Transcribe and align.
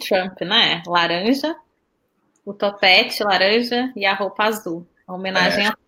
Trump, 0.00 0.40
né? 0.40 0.82
Laranja, 0.86 1.54
o 2.44 2.52
topete 2.54 3.22
laranja 3.22 3.92
e 3.94 4.06
a 4.06 4.14
roupa 4.14 4.44
azul. 4.44 4.86
A 5.06 5.12
homenagem 5.12 5.66
é. 5.66 5.68
a 5.68 5.76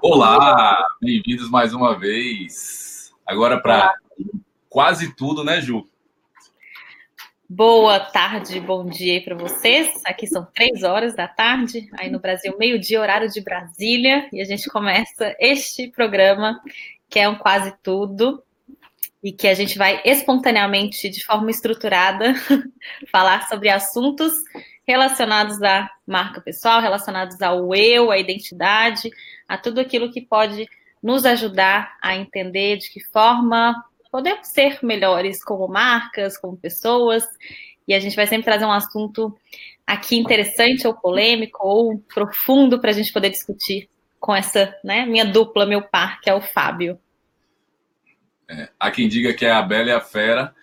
Olá, 0.00 0.80
bem-vindos 1.00 1.50
mais 1.50 1.74
uma 1.74 1.98
vez. 1.98 3.12
Agora 3.26 3.60
para 3.60 3.92
quase 4.68 5.12
tudo, 5.14 5.42
né, 5.42 5.60
Ju? 5.60 5.84
Boa 7.48 8.00
tarde, 8.00 8.60
bom 8.60 8.86
dia 8.86 9.14
aí 9.14 9.20
para 9.20 9.36
vocês. 9.36 10.02
Aqui 10.04 10.26
são 10.26 10.44
três 10.44 10.82
horas 10.82 11.14
da 11.14 11.28
tarde, 11.28 11.88
aí 11.92 12.10
no 12.10 12.20
Brasil, 12.20 12.56
meio-dia, 12.58 13.00
horário 13.00 13.28
de 13.28 13.40
Brasília, 13.40 14.28
e 14.32 14.40
a 14.40 14.44
gente 14.44 14.68
começa 14.68 15.34
este 15.38 15.88
programa, 15.88 16.60
que 17.08 17.18
é 17.18 17.28
um 17.28 17.36
quase 17.36 17.72
tudo, 17.82 18.42
e 19.22 19.32
que 19.32 19.48
a 19.48 19.54
gente 19.54 19.76
vai 19.76 20.00
espontaneamente, 20.04 21.08
de 21.08 21.24
forma 21.24 21.50
estruturada, 21.50 22.34
falar 23.10 23.48
sobre 23.48 23.68
assuntos 23.68 24.32
relacionados 24.86 25.60
à 25.62 25.90
marca 26.06 26.40
pessoal, 26.40 26.80
relacionados 26.80 27.42
ao 27.42 27.74
eu, 27.74 28.10
à 28.10 28.18
identidade, 28.18 29.10
a 29.48 29.58
tudo 29.58 29.80
aquilo 29.80 30.12
que 30.12 30.20
pode 30.20 30.68
nos 31.02 31.24
ajudar 31.24 31.96
a 32.02 32.16
entender 32.16 32.76
de 32.78 32.90
que 32.90 33.00
forma 33.12 33.74
podemos 34.10 34.48
ser 34.48 34.78
melhores 34.82 35.44
como 35.44 35.68
marcas, 35.68 36.38
como 36.38 36.56
pessoas, 36.56 37.24
e 37.86 37.94
a 37.94 38.00
gente 38.00 38.16
vai 38.16 38.26
sempre 38.26 38.44
trazer 38.44 38.64
um 38.64 38.72
assunto 38.72 39.36
aqui 39.86 40.16
interessante 40.16 40.86
ou 40.86 40.94
polêmico 40.94 41.58
ou 41.66 41.98
profundo 41.98 42.80
para 42.80 42.90
a 42.90 42.94
gente 42.94 43.12
poder 43.12 43.30
discutir 43.30 43.88
com 44.18 44.34
essa, 44.34 44.74
né, 44.82 45.06
minha 45.06 45.24
dupla, 45.24 45.66
meu 45.66 45.82
par, 45.82 46.20
que 46.20 46.28
é 46.28 46.34
o 46.34 46.40
Fábio. 46.40 46.98
É, 48.48 48.68
há 48.78 48.90
quem 48.90 49.08
diga 49.08 49.34
que 49.34 49.44
é 49.44 49.50
a 49.50 49.62
Bela 49.62 49.88
e 49.88 49.92
a 49.92 50.00
Fera, 50.00 50.54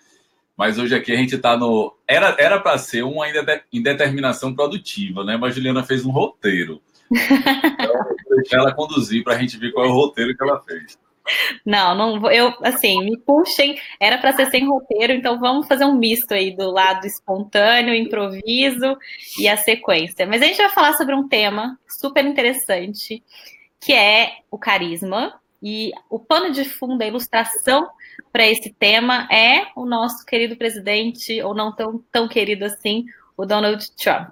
mas 0.56 0.78
hoje 0.78 0.94
aqui 0.94 1.12
a 1.12 1.16
gente 1.16 1.34
está 1.34 1.56
no. 1.56 1.94
Era 2.06 2.36
era 2.38 2.60
para 2.60 2.78
ser 2.78 3.02
uma 3.02 3.26
indeterminação 3.72 4.54
produtiva, 4.54 5.24
né? 5.24 5.36
Mas 5.36 5.54
Juliana 5.54 5.82
fez 5.82 6.04
um 6.04 6.10
roteiro. 6.10 6.80
Então, 7.10 8.04
deixar 8.36 8.58
ela 8.58 8.74
conduzir 8.74 9.22
para 9.22 9.34
a 9.34 9.38
gente 9.38 9.58
ver 9.58 9.72
qual 9.72 9.86
é 9.86 9.88
o 9.88 9.92
roteiro 9.92 10.36
que 10.36 10.42
ela 10.42 10.62
fez. 10.62 10.98
Não, 11.64 11.94
não 11.94 12.30
eu 12.30 12.52
assim, 12.62 13.02
me 13.02 13.16
puxem, 13.18 13.80
era 13.98 14.18
para 14.18 14.32
ser 14.32 14.46
sem 14.46 14.68
roteiro, 14.68 15.12
então 15.12 15.40
vamos 15.40 15.66
fazer 15.66 15.84
um 15.84 15.94
misto 15.94 16.32
aí 16.32 16.54
do 16.54 16.70
lado 16.70 17.06
espontâneo, 17.06 17.94
improviso 17.94 18.96
e 19.38 19.48
a 19.48 19.56
sequência. 19.56 20.26
Mas 20.26 20.42
a 20.42 20.46
gente 20.46 20.58
vai 20.58 20.68
falar 20.68 20.92
sobre 20.94 21.14
um 21.14 21.26
tema 21.26 21.78
super 21.88 22.24
interessante, 22.24 23.22
que 23.80 23.94
é 23.94 24.32
o 24.50 24.58
carisma, 24.58 25.40
e 25.64 25.92
o 26.10 26.18
pano 26.18 26.52
de 26.52 26.62
fundo, 26.62 27.00
a 27.00 27.06
ilustração 27.06 27.88
para 28.30 28.46
esse 28.46 28.70
tema 28.70 29.26
é 29.32 29.68
o 29.74 29.86
nosso 29.86 30.22
querido 30.26 30.56
presidente, 30.56 31.40
ou 31.40 31.54
não 31.54 31.74
tão, 31.74 32.04
tão 32.12 32.28
querido 32.28 32.66
assim, 32.66 33.06
o 33.34 33.46
Donald 33.46 33.90
Trump. 33.96 34.28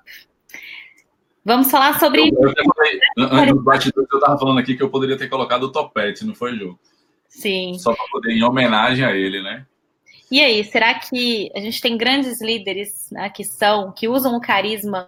Vamos 1.42 1.70
falar 1.70 1.98
sobre. 1.98 2.28
Eu, 2.28 2.48
eu 2.48 2.74
falei, 2.77 3.00
antes 3.16 3.55
do 3.55 3.62
bastidor, 3.62 4.06
eu 4.12 4.19
estava 4.19 4.39
falando 4.39 4.58
aqui 4.58 4.77
que 4.77 4.83
eu 4.83 4.91
poderia 4.91 5.16
ter 5.16 5.28
colocado 5.28 5.62
o 5.64 5.72
topete, 5.72 6.27
não 6.27 6.34
foi, 6.34 6.55
Ju? 6.55 6.78
Sim. 7.28 7.78
Só 7.78 7.94
para 7.94 8.05
poder, 8.12 8.33
em 8.33 8.44
homenagem 8.44 9.02
a 9.02 9.17
ele, 9.17 9.42
né? 9.42 9.67
E 10.33 10.41
aí, 10.41 10.64
será 10.64 10.94
que 10.94 11.52
a 11.55 11.61
gente 11.61 11.78
tem 11.78 11.94
grandes 11.94 12.41
líderes 12.41 13.11
né, 13.11 13.28
que 13.28 13.44
são, 13.44 13.92
que 13.92 14.08
usam 14.08 14.34
o 14.34 14.41
carisma 14.41 15.06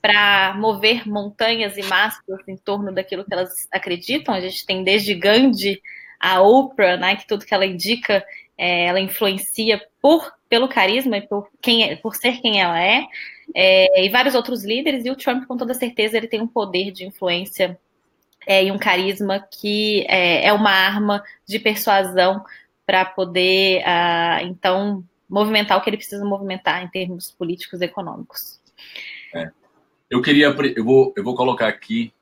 para 0.00 0.54
mover 0.56 1.04
montanhas 1.04 1.76
e 1.76 1.82
massas 1.82 2.22
em 2.46 2.56
torno 2.56 2.94
daquilo 2.94 3.24
que 3.24 3.34
elas 3.34 3.66
acreditam? 3.72 4.32
A 4.32 4.40
gente 4.40 4.64
tem 4.64 4.84
desde 4.84 5.16
Gandhi 5.16 5.82
a 6.20 6.40
Oprah, 6.42 6.96
né, 6.96 7.16
que 7.16 7.26
tudo 7.26 7.44
que 7.44 7.52
ela 7.52 7.66
indica, 7.66 8.24
é, 8.56 8.86
ela 8.86 9.00
influencia 9.00 9.82
por 10.00 10.32
pelo 10.48 10.68
carisma 10.68 11.16
e 11.16 11.22
por 11.22 11.48
quem 11.60 11.82
é, 11.82 11.96
por 11.96 12.14
ser 12.14 12.40
quem 12.40 12.60
ela 12.60 12.80
é, 12.80 13.04
é, 13.56 14.04
e 14.04 14.10
vários 14.10 14.36
outros 14.36 14.62
líderes. 14.62 15.04
E 15.04 15.10
o 15.10 15.16
Trump, 15.16 15.44
com 15.44 15.56
toda 15.56 15.74
certeza, 15.74 16.16
ele 16.16 16.28
tem 16.28 16.40
um 16.40 16.46
poder 16.46 16.92
de 16.92 17.04
influência 17.04 17.76
é, 18.46 18.64
e 18.64 18.70
um 18.70 18.78
carisma 18.78 19.40
que 19.40 20.06
é, 20.08 20.46
é 20.46 20.52
uma 20.52 20.70
arma 20.70 21.24
de 21.48 21.58
persuasão 21.58 22.44
para 22.86 23.04
poder, 23.04 23.82
uh, 23.82 24.44
então, 24.44 25.04
movimentar 25.28 25.78
o 25.78 25.80
que 25.80 25.88
ele 25.88 25.96
precisa 25.96 26.24
movimentar 26.24 26.82
em 26.84 26.88
termos 26.88 27.30
políticos 27.30 27.80
e 27.80 27.84
econômicos. 27.84 28.60
É. 29.34 29.50
Eu 30.10 30.20
queria, 30.20 30.46
eu 30.76 30.84
vou, 30.84 31.12
eu 31.16 31.24
vou 31.24 31.34
colocar 31.34 31.68
aqui, 31.68 32.12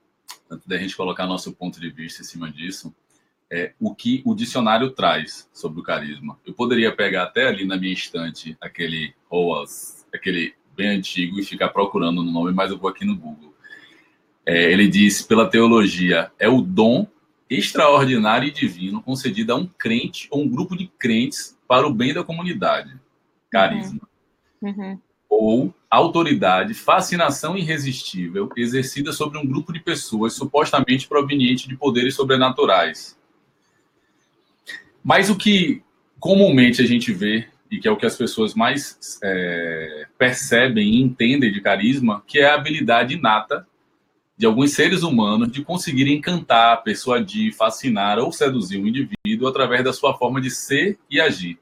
antes 0.50 0.66
da 0.66 0.78
gente 0.78 0.96
colocar 0.96 1.26
nosso 1.26 1.52
ponto 1.52 1.80
de 1.80 1.90
vista 1.90 2.22
em 2.22 2.24
cima 2.24 2.50
disso, 2.50 2.94
é, 3.50 3.72
o 3.80 3.94
que 3.94 4.22
o 4.24 4.34
dicionário 4.34 4.90
traz 4.90 5.48
sobre 5.52 5.80
o 5.80 5.82
carisma. 5.82 6.38
Eu 6.46 6.54
poderia 6.54 6.94
pegar 6.94 7.24
até 7.24 7.48
ali 7.48 7.64
na 7.64 7.76
minha 7.76 7.92
estante 7.92 8.56
aquele 8.60 9.12
ROAS, 9.28 10.06
aquele 10.14 10.54
bem 10.76 10.90
antigo, 10.90 11.40
e 11.40 11.42
ficar 11.42 11.70
procurando 11.70 12.22
no 12.22 12.30
nome, 12.30 12.52
mas 12.52 12.70
eu 12.70 12.78
vou 12.78 12.88
aqui 12.88 13.04
no 13.04 13.16
Google. 13.16 13.52
É, 14.46 14.70
ele 14.70 14.88
diz, 14.88 15.20
pela 15.22 15.50
teologia, 15.50 16.30
é 16.38 16.48
o 16.48 16.62
dom 16.62 17.06
extraordinário 17.50 18.48
e 18.48 18.52
divino 18.52 19.02
concedido 19.02 19.52
a 19.52 19.56
um 19.56 19.66
crente 19.66 20.28
ou 20.30 20.42
um 20.42 20.48
grupo 20.48 20.76
de 20.76 20.86
crentes 20.86 21.58
para 21.66 21.86
o 21.86 21.92
bem 21.92 22.14
da 22.14 22.22
comunidade. 22.22 22.94
Carisma. 23.50 24.00
Uhum. 24.62 24.70
Uhum. 24.70 24.98
Ou 25.28 25.74
autoridade, 25.90 26.74
fascinação 26.74 27.56
irresistível 27.56 28.50
exercida 28.56 29.12
sobre 29.12 29.38
um 29.38 29.46
grupo 29.46 29.72
de 29.72 29.80
pessoas 29.80 30.34
supostamente 30.34 31.08
proveniente 31.08 31.68
de 31.68 31.76
poderes 31.76 32.14
sobrenaturais. 32.14 33.18
Mas 35.02 35.28
o 35.30 35.36
que 35.36 35.82
comumente 36.20 36.82
a 36.82 36.86
gente 36.86 37.12
vê, 37.12 37.48
e 37.70 37.78
que 37.78 37.88
é 37.88 37.90
o 37.90 37.96
que 37.96 38.06
as 38.06 38.16
pessoas 38.16 38.54
mais 38.54 39.18
é, 39.24 40.06
percebem 40.18 40.94
e 40.94 41.00
entendem 41.00 41.50
de 41.50 41.60
carisma, 41.60 42.22
que 42.26 42.38
é 42.38 42.46
a 42.46 42.54
habilidade 42.54 43.14
inata 43.14 43.66
de 44.40 44.46
alguns 44.46 44.72
seres 44.72 45.02
humanos 45.02 45.52
de 45.52 45.62
conseguir 45.62 46.08
encantar, 46.08 46.82
persuadir, 46.82 47.54
fascinar 47.54 48.18
ou 48.18 48.32
seduzir 48.32 48.80
um 48.80 48.86
indivíduo 48.86 49.46
através 49.46 49.84
da 49.84 49.92
sua 49.92 50.14
forma 50.16 50.40
de 50.40 50.50
ser 50.50 50.98
e 51.10 51.20
agir. 51.20 51.58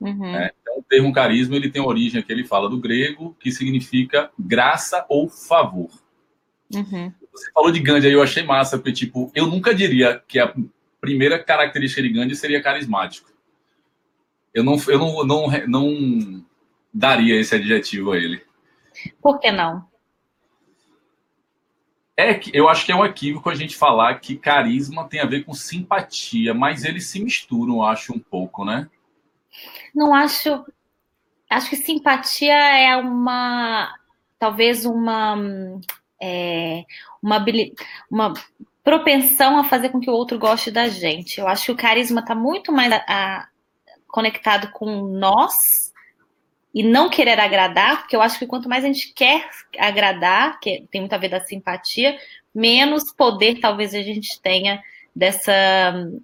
Uhum. 0.00 0.24
É, 0.36 0.52
então, 0.62 0.78
o 0.78 0.82
termo 0.84 1.12
carisma 1.12 1.56
ele 1.56 1.68
tem 1.68 1.82
origem 1.82 2.22
que 2.22 2.30
ele 2.32 2.44
fala 2.44 2.70
do 2.70 2.78
grego, 2.78 3.36
que 3.40 3.50
significa 3.50 4.30
graça 4.38 5.04
ou 5.08 5.28
favor. 5.28 5.90
Uhum. 6.72 7.12
Você 7.32 7.50
falou 7.50 7.72
de 7.72 7.80
Gandhi 7.80 8.06
aí, 8.06 8.12
eu 8.12 8.22
achei 8.22 8.44
massa, 8.44 8.78
porque 8.78 8.92
tipo, 8.92 9.32
eu 9.34 9.48
nunca 9.48 9.74
diria 9.74 10.22
que 10.28 10.38
a 10.38 10.54
primeira 11.00 11.36
característica 11.36 12.00
de 12.00 12.10
Gandhi 12.10 12.36
seria 12.36 12.62
carismático. 12.62 13.28
Eu 14.54 14.62
não, 14.62 14.76
eu 14.86 14.98
não, 15.00 15.26
não, 15.26 15.48
não 15.66 16.44
daria 16.94 17.40
esse 17.40 17.56
adjetivo 17.56 18.12
a 18.12 18.18
ele. 18.18 18.40
Por 19.20 19.40
que 19.40 19.50
não? 19.50 19.89
É, 22.20 22.38
eu 22.52 22.68
acho 22.68 22.84
que 22.84 22.92
é 22.92 22.94
um 22.94 23.04
equívoco 23.04 23.48
a 23.48 23.54
gente 23.54 23.74
falar 23.74 24.20
que 24.20 24.36
carisma 24.36 25.08
tem 25.08 25.20
a 25.20 25.26
ver 25.26 25.42
com 25.42 25.54
simpatia, 25.54 26.52
mas 26.52 26.84
eles 26.84 27.06
se 27.06 27.18
misturam, 27.18 27.82
acho, 27.82 28.12
um 28.12 28.18
pouco, 28.18 28.62
né? 28.62 28.90
Não 29.94 30.14
acho. 30.14 30.64
Acho 31.48 31.70
que 31.70 31.76
simpatia 31.76 32.54
é 32.54 32.94
uma. 32.96 33.94
Talvez 34.38 34.84
uma. 34.84 35.34
É, 36.22 36.84
uma, 37.22 37.42
uma 38.10 38.34
propensão 38.84 39.58
a 39.58 39.64
fazer 39.64 39.88
com 39.88 39.98
que 39.98 40.10
o 40.10 40.14
outro 40.14 40.38
goste 40.38 40.70
da 40.70 40.88
gente. 40.88 41.40
Eu 41.40 41.48
acho 41.48 41.64
que 41.66 41.72
o 41.72 41.76
carisma 41.76 42.20
está 42.20 42.34
muito 42.34 42.70
mais 42.70 42.92
a, 42.92 43.04
a, 43.08 43.48
conectado 44.06 44.70
com 44.72 45.06
nós 45.06 45.89
e 46.74 46.82
não 46.82 47.08
querer 47.08 47.38
agradar, 47.40 48.00
porque 48.00 48.14
eu 48.14 48.22
acho 48.22 48.38
que 48.38 48.46
quanto 48.46 48.68
mais 48.68 48.84
a 48.84 48.86
gente 48.86 49.12
quer 49.12 49.48
agradar, 49.78 50.60
que 50.60 50.86
tem 50.90 51.00
muito 51.00 51.12
a 51.12 51.18
ver 51.18 51.28
da 51.28 51.40
simpatia, 51.40 52.16
menos 52.54 53.12
poder 53.12 53.60
talvez 53.60 53.94
a 53.94 54.02
gente 54.02 54.40
tenha 54.40 54.82
dessa, 55.14 55.52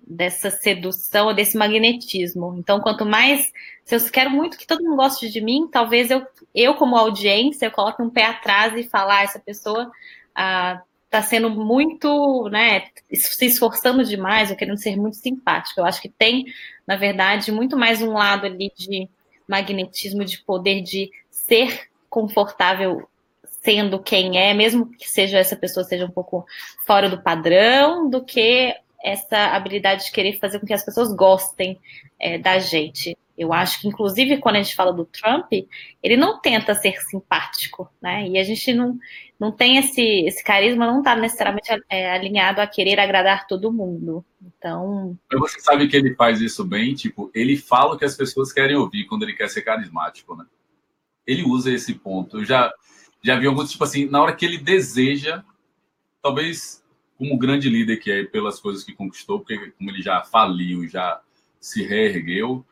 dessa 0.06 0.50
sedução, 0.50 1.34
desse 1.34 1.56
magnetismo. 1.56 2.54
Então, 2.58 2.80
quanto 2.80 3.04
mais, 3.04 3.52
se 3.84 3.94
eu 3.96 4.00
quero 4.10 4.30
muito 4.30 4.56
que 4.56 4.66
todo 4.66 4.82
mundo 4.82 4.96
goste 4.96 5.28
de 5.28 5.40
mim, 5.40 5.68
talvez 5.70 6.10
eu, 6.10 6.24
eu 6.54 6.74
como 6.74 6.96
audiência, 6.96 7.66
eu 7.66 7.70
coloque 7.72 8.02
um 8.02 8.10
pé 8.10 8.24
atrás 8.24 8.74
e 8.76 8.88
falar, 8.88 9.18
ah, 9.18 9.22
essa 9.22 9.38
pessoa 9.40 9.90
ah, 10.34 10.80
tá 11.10 11.22
sendo 11.22 11.50
muito, 11.50 12.48
né, 12.50 12.84
se 13.12 13.46
esforçando 13.46 14.04
demais, 14.04 14.50
ou 14.50 14.56
querendo 14.56 14.78
ser 14.78 14.96
muito 14.96 15.16
simpática. 15.16 15.80
Eu 15.80 15.84
acho 15.84 16.00
que 16.00 16.08
tem, 16.08 16.44
na 16.86 16.96
verdade, 16.96 17.50
muito 17.50 17.76
mais 17.76 18.00
um 18.02 18.12
lado 18.12 18.46
ali 18.46 18.72
de 18.76 19.08
magnetismo 19.48 20.24
de 20.24 20.38
poder 20.38 20.82
de 20.82 21.10
ser 21.30 21.88
confortável 22.08 23.08
sendo 23.62 23.98
quem 23.98 24.38
é, 24.38 24.54
mesmo 24.54 24.86
que 24.86 25.08
seja 25.08 25.38
essa 25.38 25.56
pessoa 25.56 25.84
seja 25.84 26.06
um 26.06 26.10
pouco 26.10 26.46
fora 26.86 27.08
do 27.10 27.20
padrão, 27.20 28.08
do 28.08 28.24
que 28.24 28.74
essa 29.02 29.36
habilidade 29.48 30.04
de 30.04 30.12
querer 30.12 30.38
fazer 30.38 30.60
com 30.60 30.66
que 30.66 30.72
as 30.72 30.84
pessoas 30.84 31.12
gostem 31.12 31.78
é, 32.18 32.38
da 32.38 32.58
gente. 32.58 33.16
Eu 33.36 33.52
acho 33.52 33.80
que, 33.80 33.88
inclusive, 33.88 34.38
quando 34.38 34.56
a 34.56 34.62
gente 34.62 34.74
fala 34.74 34.92
do 34.92 35.04
Trump, 35.04 35.52
ele 36.02 36.16
não 36.16 36.40
tenta 36.40 36.74
ser 36.74 36.98
simpático, 37.02 37.90
né? 38.00 38.26
E 38.28 38.38
a 38.38 38.44
gente 38.44 38.72
não, 38.72 38.98
não 39.38 39.52
tem 39.52 39.76
esse, 39.76 40.00
esse 40.00 40.42
carisma, 40.42 40.86
não 40.86 40.98
está 40.98 41.14
necessariamente 41.14 41.68
é, 41.90 42.10
alinhado 42.10 42.60
a 42.60 42.66
querer 42.66 42.98
agradar 42.98 43.46
todo 43.46 43.72
mundo. 43.72 44.24
Então. 44.42 45.18
Você 45.32 45.60
sabe 45.60 45.86
que 45.86 45.96
ele 45.96 46.14
faz 46.14 46.40
isso 46.40 46.64
bem? 46.64 46.94
Tipo, 46.94 47.30
ele 47.34 47.56
fala 47.56 47.94
o 47.94 47.98
que 47.98 48.06
as 48.06 48.16
pessoas 48.16 48.52
querem 48.52 48.76
ouvir 48.76 49.04
quando 49.04 49.24
ele 49.24 49.34
quer 49.34 49.48
ser 49.48 49.62
carismático, 49.62 50.34
né? 50.34 50.46
Ele 51.26 51.42
usa 51.42 51.70
esse 51.70 51.94
ponto. 51.94 52.38
Eu 52.38 52.44
já, 52.44 52.72
já 53.22 53.38
vi 53.38 53.46
alguns, 53.46 53.70
tipo 53.70 53.84
assim, 53.84 54.06
na 54.06 54.22
hora 54.22 54.34
que 54.34 54.46
ele 54.46 54.58
deseja, 54.58 55.44
talvez 56.22 56.82
como 57.18 57.38
grande 57.38 57.68
líder 57.68 57.96
que 57.98 58.10
é 58.10 58.24
pelas 58.24 58.60
coisas 58.60 58.84
que 58.84 58.94
conquistou, 58.94 59.40
porque 59.40 59.72
como 59.72 59.90
ele 59.90 60.02
já 60.02 60.22
faliu, 60.22 60.86
já 60.88 61.20
se 61.60 61.82
reergueu, 61.82 62.64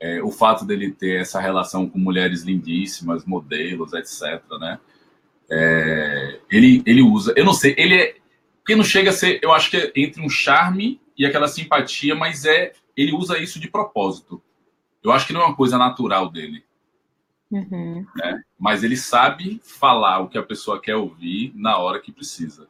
é, 0.00 0.22
o 0.22 0.30
fato 0.30 0.64
dele 0.64 0.90
ter 0.90 1.20
essa 1.20 1.38
relação 1.38 1.88
com 1.88 1.98
mulheres 1.98 2.42
lindíssimas, 2.42 3.24
modelos, 3.26 3.92
etc., 3.92 4.42
né? 4.58 4.80
É, 5.52 6.40
ele, 6.50 6.82
ele 6.86 7.02
usa, 7.02 7.34
eu 7.36 7.44
não 7.44 7.52
sei, 7.52 7.74
ele 7.76 7.94
é, 7.94 8.16
porque 8.58 8.76
não 8.76 8.84
chega 8.84 9.10
a 9.10 9.12
ser, 9.12 9.40
eu 9.42 9.52
acho 9.52 9.70
que 9.70 9.76
é 9.76 9.92
entre 9.96 10.22
um 10.22 10.28
charme 10.28 11.00
e 11.18 11.26
aquela 11.26 11.48
simpatia, 11.48 12.14
mas 12.14 12.44
é, 12.44 12.72
ele 12.96 13.12
usa 13.12 13.38
isso 13.38 13.58
de 13.60 13.68
propósito. 13.68 14.40
Eu 15.02 15.12
acho 15.12 15.26
que 15.26 15.32
não 15.32 15.42
é 15.42 15.46
uma 15.46 15.56
coisa 15.56 15.76
natural 15.76 16.30
dele. 16.30 16.64
Uhum. 17.50 18.06
Né? 18.16 18.42
Mas 18.58 18.84
ele 18.84 18.96
sabe 18.96 19.60
falar 19.64 20.20
o 20.20 20.28
que 20.28 20.38
a 20.38 20.42
pessoa 20.42 20.80
quer 20.80 20.94
ouvir 20.94 21.52
na 21.56 21.78
hora 21.78 22.00
que 22.00 22.12
precisa. 22.12 22.68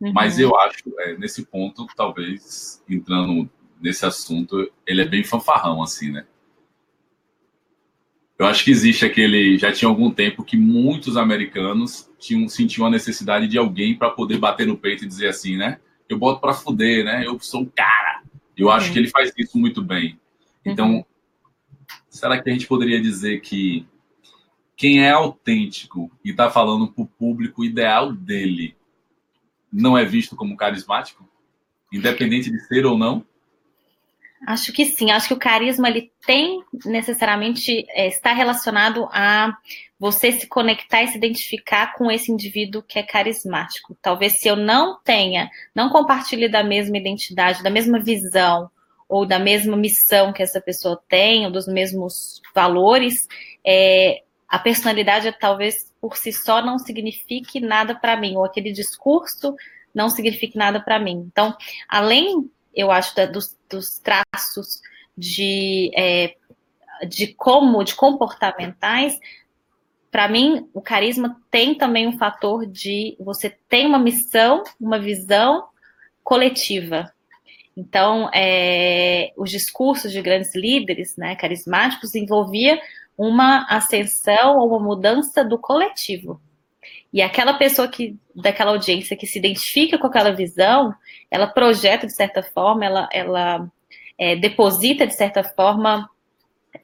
Uhum. 0.00 0.12
Mas 0.12 0.38
eu 0.38 0.58
acho, 0.58 0.82
é, 0.98 1.16
nesse 1.16 1.46
ponto, 1.46 1.86
talvez, 1.96 2.82
entrando 2.88 3.48
nesse 3.80 4.04
assunto, 4.04 4.70
ele 4.86 5.02
é 5.02 5.06
bem 5.06 5.22
fanfarrão, 5.22 5.82
assim, 5.82 6.10
né? 6.10 6.26
Eu 8.38 8.46
acho 8.46 8.64
que 8.64 8.70
existe 8.70 9.04
aquele. 9.04 9.58
Já 9.58 9.72
tinha 9.72 9.88
algum 9.88 10.10
tempo 10.12 10.44
que 10.44 10.56
muitos 10.56 11.16
americanos 11.16 12.08
tinham, 12.18 12.48
sentiam 12.48 12.86
a 12.86 12.90
necessidade 12.90 13.48
de 13.48 13.58
alguém 13.58 13.96
para 13.96 14.10
poder 14.10 14.38
bater 14.38 14.66
no 14.66 14.78
peito 14.78 15.04
e 15.04 15.08
dizer 15.08 15.28
assim, 15.28 15.56
né? 15.56 15.80
Eu 16.08 16.16
boto 16.16 16.40
para 16.40 16.54
fuder, 16.54 17.04
né? 17.04 17.26
Eu 17.26 17.38
sou 17.40 17.62
um 17.62 17.66
cara. 17.66 18.22
Eu 18.56 18.70
acho 18.70 18.86
uhum. 18.86 18.92
que 18.92 18.98
ele 19.00 19.08
faz 19.08 19.32
isso 19.36 19.58
muito 19.58 19.82
bem. 19.82 20.18
Então, 20.64 20.96
uhum. 20.96 21.04
será 22.08 22.40
que 22.40 22.48
a 22.48 22.52
gente 22.52 22.66
poderia 22.66 23.00
dizer 23.00 23.40
que 23.40 23.84
quem 24.76 25.02
é 25.02 25.10
autêntico 25.10 26.10
e 26.24 26.30
está 26.30 26.48
falando 26.48 26.86
para 26.86 27.02
o 27.02 27.08
público 27.08 27.64
ideal 27.64 28.12
dele 28.12 28.76
não 29.72 29.98
é 29.98 30.04
visto 30.04 30.36
como 30.36 30.56
carismático? 30.56 31.28
Independente 31.92 32.50
de 32.50 32.60
ser 32.66 32.86
ou 32.86 32.96
não? 32.96 33.24
Acho 34.46 34.72
que 34.72 34.84
sim. 34.84 35.10
Acho 35.10 35.28
que 35.28 35.34
o 35.34 35.38
carisma 35.38 35.88
ele 35.88 36.12
tem 36.26 36.62
necessariamente 36.84 37.84
é, 37.90 38.06
está 38.06 38.32
relacionado 38.32 39.08
a 39.12 39.56
você 39.98 40.30
se 40.32 40.46
conectar 40.46 41.02
e 41.02 41.08
se 41.08 41.16
identificar 41.16 41.94
com 41.94 42.10
esse 42.10 42.30
indivíduo 42.30 42.82
que 42.82 42.98
é 42.98 43.02
carismático. 43.02 43.96
Talvez 44.00 44.34
se 44.34 44.48
eu 44.48 44.54
não 44.54 44.98
tenha, 45.02 45.50
não 45.74 45.88
compartilhe 45.88 46.48
da 46.48 46.62
mesma 46.62 46.96
identidade, 46.96 47.62
da 47.62 47.70
mesma 47.70 47.98
visão 47.98 48.70
ou 49.08 49.26
da 49.26 49.38
mesma 49.38 49.76
missão 49.76 50.32
que 50.32 50.42
essa 50.42 50.60
pessoa 50.60 51.00
tem, 51.08 51.46
ou 51.46 51.50
dos 51.50 51.66
mesmos 51.66 52.42
valores, 52.54 53.26
é, 53.66 54.22
a 54.46 54.58
personalidade 54.58 55.34
talvez 55.40 55.92
por 56.00 56.16
si 56.16 56.30
só 56.30 56.62
não 56.62 56.78
signifique 56.78 57.58
nada 57.58 57.94
para 57.94 58.16
mim, 58.16 58.36
ou 58.36 58.44
aquele 58.44 58.70
discurso 58.70 59.56
não 59.94 60.10
signifique 60.10 60.56
nada 60.56 60.78
para 60.78 60.98
mim. 60.98 61.26
Então, 61.26 61.56
além 61.88 62.50
eu 62.74 62.90
acho, 62.90 63.14
da, 63.14 63.26
dos, 63.26 63.56
dos, 63.68 63.98
traços 63.98 64.80
de, 65.16 65.90
é, 65.96 66.34
de 67.06 67.28
como, 67.34 67.82
de 67.82 67.94
comportamentais, 67.94 69.18
para 70.10 70.28
mim, 70.28 70.68
o 70.72 70.80
carisma 70.80 71.40
tem 71.50 71.74
também 71.74 72.06
um 72.06 72.16
fator 72.16 72.66
de 72.66 73.16
você 73.20 73.50
tem 73.68 73.86
uma 73.86 73.98
missão, 73.98 74.64
uma 74.80 74.98
visão 74.98 75.68
coletiva. 76.24 77.12
Então, 77.76 78.28
é, 78.34 79.32
os 79.36 79.50
discursos 79.50 80.10
de 80.10 80.20
grandes 80.20 80.54
líderes, 80.54 81.16
né, 81.16 81.36
carismáticos, 81.36 82.14
envolvia 82.14 82.80
uma 83.16 83.66
ascensão 83.68 84.58
ou 84.58 84.68
uma 84.68 84.80
mudança 84.80 85.44
do 85.44 85.58
coletivo. 85.58 86.40
E 87.12 87.22
aquela 87.22 87.54
pessoa 87.54 87.88
que 87.88 88.16
daquela 88.34 88.70
audiência 88.70 89.16
que 89.16 89.26
se 89.26 89.38
identifica 89.38 89.98
com 89.98 90.06
aquela 90.06 90.30
visão, 90.30 90.94
ela 91.30 91.46
projeta 91.46 92.06
de 92.06 92.12
certa 92.12 92.42
forma, 92.42 92.84
ela, 92.84 93.08
ela 93.12 93.70
é, 94.18 94.36
deposita 94.36 95.06
de 95.06 95.14
certa 95.14 95.42
forma, 95.42 96.08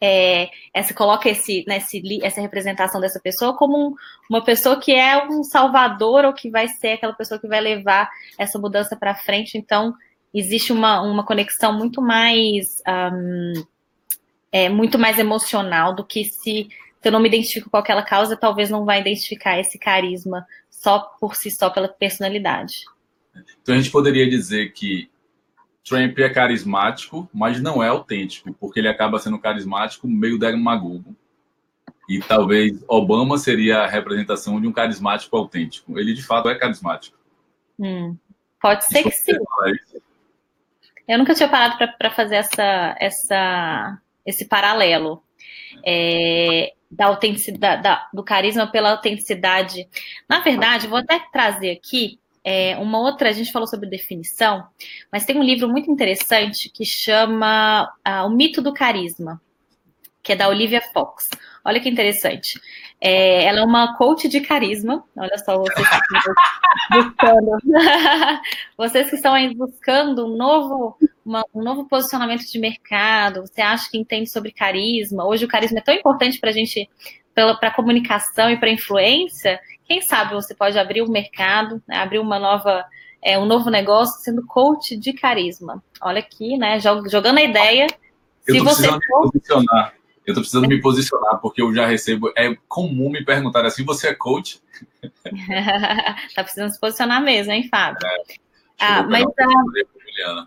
é, 0.01 0.49
essa 0.73 0.95
coloca 0.95 1.29
esse, 1.29 1.65
né, 1.69 1.77
esse, 1.77 2.25
essa 2.25 2.41
representação 2.41 3.01
dessa 3.01 3.21
pessoa 3.21 3.57
como 3.57 3.89
um, 3.89 3.95
uma 4.31 4.43
pessoa 4.43 4.81
que 4.81 4.93
é 4.93 5.27
um 5.27 5.43
salvador 5.43 6.25
ou 6.25 6.33
que 6.33 6.51
vai 6.51 6.69
ser 6.69 6.93
aquela 6.93 7.13
pessoa 7.13 7.39
que 7.39 7.47
vai 7.47 7.61
levar 7.61 8.11
essa 8.39 8.59
mudança 8.59 8.97
para 8.97 9.15
frente. 9.15 9.59
Então 9.59 9.95
existe 10.33 10.73
uma, 10.73 11.03
uma 11.03 11.25
conexão 11.25 11.73
muito 11.73 12.01
mais 12.01 12.83
um, 13.13 13.53
é, 14.51 14.69
muito 14.69 14.99
mais 14.99 15.19
emocional 15.19 15.95
do 15.95 16.05
que 16.05 16.25
se 16.25 16.41
se 16.45 16.69
eu 17.09 17.13
não 17.13 17.21
me 17.21 17.29
identifico 17.29 17.71
com 17.71 17.77
aquela 17.77 18.03
causa, 18.03 18.37
talvez 18.37 18.71
não 18.71 18.85
vai 18.85 19.01
identificar 19.01 19.59
esse 19.59 19.79
carisma 19.79 20.47
só 20.71 20.99
por 21.21 21.35
si 21.35 21.51
só 21.51 21.71
pela 21.71 21.89
personalidade. 21.89 22.85
Então 23.63 23.75
a 23.75 23.79
gente 23.79 23.91
poderia 23.91 24.29
dizer 24.29 24.73
que 24.73 25.11
Trump 25.85 26.19
é 26.19 26.29
carismático, 26.31 27.29
mas 27.33 27.61
não 27.61 27.83
é 27.83 27.89
autêntico, 27.89 28.55
porque 28.55 28.81
ele 28.81 28.89
acaba 28.89 29.19
sendo 29.19 29.39
carismático 29.39 30.09
meio 30.09 30.39
demagogo. 30.39 31.15
E 32.09 32.19
talvez 32.21 32.83
Obama 32.89 33.39
seria 33.39 33.81
a 33.81 33.87
representação 33.87 34.61
de 34.61 34.67
um 34.67 34.73
carismático 34.73 35.37
autêntico. 35.37 35.99
Ele 35.99 36.13
de 36.13 36.23
fato 36.23 36.49
é 36.49 36.55
carismático. 36.55 37.17
Hum, 37.79 38.17
pode 38.61 38.85
ser 38.85 39.03
que 39.03 39.11
sim. 39.11 39.33
Eu 41.07 41.19
nunca 41.19 41.35
tinha 41.35 41.49
parado 41.49 41.77
para 41.99 42.11
fazer 42.11 42.37
essa, 42.37 42.97
essa, 42.99 43.99
esse 44.25 44.47
paralelo. 44.47 45.23
É, 45.85 46.73
da 46.95 47.07
autenticidade, 47.07 47.83
da, 47.83 48.09
do 48.13 48.23
carisma 48.23 48.67
pela 48.67 48.91
autenticidade. 48.91 49.89
Na 50.29 50.41
verdade, 50.41 50.87
vou 50.87 50.99
até 50.99 51.19
trazer 51.33 51.73
aqui 51.73 52.19
é, 52.45 52.77
uma 52.77 52.99
outra, 52.99 53.31
a 53.31 53.33
gente 53.33 53.51
falou 53.51 53.67
sobre 53.67 53.89
definição, 53.89 54.67
mas 55.11 55.25
tem 55.25 55.37
um 55.37 55.43
livro 55.43 55.69
muito 55.69 55.91
interessante 55.91 56.69
que 56.69 56.85
chama 56.85 57.91
uh, 58.07 58.27
O 58.27 58.31
Mito 58.31 58.61
do 58.61 58.75
Carisma, 58.75 59.41
que 60.23 60.33
é 60.33 60.37
da 60.37 60.49
Olivia 60.49 60.83
Fox. 60.93 61.31
Olha 61.65 61.81
que 61.81 61.89
interessante. 61.89 62.61
É, 63.07 63.45
ela 63.45 63.61
é 63.61 63.63
uma 63.63 63.95
coach 63.99 64.27
de 64.31 64.41
carisma. 64.41 65.05
Olha 65.15 65.37
só, 65.37 65.59
vocês 65.59 65.87
que 65.87 66.17
estão 66.17 66.35
buscando. 66.91 67.59
vocês 68.79 69.11
que 69.11 69.17
estão 69.17 69.35
aí 69.35 69.55
buscando 69.55 70.25
um 70.25 70.35
novo, 70.35 70.97
uma, 71.23 71.45
um 71.55 71.63
novo 71.63 71.87
posicionamento 71.87 72.51
de 72.51 72.59
mercado. 72.59 73.43
Você 73.43 73.61
acha 73.61 73.91
que 73.91 73.99
entende 73.99 74.31
sobre 74.31 74.53
carisma? 74.53 75.27
Hoje 75.27 75.45
o 75.45 75.49
carisma 75.49 75.81
é 75.81 75.83
tão 75.83 75.93
importante 75.93 76.41
para 76.41 76.49
a 76.49 76.53
gente, 76.55 76.89
para 77.35 77.69
a 77.69 77.75
comunicação 77.75 78.49
e 78.49 78.57
para 78.57 78.71
a 78.71 78.73
influência. 78.73 79.61
Quem 79.85 80.01
sabe 80.01 80.33
você 80.33 80.55
pode 80.55 80.79
abrir 80.79 81.03
um 81.03 81.11
mercado, 81.11 81.83
né, 81.87 81.99
abrir 81.99 82.21
uma 82.21 82.39
nova, 82.39 82.87
é, 83.23 83.39
um 83.39 83.45
novo 83.45 83.69
negócio 83.69 84.23
sendo 84.23 84.47
coach 84.47 84.97
de 84.97 85.13
carisma. 85.13 85.85
Olha 86.01 86.21
aqui, 86.21 86.57
né? 86.57 86.81
Jogando 86.81 87.37
a 87.37 87.43
ideia. 87.43 87.87
Eu 88.49 88.55
se 88.55 88.61
você 88.61 88.89
for... 88.89 89.31
posicionar 89.31 89.93
eu 90.27 90.35
tô 90.35 90.41
precisando 90.41 90.69
me 90.69 90.81
posicionar, 90.81 91.39
porque 91.41 91.61
eu 91.61 91.75
já 91.75 91.87
recebo. 91.87 92.33
É 92.37 92.55
comum 92.69 93.11
me 93.11 93.25
perguntar 93.25 93.65
assim: 93.65 93.85
você 93.85 94.09
é 94.09 94.15
coach? 94.15 94.61
tá 96.35 96.43
precisando 96.43 96.71
se 96.71 96.81
posicionar 96.81 97.23
mesmo, 97.23 97.53
hein, 97.53 97.69
Fábio? 97.71 97.99
É, 98.07 98.25
ah, 98.81 99.03
mas, 99.03 99.25
ah, 100.27 100.47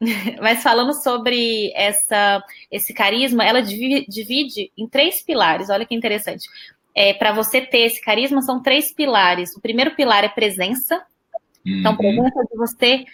mas 0.42 0.62
falando 0.62 0.92
sobre 0.92 1.72
essa, 1.74 2.42
esse 2.70 2.92
carisma, 2.92 3.44
ela 3.44 3.62
divide, 3.62 4.72
em 4.76 4.88
três 4.88 5.22
pilares. 5.22 5.70
Olha 5.70 5.86
que 5.86 5.94
interessante. 5.94 6.48
É, 6.94 7.14
Para 7.14 7.32
você 7.32 7.60
ter 7.60 7.80
esse 7.80 8.00
carisma, 8.00 8.42
são 8.42 8.62
três 8.62 8.92
pilares. 8.92 9.54
O 9.56 9.60
primeiro 9.60 9.94
pilar 9.94 10.24
é 10.24 10.28
presença. 10.28 11.02
Então, 11.64 11.92
uhum. 11.92 11.98
presença 11.98 12.44
de 12.50 12.56
você 12.56 13.04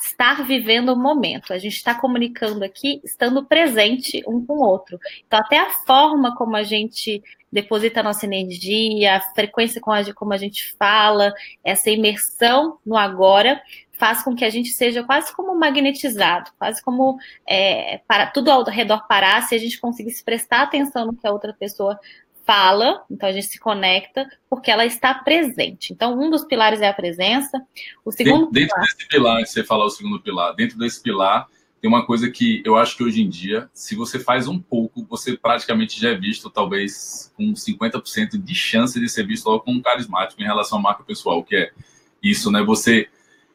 estar 0.00 0.44
vivendo 0.44 0.90
o 0.90 0.96
momento. 0.96 1.52
A 1.52 1.58
gente 1.58 1.76
está 1.76 1.94
comunicando 1.94 2.64
aqui, 2.64 3.00
estando 3.04 3.44
presente 3.44 4.22
um 4.26 4.44
com 4.44 4.54
o 4.54 4.66
outro. 4.66 4.98
Então, 5.26 5.38
até 5.38 5.58
a 5.58 5.70
forma 5.70 6.34
como 6.34 6.56
a 6.56 6.62
gente 6.62 7.22
deposita 7.52 8.00
a 8.00 8.02
nossa 8.02 8.26
energia, 8.26 9.16
a 9.16 9.20
frequência 9.20 9.80
com 9.80 9.90
a, 9.92 10.02
como 10.14 10.32
a 10.32 10.36
gente 10.36 10.72
fala, 10.76 11.32
essa 11.64 11.90
imersão 11.90 12.78
no 12.86 12.96
agora, 12.96 13.60
faz 13.92 14.22
com 14.22 14.34
que 14.34 14.44
a 14.44 14.50
gente 14.50 14.70
seja 14.70 15.02
quase 15.02 15.34
como 15.34 15.54
magnetizado, 15.54 16.50
quase 16.58 16.82
como 16.82 17.18
é, 17.46 18.00
para 18.08 18.26
tudo 18.26 18.50
ao 18.50 18.64
redor 18.64 19.06
parar, 19.06 19.42
se 19.42 19.54
a 19.54 19.58
gente 19.58 19.78
conseguisse 19.78 20.24
prestar 20.24 20.62
atenção 20.62 21.06
no 21.06 21.14
que 21.14 21.26
a 21.26 21.32
outra 21.32 21.52
pessoa 21.52 21.98
fala, 22.50 23.04
então 23.08 23.28
a 23.28 23.32
gente 23.32 23.46
se 23.46 23.60
conecta, 23.60 24.28
porque 24.48 24.72
ela 24.72 24.84
está 24.84 25.14
presente. 25.14 25.92
Então, 25.92 26.20
um 26.20 26.28
dos 26.28 26.42
pilares 26.42 26.80
é 26.80 26.88
a 26.88 26.92
presença. 26.92 27.64
O 28.04 28.10
segundo 28.10 28.50
dentro, 28.50 28.74
dentro 28.74 28.74
pilar, 28.74 28.86
desse 28.86 29.08
pilar, 29.08 29.46
você 29.46 29.62
falar 29.62 29.84
o 29.84 29.90
segundo 29.90 30.20
pilar, 30.20 30.52
dentro 30.56 30.76
desse 30.76 31.00
pilar, 31.00 31.46
tem 31.80 31.88
uma 31.88 32.04
coisa 32.04 32.28
que 32.28 32.60
eu 32.66 32.74
acho 32.74 32.96
que 32.96 33.04
hoje 33.04 33.22
em 33.22 33.28
dia, 33.28 33.70
se 33.72 33.94
você 33.94 34.18
faz 34.18 34.48
um 34.48 34.58
pouco, 34.58 35.06
você 35.08 35.36
praticamente 35.36 36.00
já 36.00 36.10
é 36.10 36.14
visto, 36.16 36.50
talvez 36.50 37.32
com 37.36 37.52
50% 37.52 38.36
de 38.36 38.54
chance 38.56 38.98
de 38.98 39.08
ser 39.08 39.24
visto 39.24 39.46
logo 39.46 39.60
como 39.60 39.80
carismático 39.80 40.42
em 40.42 40.44
relação 40.44 40.78
à 40.78 40.82
marca 40.82 41.04
pessoal, 41.04 41.44
que 41.44 41.54
é 41.54 41.70
isso, 42.20 42.50
né? 42.50 42.64
Você. 42.64 43.08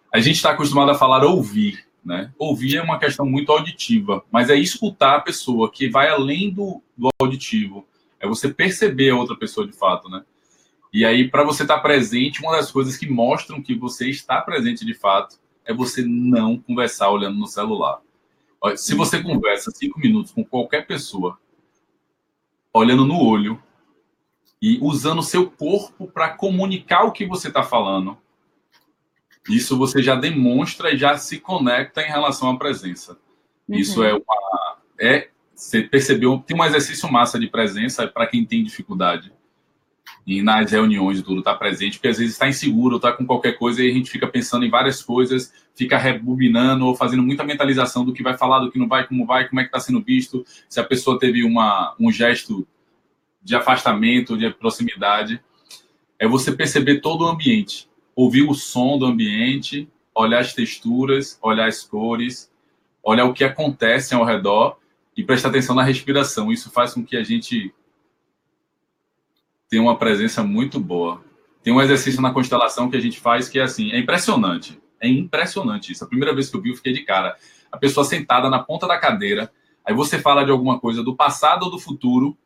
A 0.10 0.22
gente 0.22 0.38
está 0.38 0.52
acostumado 0.52 0.92
a 0.92 0.96
falar 0.96 1.26
ouvir, 1.26 1.86
né? 2.04 2.32
Ouvir 2.40 2.78
é 2.78 2.82
uma 2.82 2.98
questão 2.98 3.26
muito 3.26 3.52
auditiva, 3.52 4.24
mas 4.32 4.50
é 4.50 4.56
escutar 4.56 5.18
a 5.18 5.22
pessoa, 5.22 5.70
que 5.70 5.90
vai 5.90 6.08
além 6.08 6.50
do, 6.50 6.82
do 6.98 7.10
auditivo. 7.20 7.86
É 8.20 8.28
você 8.28 8.54
perceber 8.54 9.10
a 9.10 9.16
outra 9.16 9.36
pessoa 9.36 9.68
de 9.68 9.74
fato, 9.74 10.10
né? 10.10 10.24
E 10.92 11.04
aí, 11.04 11.30
para 11.30 11.44
você 11.44 11.64
estar 11.64 11.76
tá 11.76 11.82
presente, 11.82 12.42
uma 12.42 12.56
das 12.56 12.72
coisas 12.72 12.96
que 12.96 13.10
mostram 13.10 13.62
que 13.62 13.76
você 13.76 14.10
está 14.10 14.42
presente 14.42 14.86
de 14.86 14.94
fato 14.94 15.38
é 15.66 15.74
você 15.74 16.04
não 16.06 16.58
conversar 16.58 17.10
olhando 17.10 17.38
no 17.38 17.48
celular. 17.48 18.00
Se 18.78 18.96
você 18.96 19.22
conversa 19.22 19.72
cinco 19.72 20.00
minutos 20.00 20.32
com 20.32 20.44
qualquer 20.44 20.88
pessoa, 20.88 21.38
olhando 22.74 23.06
no 23.06 23.20
olho 23.22 23.62
e 24.62 24.80
usando 24.82 25.20
o 25.20 25.24
seu 25.24 25.50
corpo 25.52 26.08
para 26.08 26.30
comunicar 26.30 27.04
o 27.04 27.12
que 27.12 27.26
você 27.26 27.50
está 27.50 27.62
falando, 27.62 28.18
isso 29.50 29.78
você 29.78 30.02
já 30.02 30.16
demonstra 30.16 30.92
e 30.92 30.98
já 30.98 31.18
se 31.18 31.40
conecta 31.40 32.02
em 32.02 32.10
relação 32.10 32.50
à 32.50 32.58
presença. 32.58 33.18
Uhum. 33.68 33.76
Isso 33.78 34.04
é 34.04 34.14
uma. 34.14 34.78
É, 35.00 35.30
você 35.56 35.82
percebeu, 35.82 36.44
tem 36.46 36.58
um 36.58 36.66
exercício 36.66 37.12
massa 37.12 37.40
de 37.40 37.48
presença 37.48 38.08
para 38.08 38.28
quem 38.28 38.46
tem 38.46 38.64
dificuldade 38.64 39.32
e 40.26 40.42
nas 40.42 40.72
reuniões 40.72 41.22
tudo 41.22 41.40
estar 41.40 41.54
tá 41.54 41.60
presente, 41.60 41.98
porque 41.98 42.08
às 42.08 42.18
vezes 42.18 42.34
está 42.34 42.48
inseguro, 42.48 42.96
está 42.96 43.12
com 43.12 43.26
qualquer 43.26 43.54
coisa 43.54 43.84
e 43.84 43.90
a 43.90 43.94
gente 43.94 44.10
fica 44.10 44.28
pensando 44.28 44.66
em 44.66 44.70
várias 44.70 45.02
coisas, 45.04 45.54
fica 45.76 45.98
rebobinando 45.98 46.86
ou 46.86 46.96
fazendo 46.96 47.22
muita 47.22 47.44
mentalização 47.44 48.04
do 48.04 48.12
que 48.12 48.24
vai 48.24 48.36
falar, 48.36 48.60
do 48.60 48.72
que 48.72 48.80
não 48.80 48.88
vai, 48.88 49.08
como 49.08 49.26
vai, 49.26 49.48
como 49.48 49.60
é 49.60 49.64
que 49.64 49.70
está 49.70 49.80
sendo 49.80 50.02
visto, 50.02 50.44
se 50.68 50.80
a 50.80 50.84
pessoa 50.84 51.20
teve 51.20 51.44
uma, 51.44 51.96
um 52.00 52.12
gesto 52.12 52.68
de 53.44 53.56
afastamento, 53.56 54.38
de 54.38 54.50
proximidade. 54.50 55.40
É 56.18 56.28
você 56.28 56.52
perceber 56.52 57.02
todo 57.02 57.26
o 57.26 57.28
ambiente, 57.28 57.88
ouvir 58.16 58.44
o 58.44 58.54
som 58.56 58.98
do 58.98 59.06
ambiente, 59.06 59.88
olhar 60.16 60.40
as 60.40 60.54
texturas, 60.54 61.38
olhar 61.42 61.68
as 61.68 61.84
cores, 61.84 62.52
olhar 63.04 63.26
o 63.26 63.34
que 63.34 63.44
acontece 63.44 64.16
ao 64.16 64.24
redor 64.24 64.78
e 65.16 65.24
prestar 65.24 65.50
atenção 65.50 65.76
na 65.76 65.84
respiração. 65.84 66.52
Isso 66.52 66.70
faz 66.72 66.94
com 66.94 67.04
que 67.04 67.16
a 67.16 67.24
gente 67.24 67.74
tem 69.70 69.80
uma 69.80 69.98
presença 69.98 70.44
muito 70.44 70.80
boa. 70.80 71.24
Tem 71.64 71.74
um 71.74 71.82
exercício 71.82 72.22
na 72.22 72.32
constelação 72.32 72.90
que 72.90 72.98
a 72.98 73.02
gente 73.02 73.20
faz 73.20 73.50
que 73.50 73.60
é 73.60 73.64
assim, 73.64 73.92
é 73.92 74.00
impressionante. 74.00 74.80
É 75.00 75.08
impressionante 75.08 75.92
isso. 75.92 76.04
A 76.04 76.08
primeira 76.08 76.34
vez 76.34 76.50
que 76.50 76.56
eu 76.56 76.62
vi, 76.62 76.70
eu 76.70 76.76
fiquei 76.76 76.94
de 76.94 77.04
cara. 77.04 77.36
A 77.72 77.78
pessoa 77.78 78.06
sentada 78.06 78.50
na 78.50 78.60
ponta 78.60 78.88
da 78.88 78.98
cadeira, 78.98 79.52
aí 79.84 79.94
você 79.94 80.20
fala 80.20 80.44
de 80.44 80.52
alguma 80.52 80.80
coisa 80.80 81.04
do 81.04 81.16
passado 81.16 81.64
ou 81.64 81.72
do 81.72 81.80
futuro, 81.80 82.38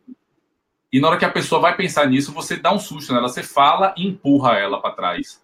e 0.92 1.00
na 1.00 1.08
hora 1.08 1.18
que 1.18 1.26
a 1.26 1.32
pessoa 1.32 1.62
vai 1.62 1.76
pensar 1.76 2.08
nisso, 2.08 2.32
você 2.32 2.56
dá 2.56 2.74
um 2.74 2.80
susto 2.80 3.14
nela, 3.14 3.30
você 3.30 3.44
fala 3.44 3.94
e 3.96 4.08
empurra 4.08 4.58
ela 4.58 4.82
para 4.82 4.96
trás. 4.96 5.40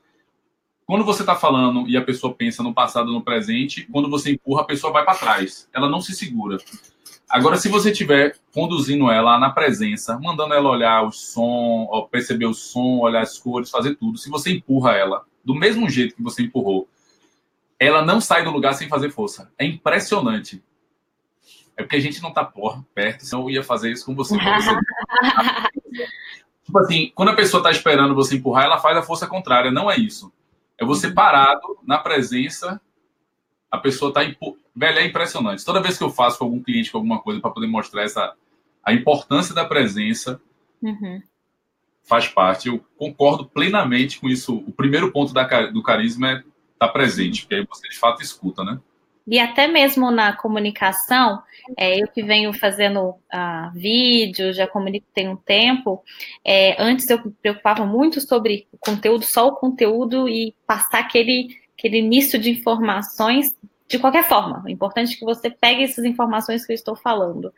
Quando 0.85 1.03
você 1.03 1.21
está 1.21 1.35
falando 1.35 1.87
e 1.87 1.95
a 1.95 2.01
pessoa 2.03 2.33
pensa 2.33 2.63
no 2.63 2.73
passado 2.73 3.11
no 3.11 3.21
presente, 3.21 3.87
quando 3.91 4.09
você 4.09 4.31
empurra, 4.31 4.61
a 4.61 4.65
pessoa 4.65 4.91
vai 4.91 5.05
para 5.05 5.17
trás. 5.17 5.69
Ela 5.73 5.89
não 5.89 6.01
se 6.01 6.13
segura. 6.13 6.57
Agora, 7.29 7.57
se 7.57 7.67
você 7.67 7.91
estiver 7.91 8.35
conduzindo 8.53 9.09
ela 9.09 9.37
na 9.39 9.49
presença, 9.49 10.17
mandando 10.19 10.53
ela 10.53 10.69
olhar 10.69 11.01
o 11.03 11.11
som, 11.11 12.07
perceber 12.11 12.45
o 12.45 12.53
som, 12.53 12.99
olhar 12.99 13.21
as 13.21 13.37
cores, 13.37 13.69
fazer 13.69 13.95
tudo, 13.95 14.17
se 14.17 14.29
você 14.29 14.51
empurra 14.51 14.91
ela 14.91 15.25
do 15.43 15.53
mesmo 15.55 15.89
jeito 15.89 16.15
que 16.15 16.23
você 16.23 16.43
empurrou, 16.43 16.87
ela 17.79 18.03
não 18.03 18.21
sai 18.21 18.43
do 18.43 18.51
lugar 18.51 18.73
sem 18.73 18.87
fazer 18.87 19.11
força. 19.11 19.51
É 19.57 19.65
impressionante. 19.65 20.63
É 21.77 21.83
porque 21.83 21.97
a 21.97 21.99
gente 21.99 22.21
não 22.21 22.29
está 22.29 22.49
perto, 22.93 23.25
senão 23.25 23.43
eu 23.43 23.49
ia 23.49 23.63
fazer 23.63 23.91
isso 23.91 24.05
com 24.05 24.15
você. 24.15 24.35
você. 24.37 24.79
tipo 26.63 26.79
assim, 26.79 27.11
quando 27.13 27.29
a 27.29 27.35
pessoa 27.35 27.59
está 27.59 27.69
esperando 27.69 28.15
você 28.15 28.37
empurrar, 28.37 28.65
ela 28.65 28.79
faz 28.79 28.97
a 28.97 29.03
força 29.03 29.27
contrária. 29.27 29.71
Não 29.71 29.91
é 29.91 29.97
isso. 29.97 30.31
É 30.77 30.85
você 30.85 31.11
parado 31.11 31.77
na 31.83 31.97
presença, 31.97 32.81
a 33.75 33.79
pessoa 33.79 34.09
está 34.09 34.23
empurrando 34.23 34.65
Velho, 34.75 34.99
é 34.99 35.05
impressionante. 35.05 35.63
Toda 35.63 35.81
vez 35.81 35.97
que 35.97 36.03
eu 36.03 36.09
faço 36.09 36.39
com 36.39 36.45
algum 36.45 36.61
cliente 36.61 36.91
com 36.91 36.97
alguma 36.97 37.19
coisa 37.19 37.39
para 37.39 37.49
poder 37.49 37.67
mostrar 37.67 38.03
essa, 38.03 38.33
a 38.83 38.93
importância 38.93 39.55
da 39.55 39.63
presença, 39.63 40.41
uhum. 40.81 41.21
faz 42.03 42.27
parte. 42.27 42.67
Eu 42.67 42.83
concordo 42.97 43.45
plenamente 43.45 44.19
com 44.19 44.27
isso. 44.27 44.53
O 44.53 44.73
primeiro 44.73 45.13
ponto 45.13 45.33
da, 45.33 45.67
do 45.67 45.81
carisma 45.81 46.29
é 46.29 46.33
estar 46.33 46.47
tá 46.79 46.89
presente, 46.89 47.43
porque 47.43 47.55
aí 47.55 47.65
você 47.65 47.87
de 47.87 47.97
fato 47.97 48.21
escuta, 48.21 48.65
né? 48.65 48.77
E 49.27 49.39
até 49.39 49.67
mesmo 49.67 50.11
na 50.11 50.33
comunicação, 50.33 51.41
é, 51.75 51.99
eu 51.99 52.07
que 52.07 52.21
venho 52.21 52.53
fazendo 52.53 53.09
uh, 53.09 53.71
vídeo, 53.73 54.53
já 54.53 54.67
comunico 54.67 55.07
tem 55.15 55.27
um 55.27 55.35
tempo, 55.35 56.03
é, 56.45 56.79
antes 56.79 57.09
eu 57.09 57.25
me 57.25 57.31
preocupava 57.31 57.87
muito 57.87 58.21
sobre 58.21 58.67
o 58.71 58.77
conteúdo, 58.77 59.25
só 59.25 59.47
o 59.47 59.55
conteúdo 59.55 60.29
e 60.29 60.53
passar 60.67 60.99
aquele, 60.99 61.47
aquele 61.85 61.99
início 61.99 62.39
de 62.39 62.49
informações 62.49 63.55
de 63.87 63.99
qualquer 63.99 64.27
forma, 64.27 64.63
o 64.65 64.69
importante 64.69 65.13
é 65.13 65.19
que 65.19 65.23
você 65.23 65.47
pegue 65.47 65.83
essas 65.83 66.03
informações 66.03 66.65
que 66.65 66.71
eu 66.71 66.75
estou 66.75 66.95
falando. 66.95 67.53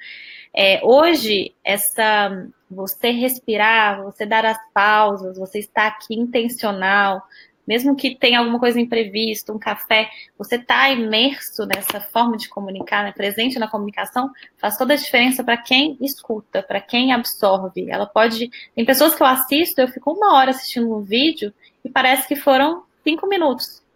É, 0.53 0.81
hoje, 0.83 1.55
essa 1.63 2.45
você 2.69 3.11
respirar, 3.11 4.03
você 4.03 4.25
dar 4.25 4.45
as 4.45 4.57
pausas, 4.73 5.37
você 5.37 5.59
estar 5.59 5.87
aqui 5.87 6.15
intencional, 6.15 7.23
mesmo 7.65 7.95
que 7.95 8.13
tenha 8.13 8.39
alguma 8.39 8.59
coisa 8.59 8.77
imprevista, 8.77 9.53
um 9.53 9.59
café, 9.59 10.09
você 10.37 10.55
está 10.55 10.89
imerso 10.89 11.65
nessa 11.65 12.01
forma 12.01 12.35
de 12.35 12.49
comunicar, 12.49 13.05
né, 13.05 13.13
presente 13.13 13.57
na 13.57 13.69
comunicação, 13.69 14.29
faz 14.57 14.77
toda 14.77 14.95
a 14.95 14.97
diferença 14.97 15.45
para 15.45 15.55
quem 15.55 15.97
escuta, 16.01 16.61
para 16.61 16.81
quem 16.81 17.13
absorve. 17.13 17.89
Ela 17.89 18.05
pode. 18.05 18.51
Tem 18.75 18.83
pessoas 18.83 19.15
que 19.15 19.23
eu 19.23 19.27
assisto, 19.27 19.79
eu 19.79 19.87
fico 19.87 20.11
uma 20.11 20.35
hora 20.35 20.51
assistindo 20.51 20.93
um 20.93 20.99
vídeo 20.99 21.53
e 21.85 21.89
parece 21.89 22.27
que 22.27 22.35
foram 22.35 22.83
cinco 23.01 23.27
minutos. 23.27 23.86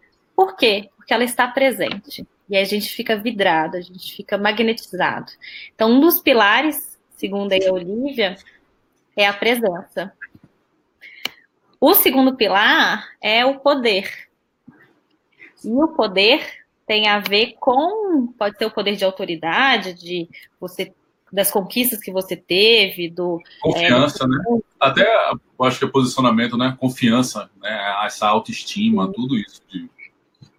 Por 0.42 0.56
quê? 0.56 0.90
Porque 0.98 1.14
ela 1.14 1.24
está 1.24 1.48
presente. 1.48 2.26
E 2.50 2.58
aí 2.58 2.64
a 2.64 2.66
gente 2.66 2.90
fica 2.90 3.16
vidrado, 3.16 3.78
a 3.78 3.82
gente 3.82 4.16
fica 4.16 4.40
magnetizado. 4.40 5.32
Então, 5.76 5.92
um 5.92 6.00
dos 6.00 6.20
pilares, 6.20 7.00
segundo 7.12 7.54
a 7.54 7.72
Olivia, 7.72 8.36
é 9.16 9.28
a 9.28 9.34
presença. 9.34 10.12
O 11.80 11.94
segundo 11.94 12.36
pilar 12.36 13.08
é 13.22 13.46
o 13.46 13.60
poder. 13.60 14.10
E 15.64 15.70
o 15.70 15.90
poder 15.90 16.44
tem 16.88 17.08
a 17.08 17.20
ver 17.20 17.54
com, 17.60 18.34
pode 18.36 18.58
ser 18.58 18.66
o 18.66 18.72
poder 18.72 18.96
de 18.96 19.06
autoridade, 19.06 19.94
de 19.94 20.28
você 20.60 20.92
das 21.32 21.52
conquistas 21.52 22.02
que 22.02 22.12
você 22.12 22.36
teve, 22.36 23.12
do 23.12 23.40
confiança, 23.62 24.24
é, 24.24 24.28
né? 24.28 24.62
Até 24.80 25.32
eu 25.32 25.66
acho 25.66 25.78
que 25.78 25.86
é 25.86 25.88
posicionamento, 25.88 26.58
né? 26.58 26.76
Confiança, 26.80 27.48
né? 27.62 28.06
Essa 28.06 28.28
autoestima, 28.28 29.10
tudo 29.14 29.38
isso 29.38 29.62
de 29.70 29.88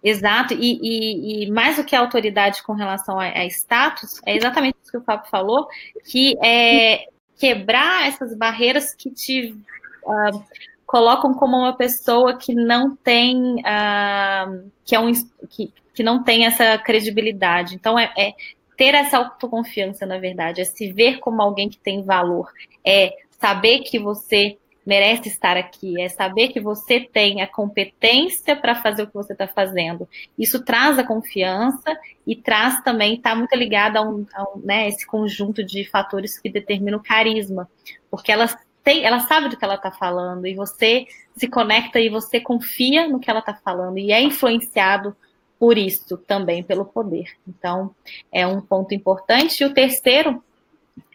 Exato, 0.03 0.53
e, 0.53 0.79
e, 0.81 1.45
e, 1.45 1.51
mais 1.51 1.77
do 1.77 1.83
que 1.85 1.95
a 1.95 1.99
autoridade 2.01 2.61
com 2.61 2.73
relação 2.73 3.17
a, 3.17 3.23
a, 3.23 3.45
status, 3.45 4.19
é 4.25 4.35
exatamente 4.35 4.75
isso 4.83 4.91
que 4.91 4.97
o 4.97 5.03
Fábio 5.03 5.29
falou, 5.29 5.65
que 6.05 6.37
é 6.43 7.05
quebrar 7.37 8.05
essas 8.05 8.35
barreiras 8.35 8.93
que 8.93 9.09
te 9.09 9.55
uh, 10.03 10.43
colocam 10.85 11.33
como 11.33 11.55
uma 11.55 11.75
pessoa 11.75 12.37
que 12.37 12.53
não 12.53 12.95
tem 12.97 13.61
uh, 13.61 14.69
que, 14.83 14.93
é 14.93 14.99
um, 14.99 15.13
que, 15.49 15.73
que 15.93 16.03
não 16.03 16.21
tem 16.21 16.45
essa 16.45 16.77
credibilidade. 16.77 17.73
Então, 17.73 17.97
é, 17.97 18.11
é 18.17 18.33
ter 18.75 18.95
essa 18.95 19.19
autoconfiança, 19.19 20.05
na 20.05 20.17
verdade, 20.17 20.59
é 20.59 20.65
se 20.65 20.91
ver 20.91 21.19
como 21.19 21.41
alguém 21.41 21.69
que 21.69 21.77
tem 21.77 22.03
valor, 22.03 22.51
é 22.85 23.15
saber 23.39 23.79
que 23.79 23.97
você 23.97 24.57
merece 24.85 25.29
estar 25.29 25.55
aqui, 25.55 25.99
é 25.99 26.09
saber 26.09 26.49
que 26.49 26.59
você 26.59 26.99
tem 26.99 27.41
a 27.41 27.47
competência 27.47 28.55
para 28.55 28.75
fazer 28.75 29.03
o 29.03 29.07
que 29.07 29.13
você 29.13 29.33
está 29.33 29.47
fazendo. 29.47 30.07
Isso 30.37 30.63
traz 30.63 30.99
a 30.99 31.03
confiança 31.03 31.97
e 32.27 32.35
traz 32.35 32.81
também, 32.81 33.15
está 33.15 33.35
muito 33.35 33.55
ligado 33.55 33.97
a, 33.97 34.01
um, 34.01 34.25
a 34.33 34.43
um, 34.43 34.61
né, 34.63 34.87
esse 34.87 35.05
conjunto 35.05 35.63
de 35.63 35.85
fatores 35.85 36.37
que 36.37 36.49
determina 36.49 36.97
o 36.97 37.03
carisma, 37.03 37.69
porque 38.11 38.31
ela, 38.31 38.47
tem, 38.83 39.05
ela 39.05 39.19
sabe 39.21 39.49
do 39.49 39.57
que 39.57 39.63
ela 39.63 39.75
está 39.75 39.91
falando 39.91 40.45
e 40.45 40.53
você 40.53 41.07
se 41.35 41.47
conecta 41.47 41.99
e 41.99 42.09
você 42.09 42.39
confia 42.39 43.07
no 43.07 43.19
que 43.19 43.29
ela 43.29 43.39
está 43.39 43.53
falando 43.53 43.97
e 43.97 44.11
é 44.11 44.21
influenciado 44.21 45.15
por 45.63 45.77
isso 45.77 46.17
também, 46.17 46.61
pelo 46.61 46.83
poder. 46.83 47.25
Então, 47.47 47.95
é 48.29 48.45
um 48.45 48.59
ponto 48.59 48.93
importante. 48.93 49.61
E 49.61 49.65
o 49.65 49.73
terceiro, 49.73 50.43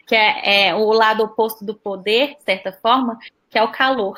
que 0.07 0.15
é, 0.15 0.69
é 0.69 0.75
o 0.75 0.91
lado 0.91 1.23
oposto 1.23 1.63
do 1.63 1.75
poder, 1.75 2.29
de 2.29 2.43
certa 2.43 2.71
forma, 2.71 3.19
que 3.49 3.57
é 3.57 3.63
o 3.63 3.71
calor. 3.71 4.17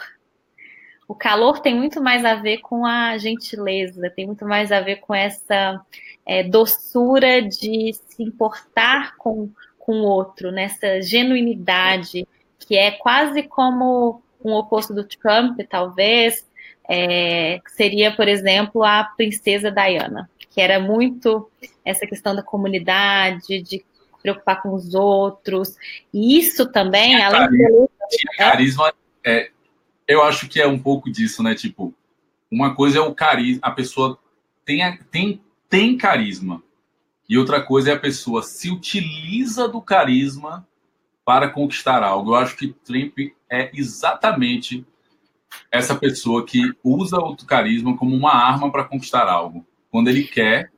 O 1.08 1.16
calor 1.16 1.60
tem 1.60 1.76
muito 1.76 2.02
mais 2.02 2.24
a 2.24 2.36
ver 2.36 2.60
com 2.60 2.86
a 2.86 3.18
gentileza, 3.18 4.10
tem 4.10 4.26
muito 4.26 4.46
mais 4.46 4.72
a 4.72 4.80
ver 4.80 4.98
com 4.98 5.14
essa 5.14 5.82
é, 6.26 6.44
doçura 6.44 7.42
de 7.42 7.94
se 7.94 8.24
importar 8.24 9.16
com, 9.18 9.50
com 9.78 10.00
o 10.00 10.06
outro, 10.06 10.52
nessa 10.52 11.02
genuinidade, 11.02 12.26
que 12.60 12.78
é 12.78 12.92
quase 12.92 13.44
como 13.44 14.22
um 14.44 14.54
oposto 14.54 14.94
do 14.94 15.04
Trump, 15.04 15.60
talvez, 15.70 16.50
é, 16.90 17.60
seria, 17.68 18.16
por 18.16 18.28
exemplo, 18.28 18.84
a 18.84 19.04
princesa 19.04 19.72
Diana, 19.72 20.30
que 20.50 20.62
era 20.62 20.80
muito 20.80 21.50
essa 21.84 22.08
questão 22.08 22.36
da 22.36 22.42
comunidade, 22.42 23.62
de 23.62 23.84
preocupar 24.22 24.62
com 24.62 24.74
os 24.74 24.94
outros. 24.94 25.76
E 26.14 26.38
isso 26.40 26.72
também, 26.72 27.16
tinha 27.16 27.28
além 27.28 27.42
carisma, 27.42 27.70
do... 27.70 27.90
tinha 28.10 28.38
carisma, 28.38 28.94
é, 29.26 29.52
eu 30.08 30.24
acho 30.24 30.48
que 30.48 30.62
é 30.62 30.68
um 30.68 30.80
pouco 30.80 31.12
disso, 31.12 31.42
né? 31.44 31.56
Tipo, 31.56 31.94
uma 32.50 32.76
coisa 32.76 33.00
é 33.00 33.02
o 33.02 33.14
carisma, 33.14 33.62
a 33.64 33.72
pessoa 33.72 34.20
tem, 34.66 34.98
tem, 35.10 35.42
tem 35.70 35.98
carisma, 35.98 36.62
e 37.28 37.38
outra 37.38 37.62
coisa 37.62 37.92
é 37.92 37.94
a 37.94 38.00
pessoa 38.00 38.44
se 38.44 38.70
utiliza 38.70 39.68
do 39.68 39.82
carisma 39.82 40.68
para 41.24 41.50
conquistar 41.50 42.04
algo. 42.04 42.32
Eu 42.32 42.36
acho 42.36 42.58
que 42.58 42.74
Trump 42.74 43.18
é 43.50 43.72
exatamente 43.74 44.86
essa 45.72 45.96
pessoa 45.96 46.46
que 46.46 46.74
usa 46.84 47.18
o 47.18 47.36
carisma 47.46 47.96
como 47.96 48.14
uma 48.14 48.34
arma 48.34 48.70
para 48.70 48.84
conquistar 48.84 49.30
algo. 49.30 49.66
Quando 49.90 50.10
ele 50.10 50.24
quer, 50.24 50.72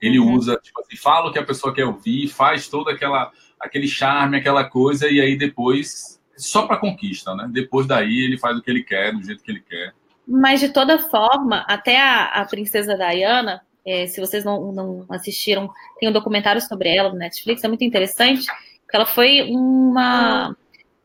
ele 0.00 0.18
uhum. 0.18 0.34
usa, 0.34 0.58
tipo 0.62 0.80
assim, 0.80 0.96
fala 0.96 1.28
o 1.28 1.32
que 1.32 1.38
a 1.38 1.44
pessoa 1.44 1.74
quer 1.74 1.86
ouvir, 1.86 2.28
faz 2.28 2.68
todo 2.68 2.90
aquela, 2.90 3.32
aquele 3.58 3.88
charme, 3.88 4.36
aquela 4.36 4.64
coisa, 4.64 5.08
e 5.08 5.20
aí 5.20 5.36
depois, 5.36 6.20
só 6.36 6.66
para 6.66 6.76
conquista, 6.76 7.34
né? 7.34 7.48
Depois 7.50 7.86
daí 7.86 8.24
ele 8.24 8.38
faz 8.38 8.56
o 8.56 8.62
que 8.62 8.70
ele 8.70 8.82
quer, 8.82 9.12
do 9.12 9.22
jeito 9.22 9.42
que 9.42 9.50
ele 9.50 9.60
quer. 9.60 9.94
Mas 10.26 10.60
de 10.60 10.70
toda 10.70 10.98
forma, 11.08 11.64
até 11.68 12.00
a, 12.00 12.24
a 12.26 12.44
princesa 12.44 12.96
Diana, 12.96 13.62
é, 13.86 14.06
se 14.06 14.20
vocês 14.20 14.44
não, 14.44 14.72
não 14.72 15.06
assistiram, 15.08 15.70
tem 16.00 16.08
um 16.08 16.12
documentário 16.12 16.60
sobre 16.60 16.94
ela 16.94 17.10
no 17.10 17.16
Netflix, 17.16 17.62
é 17.62 17.68
muito 17.68 17.84
interessante, 17.84 18.44
porque 18.82 18.96
ela 18.96 19.06
foi 19.06 19.42
uma. 19.48 20.56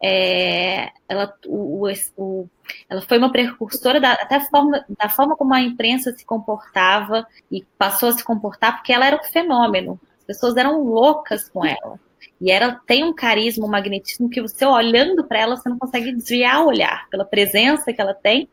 É, 0.04 0.90
ela, 1.08 1.32
o, 1.46 1.88
o, 2.18 2.50
ela 2.90 3.02
foi 3.02 3.20
uma 3.20 3.32
precursora 3.32 4.02
da, 4.02 4.14
até 4.14 4.40
forma, 4.40 4.84
da 5.00 5.08
forma 5.08 5.36
como 5.36 5.54
a 5.54 5.62
imprensa 5.62 6.12
se 6.12 6.26
comportava 6.26 7.28
e 7.52 7.64
passou 7.78 8.10
a 8.10 8.14
se 8.14 8.24
comportar, 8.24 8.78
porque 8.78 8.92
ela 8.92 9.06
era 9.06 9.16
um 9.16 9.24
fenômeno. 9.24 10.00
As 10.18 10.26
pessoas 10.26 10.58
eram 10.58 10.82
loucas 10.84 11.48
com 11.48 11.64
ela. 11.64 12.00
E 12.42 12.50
ela 12.50 12.82
tem 12.88 13.04
um 13.04 13.14
carisma, 13.14 13.68
um 13.68 13.70
magnetismo 13.70 14.28
que 14.28 14.42
você 14.42 14.66
olhando 14.66 15.24
para 15.24 15.40
ela, 15.40 15.56
você 15.56 15.70
não 15.70 15.78
consegue 15.78 16.12
desviar 16.12 16.64
o 16.64 16.70
olhar 16.70 17.08
pela 17.10 17.24
presença 17.24 17.94
que 17.94 18.02
ela 18.02 18.16
tem 18.16 18.50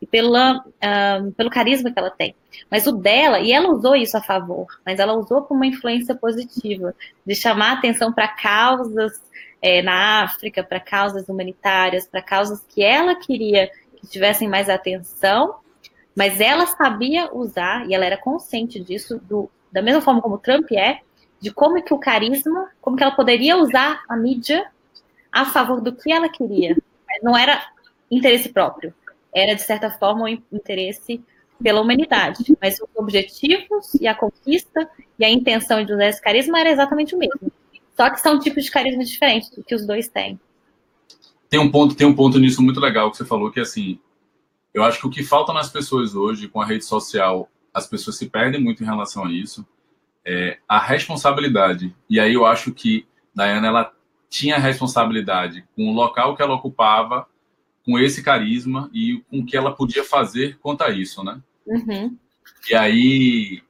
e 0.00 0.06
pela, 0.06 0.64
um, 1.20 1.32
pelo 1.32 1.50
carisma 1.50 1.90
que 1.90 1.98
ela 1.98 2.10
tem. 2.10 2.36
Mas 2.70 2.86
o 2.86 2.92
dela, 2.92 3.40
e 3.40 3.50
ela 3.50 3.68
usou 3.68 3.96
isso 3.96 4.16
a 4.16 4.22
favor, 4.22 4.68
mas 4.86 5.00
ela 5.00 5.14
usou 5.14 5.42
como 5.42 5.58
uma 5.58 5.66
influência 5.66 6.14
positiva, 6.14 6.94
de 7.26 7.34
chamar 7.34 7.72
atenção 7.72 8.12
para 8.12 8.28
causas 8.28 9.20
é, 9.60 9.82
na 9.82 10.22
África, 10.22 10.62
para 10.62 10.78
causas 10.78 11.28
humanitárias, 11.28 12.06
para 12.06 12.22
causas 12.22 12.64
que 12.68 12.80
ela 12.80 13.16
queria 13.16 13.68
que 13.96 14.06
tivessem 14.06 14.48
mais 14.48 14.68
atenção, 14.68 15.56
mas 16.14 16.40
ela 16.40 16.66
sabia 16.66 17.28
usar, 17.34 17.88
e 17.88 17.94
ela 17.94 18.04
era 18.04 18.16
consciente 18.16 18.78
disso, 18.78 19.18
do, 19.18 19.50
da 19.72 19.82
mesma 19.82 20.00
forma 20.00 20.22
como 20.22 20.38
Trump 20.38 20.70
é, 20.70 21.00
de 21.42 21.52
como 21.52 21.76
é 21.76 21.82
que 21.82 21.92
o 21.92 21.98
carisma, 21.98 22.70
como 22.80 22.96
que 22.96 23.02
ela 23.02 23.16
poderia 23.16 23.56
usar 23.56 24.04
a 24.08 24.16
mídia 24.16 24.64
a 25.30 25.44
favor 25.44 25.80
do 25.80 25.92
que 25.92 26.12
ela 26.12 26.28
queria. 26.28 26.76
Não 27.20 27.36
era 27.36 27.60
interesse 28.08 28.50
próprio, 28.50 28.94
era 29.34 29.54
de 29.54 29.62
certa 29.62 29.90
forma 29.90 30.24
um 30.24 30.28
interesse 30.52 31.20
pela 31.60 31.80
humanidade, 31.80 32.56
mas 32.60 32.80
os 32.80 32.88
objetivos 32.94 33.92
e 33.94 34.06
a 34.06 34.14
conquista 34.14 34.88
e 35.18 35.24
a 35.24 35.30
intenção 35.30 35.84
de 35.84 35.92
usar 35.92 36.06
esse 36.06 36.22
carisma 36.22 36.60
era 36.60 36.70
exatamente 36.70 37.16
o 37.16 37.18
mesmo. 37.18 37.50
Só 37.96 38.08
que 38.08 38.20
são 38.20 38.38
tipos 38.38 38.64
de 38.64 38.70
carisma 38.70 39.02
diferentes 39.02 39.50
do 39.50 39.64
que 39.64 39.74
os 39.74 39.84
dois 39.84 40.08
têm. 40.08 40.38
Tem 41.48 41.58
um 41.58 41.70
ponto, 41.70 41.94
tem 41.96 42.06
um 42.06 42.14
ponto 42.14 42.38
nisso 42.38 42.62
muito 42.62 42.78
legal 42.78 43.10
que 43.10 43.16
você 43.16 43.24
falou 43.24 43.50
que 43.50 43.60
assim, 43.60 43.98
eu 44.72 44.84
acho 44.84 45.00
que 45.00 45.06
o 45.08 45.10
que 45.10 45.24
falta 45.24 45.52
nas 45.52 45.68
pessoas 45.68 46.14
hoje 46.14 46.46
com 46.46 46.60
a 46.60 46.64
rede 46.64 46.84
social, 46.84 47.48
as 47.74 47.86
pessoas 47.86 48.16
se 48.16 48.28
perdem 48.28 48.62
muito 48.62 48.82
em 48.82 48.86
relação 48.86 49.24
a 49.24 49.32
isso 49.32 49.66
é, 50.24 50.58
a 50.68 50.78
responsabilidade. 50.78 51.94
E 52.08 52.20
aí 52.20 52.34
eu 52.34 52.46
acho 52.46 52.72
que 52.72 53.06
Diana 53.34 53.66
ela 53.66 53.92
tinha 54.28 54.58
responsabilidade 54.58 55.64
com 55.76 55.90
o 55.90 55.94
local 55.94 56.36
que 56.36 56.42
ela 56.42 56.54
ocupava, 56.54 57.26
com 57.84 57.98
esse 57.98 58.22
carisma 58.22 58.88
e 58.92 59.22
com 59.28 59.40
o 59.40 59.46
que 59.46 59.56
ela 59.56 59.74
podia 59.74 60.04
fazer 60.04 60.58
quanto 60.60 60.82
a 60.82 60.90
isso, 60.90 61.22
né? 61.24 61.40
Uhum. 61.66 62.16
E 62.70 62.74
aí 62.74 63.62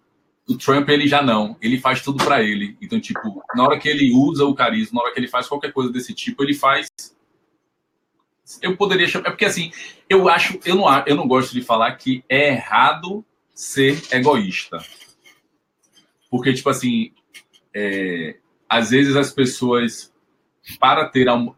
o 0.46 0.56
Trump 0.56 0.88
ele 0.88 1.06
já 1.06 1.22
não, 1.22 1.56
ele 1.62 1.78
faz 1.78 2.02
tudo 2.02 2.22
para 2.22 2.42
ele. 2.42 2.76
Então 2.80 3.00
tipo, 3.00 3.42
na 3.54 3.64
hora 3.64 3.78
que 3.78 3.88
ele 3.88 4.12
usa 4.12 4.44
o 4.44 4.54
carisma, 4.54 4.96
na 4.96 5.04
hora 5.04 5.14
que 5.14 5.20
ele 5.20 5.28
faz 5.28 5.48
qualquer 5.48 5.72
coisa 5.72 5.90
desse 5.90 6.14
tipo, 6.14 6.42
ele 6.42 6.54
faz 6.54 6.88
eu 8.60 8.76
poderia 8.76 9.08
chamar, 9.08 9.28
é 9.28 9.30
porque 9.30 9.44
assim, 9.44 9.70
eu 10.08 10.28
acho, 10.28 10.58
eu 10.64 10.74
não, 10.74 10.86
eu 11.06 11.16
não 11.16 11.26
gosto 11.26 11.52
de 11.52 11.62
falar 11.62 11.92
que 11.92 12.24
é 12.28 12.48
errado 12.48 13.24
ser 13.54 14.02
egoísta. 14.10 14.78
Porque, 16.32 16.54
tipo 16.54 16.70
assim, 16.70 17.12
é, 17.74 18.38
às 18.66 18.88
vezes 18.88 19.16
as 19.16 19.30
pessoas, 19.30 20.10
para 20.80 21.06
ter 21.06 21.28
amor, 21.28 21.54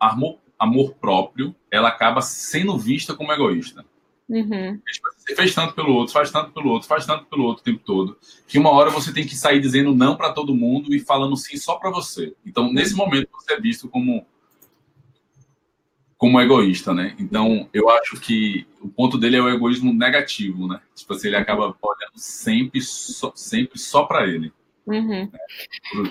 amor 0.58 0.94
próprio, 0.96 1.54
ela 1.70 1.86
acaba 1.86 2.20
sendo 2.20 2.76
vista 2.76 3.14
como 3.14 3.32
egoísta. 3.32 3.84
Uhum. 4.28 4.80
Tipo, 4.84 5.08
você 5.16 5.36
fez 5.36 5.54
tanto 5.54 5.74
pelo 5.74 5.92
outro, 5.92 6.12
faz 6.12 6.32
tanto 6.32 6.50
pelo 6.50 6.70
outro, 6.70 6.88
faz 6.88 7.06
tanto 7.06 7.24
pelo 7.26 7.44
outro 7.44 7.62
o 7.62 7.64
tempo 7.64 7.84
todo, 7.84 8.18
que 8.48 8.58
uma 8.58 8.70
hora 8.70 8.90
você 8.90 9.12
tem 9.12 9.24
que 9.24 9.36
sair 9.36 9.60
dizendo 9.60 9.94
não 9.94 10.16
para 10.16 10.32
todo 10.32 10.56
mundo 10.56 10.92
e 10.92 10.98
falando 10.98 11.36
sim 11.36 11.56
só 11.56 11.76
para 11.76 11.90
você. 11.90 12.34
Então, 12.44 12.72
nesse 12.72 12.96
momento, 12.96 13.28
você 13.32 13.52
é 13.52 13.60
visto 13.60 13.88
como 13.88 14.26
como 16.16 16.40
egoísta, 16.40 16.92
né? 16.92 17.14
Então, 17.18 17.68
eu 17.72 17.88
acho 17.90 18.18
que 18.18 18.66
o 18.80 18.88
ponto 18.88 19.18
dele 19.18 19.36
é 19.36 19.42
o 19.42 19.48
egoísmo 19.48 19.92
negativo, 19.92 20.66
né? 20.66 20.80
Tipo 20.96 21.12
assim, 21.12 21.28
ele 21.28 21.36
acaba 21.36 21.76
olhando 21.80 22.16
sempre 22.16 22.80
só, 22.80 23.30
sempre 23.36 23.78
só 23.78 24.04
para 24.04 24.26
ele. 24.26 24.52
Uhum. 24.86 25.30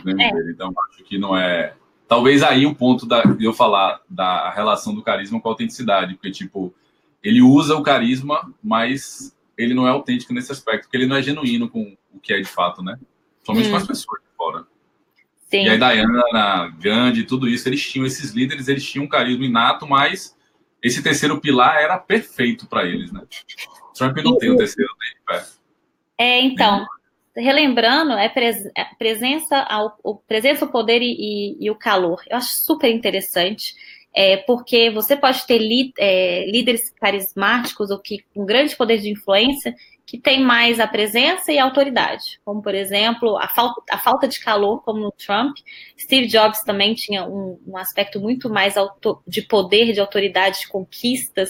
Né, 0.03 0.31
é. 0.31 0.51
Então, 0.51 0.73
acho 0.89 1.03
que 1.03 1.17
não 1.17 1.35
é. 1.37 1.75
Talvez 2.07 2.43
aí 2.43 2.65
o 2.65 2.75
ponto 2.75 3.05
da, 3.05 3.23
de 3.23 3.45
eu 3.45 3.53
falar 3.53 4.01
da 4.09 4.51
relação 4.51 4.93
do 4.93 5.01
carisma 5.01 5.39
com 5.39 5.47
a 5.47 5.51
autenticidade, 5.51 6.15
porque, 6.15 6.31
tipo, 6.31 6.73
ele 7.23 7.41
usa 7.41 7.75
o 7.75 7.83
carisma, 7.83 8.53
mas 8.61 9.35
ele 9.57 9.73
não 9.73 9.87
é 9.87 9.91
autêntico 9.91 10.33
nesse 10.33 10.51
aspecto, 10.51 10.83
porque 10.83 10.97
ele 10.97 11.07
não 11.07 11.15
é 11.15 11.21
genuíno 11.21 11.69
com 11.69 11.95
o 12.13 12.19
que 12.19 12.33
é 12.33 12.37
de 12.37 12.45
fato, 12.45 12.83
né? 12.83 12.99
Somente 13.43 13.67
hum. 13.67 13.71
com 13.71 13.77
as 13.77 13.87
pessoas 13.87 14.21
de 14.21 14.35
fora. 14.35 14.65
Sim. 15.49 15.65
E 15.65 15.69
aí, 15.69 15.77
Diana, 15.77 16.75
Gandhi, 16.79 17.23
tudo 17.23 17.47
isso, 17.47 17.69
eles 17.69 17.87
tinham, 17.87 18.05
esses 18.05 18.31
líderes, 18.31 18.67
eles 18.67 18.83
tinham 18.83 19.05
um 19.05 19.09
carisma 19.09 19.45
inato, 19.45 19.87
mas 19.87 20.35
esse 20.81 21.01
terceiro 21.01 21.39
pilar 21.39 21.77
era 21.77 21.97
perfeito 21.97 22.67
para 22.67 22.85
eles, 22.85 23.11
né? 23.11 23.21
Trump 23.95 24.17
não 24.17 24.35
e, 24.35 24.39
tem 24.39 24.51
o 24.51 24.57
terceiro 24.57 24.89
dele, 24.99 25.43
É, 26.17 26.41
então, 26.41 26.85
relembrando, 27.35 28.13
é, 28.13 28.29
pres, 28.29 28.65
é 28.75 28.85
presença, 28.97 29.57
ao, 29.69 29.97
o, 30.03 30.15
presença, 30.15 30.65
o 30.65 30.71
poder 30.71 31.01
e, 31.01 31.15
e, 31.17 31.65
e, 31.65 31.71
o 31.71 31.75
calor. 31.75 32.21
Eu 32.29 32.37
acho 32.37 32.55
super 32.61 32.89
interessante, 32.89 33.73
é, 34.13 34.37
porque 34.37 34.89
você 34.91 35.15
pode 35.15 35.45
ter 35.47 35.57
li, 35.57 35.91
é, 35.97 36.45
líderes 36.49 36.91
carismáticos 36.91 37.89
ou 37.89 37.99
que 37.99 38.23
com 38.33 38.45
grande 38.45 38.75
poder 38.75 38.99
de 38.99 39.09
influência 39.09 39.75
que 40.05 40.17
tem 40.19 40.43
mais 40.43 40.79
a 40.79 40.87
presença 40.87 41.51
e 41.51 41.57
a 41.57 41.63
autoridade, 41.63 42.39
como 42.43 42.61
por 42.61 42.75
exemplo 42.75 43.37
a 43.37 43.47
falta, 43.47 43.81
a 43.89 43.97
falta 43.97 44.27
de 44.27 44.39
calor, 44.39 44.83
como 44.83 44.99
no 44.99 45.11
Trump. 45.11 45.55
Steve 45.97 46.27
Jobs 46.27 46.61
também 46.63 46.93
tinha 46.93 47.25
um, 47.25 47.59
um 47.65 47.77
aspecto 47.77 48.19
muito 48.19 48.49
mais 48.49 48.75
auto, 48.75 49.23
de 49.25 49.41
poder, 49.41 49.93
de 49.93 50.01
autoridade, 50.01 50.61
de 50.61 50.67
conquistas, 50.67 51.49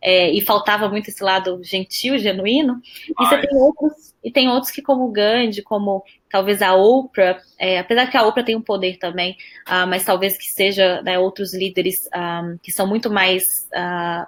é, 0.00 0.30
e 0.30 0.40
faltava 0.40 0.88
muito 0.88 1.08
esse 1.08 1.22
lado 1.22 1.60
gentil, 1.62 2.18
genuíno. 2.18 2.82
E 3.08 3.24
você 3.24 3.38
tem 3.38 3.56
outros, 3.56 4.14
e 4.22 4.32
tem 4.32 4.48
outros 4.48 4.72
que, 4.72 4.82
como 4.82 5.10
Gandhi, 5.12 5.62
como 5.62 6.02
talvez 6.28 6.60
a 6.60 6.74
Oprah, 6.74 7.40
é, 7.58 7.78
apesar 7.78 8.10
que 8.10 8.16
a 8.16 8.26
Oprah 8.26 8.42
tem 8.42 8.56
um 8.56 8.62
poder 8.62 8.96
também, 8.98 9.36
uh, 9.68 9.86
mas 9.86 10.04
talvez 10.04 10.36
que 10.36 10.46
seja 10.46 11.00
né, 11.02 11.18
outros 11.18 11.54
líderes 11.54 12.06
um, 12.06 12.18
ah, 12.18 12.54
que 12.62 12.72
são 12.72 12.86
muito 12.86 13.10
mais 13.10 13.68
uh, 13.74 14.26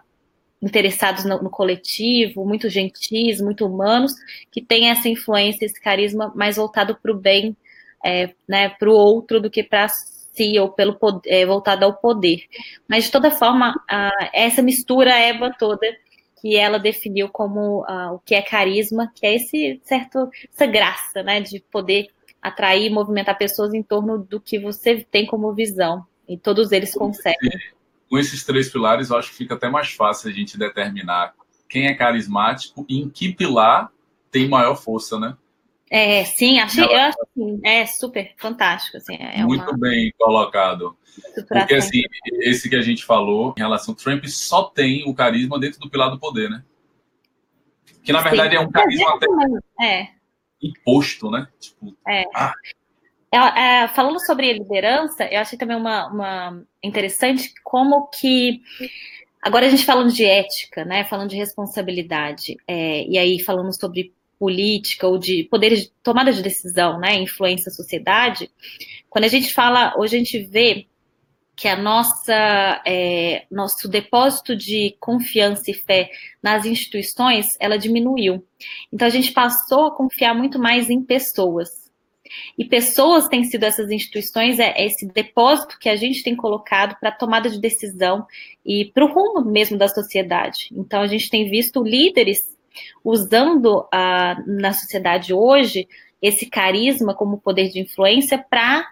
interessados 0.64 1.24
no, 1.24 1.42
no, 1.42 1.50
coletivo, 1.50 2.46
muito 2.46 2.70
gentis, 2.70 3.40
muito 3.40 3.66
humanos, 3.66 4.14
que 4.50 4.62
tem 4.62 4.88
essa 4.88 5.09
influência, 5.09 5.66
esse 5.66 5.81
carisma 5.81 6.33
mais 6.35 6.57
voltado 6.57 6.96
para 6.96 7.12
o 7.12 7.14
bem, 7.14 7.55
é, 8.05 8.31
né, 8.48 8.70
para 8.70 8.88
o 8.88 8.94
outro 8.94 9.40
do 9.40 9.50
que 9.50 9.62
para 9.62 9.88
si 9.88 10.59
ou 10.59 10.70
pelo 10.70 10.94
poder, 10.94 11.31
é, 11.31 11.44
voltado 11.44 11.85
ao 11.85 11.94
poder. 11.94 12.44
Mas 12.88 13.05
de 13.05 13.11
toda 13.11 13.31
forma, 13.31 13.74
essa 14.33 14.62
mistura 14.62 15.18
Eva 15.18 15.55
toda 15.59 15.87
que 16.40 16.57
ela 16.57 16.79
definiu 16.79 17.29
como 17.29 17.85
o 18.12 18.18
que 18.18 18.35
é 18.35 18.42
carisma, 18.42 19.11
que 19.14 19.27
é 19.27 19.37
esse 19.37 19.81
certo 19.85 20.31
essa 20.53 20.66
graça, 20.66 21.22
né, 21.22 21.40
de 21.40 21.61
poder 21.70 22.09
atrair, 22.40 22.90
movimentar 22.90 23.37
pessoas 23.38 23.72
em 23.72 23.83
torno 23.83 24.18
do 24.18 24.40
que 24.40 24.59
você 24.59 25.07
tem 25.11 25.27
como 25.27 25.55
visão. 25.55 26.05
E 26.29 26.38
todos 26.38 26.72
eles 26.72 26.94
conseguem 26.94 27.50
com 28.14 28.18
esses 28.18 28.44
três 28.44 28.68
pilares, 28.68 29.11
eu 29.11 29.18
acho 29.18 29.31
que 29.31 29.37
fica 29.37 29.55
até 29.55 29.68
mais 29.68 29.90
fácil 29.90 30.31
a 30.31 30.33
gente 30.33 30.57
determinar 30.57 31.35
quem 31.68 31.88
é 31.88 31.94
carismático 31.94 32.87
e 32.88 33.00
em 33.00 33.11
que 33.11 33.33
pilar 33.33 33.90
tem 34.31 34.48
maior 34.48 34.77
força, 34.77 35.18
né? 35.18 35.37
É, 35.90 36.24
sim, 36.24 36.61
achei, 36.61 36.85
eu 36.85 36.96
acho 36.96 37.18
assim, 37.20 37.61
é 37.64 37.85
super 37.87 38.33
fantástico. 38.38 38.98
Assim, 38.98 39.16
é 39.16 39.44
muito 39.44 39.68
uma... 39.68 39.77
bem 39.77 40.12
colocado. 40.16 40.96
Porque, 41.48 41.74
assim, 41.74 42.03
esse 42.42 42.70
que 42.70 42.77
a 42.77 42.83
gente 42.83 43.05
falou 43.05 43.53
em 43.57 43.61
relação 43.61 43.92
ao 43.92 43.98
Trump 43.98 44.24
só 44.27 44.62
tem 44.62 45.03
o 45.09 45.12
carisma 45.12 45.59
dentro 45.59 45.81
do 45.81 45.90
pilar 45.90 46.09
do 46.09 46.20
poder, 46.20 46.48
né? 46.48 46.62
Que, 48.05 48.12
na 48.12 48.20
verdade, 48.20 48.57
sim. 48.57 48.62
é 48.62 48.64
um 48.64 48.70
carisma 48.70 49.16
até... 49.16 49.27
É. 49.85 50.09
imposto, 50.62 51.33
né? 51.33 51.48
Tipo, 51.59 51.96
é. 52.07 52.22
Ah. 52.33 52.53
É, 53.35 53.83
é, 53.83 53.88
falando 53.88 54.25
sobre 54.25 54.53
liderança, 54.53 55.25
eu 55.25 55.40
achei 55.40 55.59
também 55.59 55.77
uma, 55.77 56.07
uma 56.07 56.62
interessante 56.81 57.53
como 57.64 58.07
que 58.07 58.62
agora 59.42 59.66
a 59.66 59.68
gente 59.68 59.85
falando 59.85 60.12
de 60.12 60.25
ética, 60.25 60.85
né? 60.85 61.03
Falando 61.05 61.31
de 61.31 61.37
responsabilidade, 61.37 62.57
é, 62.68 63.05
e 63.05 63.18
aí 63.18 63.40
falando 63.40 63.73
sobre 63.73 64.14
política 64.38 65.09
ou 65.09 65.18
de 65.18 65.44
poderes 65.51 65.83
de 65.83 65.92
tomada 66.01 66.33
de 66.33 66.42
decisão, 66.42 67.01
né? 67.01 67.16
Influência 67.16 67.73
da 67.73 67.73
sociedade. 67.73 68.49
Quando 69.11 69.25
a 69.25 69.29
gente 69.29 69.53
fala, 69.53 69.94
hoje 69.99 70.14
a 70.14 70.18
gente 70.20 70.38
vê 70.38 70.87
que 71.57 71.66
a 71.66 71.77
nossa 71.77 72.83
é, 72.87 73.47
nosso 73.51 73.88
depósito 73.88 74.55
de 74.55 74.97
confiança 75.01 75.73
e 75.73 75.75
fé 75.75 76.09
nas 76.40 76.64
instituições 76.66 77.57
ela 77.59 77.77
diminuiu. 77.77 78.47
Então 78.92 79.09
a 79.09 79.11
gente 79.11 79.33
passou 79.33 79.87
a 79.87 79.97
confiar 79.97 80.35
muito 80.35 80.57
mais 80.57 80.88
em 80.88 81.03
pessoas. 81.03 81.84
E 82.59 82.64
pessoas 82.64 83.29
têm 83.29 83.44
sido 83.44 83.64
essas 83.64 83.90
instituições, 83.90 84.59
é, 84.59 84.73
é 84.77 84.87
esse 84.87 85.07
depósito 85.07 85.79
que 85.79 85.88
a 85.88 85.97
gente 85.97 86.23
tem 86.23 86.37
colocado 86.37 86.97
para 87.01 87.12
tomada 87.12 87.51
de 87.51 87.61
decisão 87.61 88.27
e 88.64 88.87
para 88.87 89.05
o 89.05 89.12
rumo 89.12 89.44
mesmo 89.44 89.77
da 89.77 89.88
sociedade. 89.88 90.68
Então 90.73 91.01
a 91.01 91.07
gente 91.07 91.29
tem 91.29 91.51
visto 91.51 91.83
líderes 91.83 92.55
usando 93.05 93.87
a, 93.92 94.37
na 94.47 94.73
sociedade 94.73 95.33
hoje 95.33 95.87
esse 96.20 96.47
carisma 96.47 97.14
como 97.14 97.38
poder 97.38 97.68
de 97.68 97.81
influência 97.81 98.38
para 98.38 98.87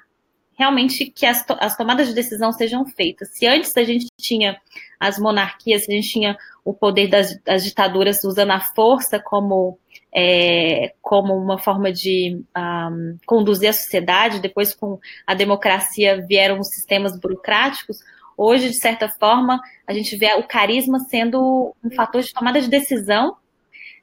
realmente 0.55 1.07
que 1.07 1.27
as, 1.27 1.45
to 1.45 1.57
as 1.59 1.77
tomadas 1.77 2.09
de 2.09 2.15
decisão 2.15 2.53
sejam 2.53 2.85
feitas. 2.87 3.31
Se 3.33 3.47
antes 3.47 3.77
a 3.77 3.83
gente 3.83 4.07
tinha 4.19 4.61
as 5.01 5.19
monarquias, 5.19 5.89
a 5.89 5.93
gente 5.93 6.09
tinha 6.09 6.37
o 6.65 6.73
poder 6.73 7.09
das, 7.09 7.37
das 7.43 7.65
ditaduras 7.65 8.23
usando 8.23 8.51
a 8.51 8.61
força 8.61 9.19
como, 9.19 9.79
é, 10.15 10.93
como 11.01 11.35
uma 11.35 11.59
forma 11.59 11.91
de 11.91 12.43
um, 12.57 13.17
conduzir 13.25 13.71
a 13.71 13.73
sociedade, 13.73 14.41
depois 14.41 14.75
com 14.75 14.99
a 15.27 15.35
democracia 15.35 16.25
vieram 16.27 16.61
os 16.61 16.69
sistemas 16.69 17.19
burocráticos, 17.19 17.99
hoje, 18.37 18.69
de 18.69 18.77
certa 18.77 19.09
forma, 19.09 19.61
a 19.87 19.93
gente 19.93 20.17
vê 20.17 20.35
o 20.35 20.47
carisma 20.47 21.01
sendo 21.01 21.75
um 21.83 21.91
fator 21.91 22.21
de 22.21 22.33
tomada 22.33 22.61
de 22.61 22.69
decisão 22.69 23.37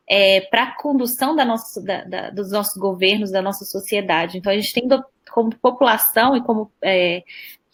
é, 0.07 0.41
para 0.41 0.63
a 0.63 0.75
condução 0.75 1.35
da 1.35 1.45
nossa, 1.45 1.81
da, 1.81 2.03
da, 2.03 2.29
dos 2.31 2.51
nossos 2.51 2.75
governos, 2.77 3.31
da 3.31 3.41
nossa 3.41 3.63
sociedade. 3.63 4.37
Então, 4.37 4.51
a 4.51 4.55
gente 4.55 4.73
tem 4.73 4.87
como 5.31 5.55
população 5.57 6.35
e 6.35 6.41
como, 6.41 6.71
é, 6.81 7.23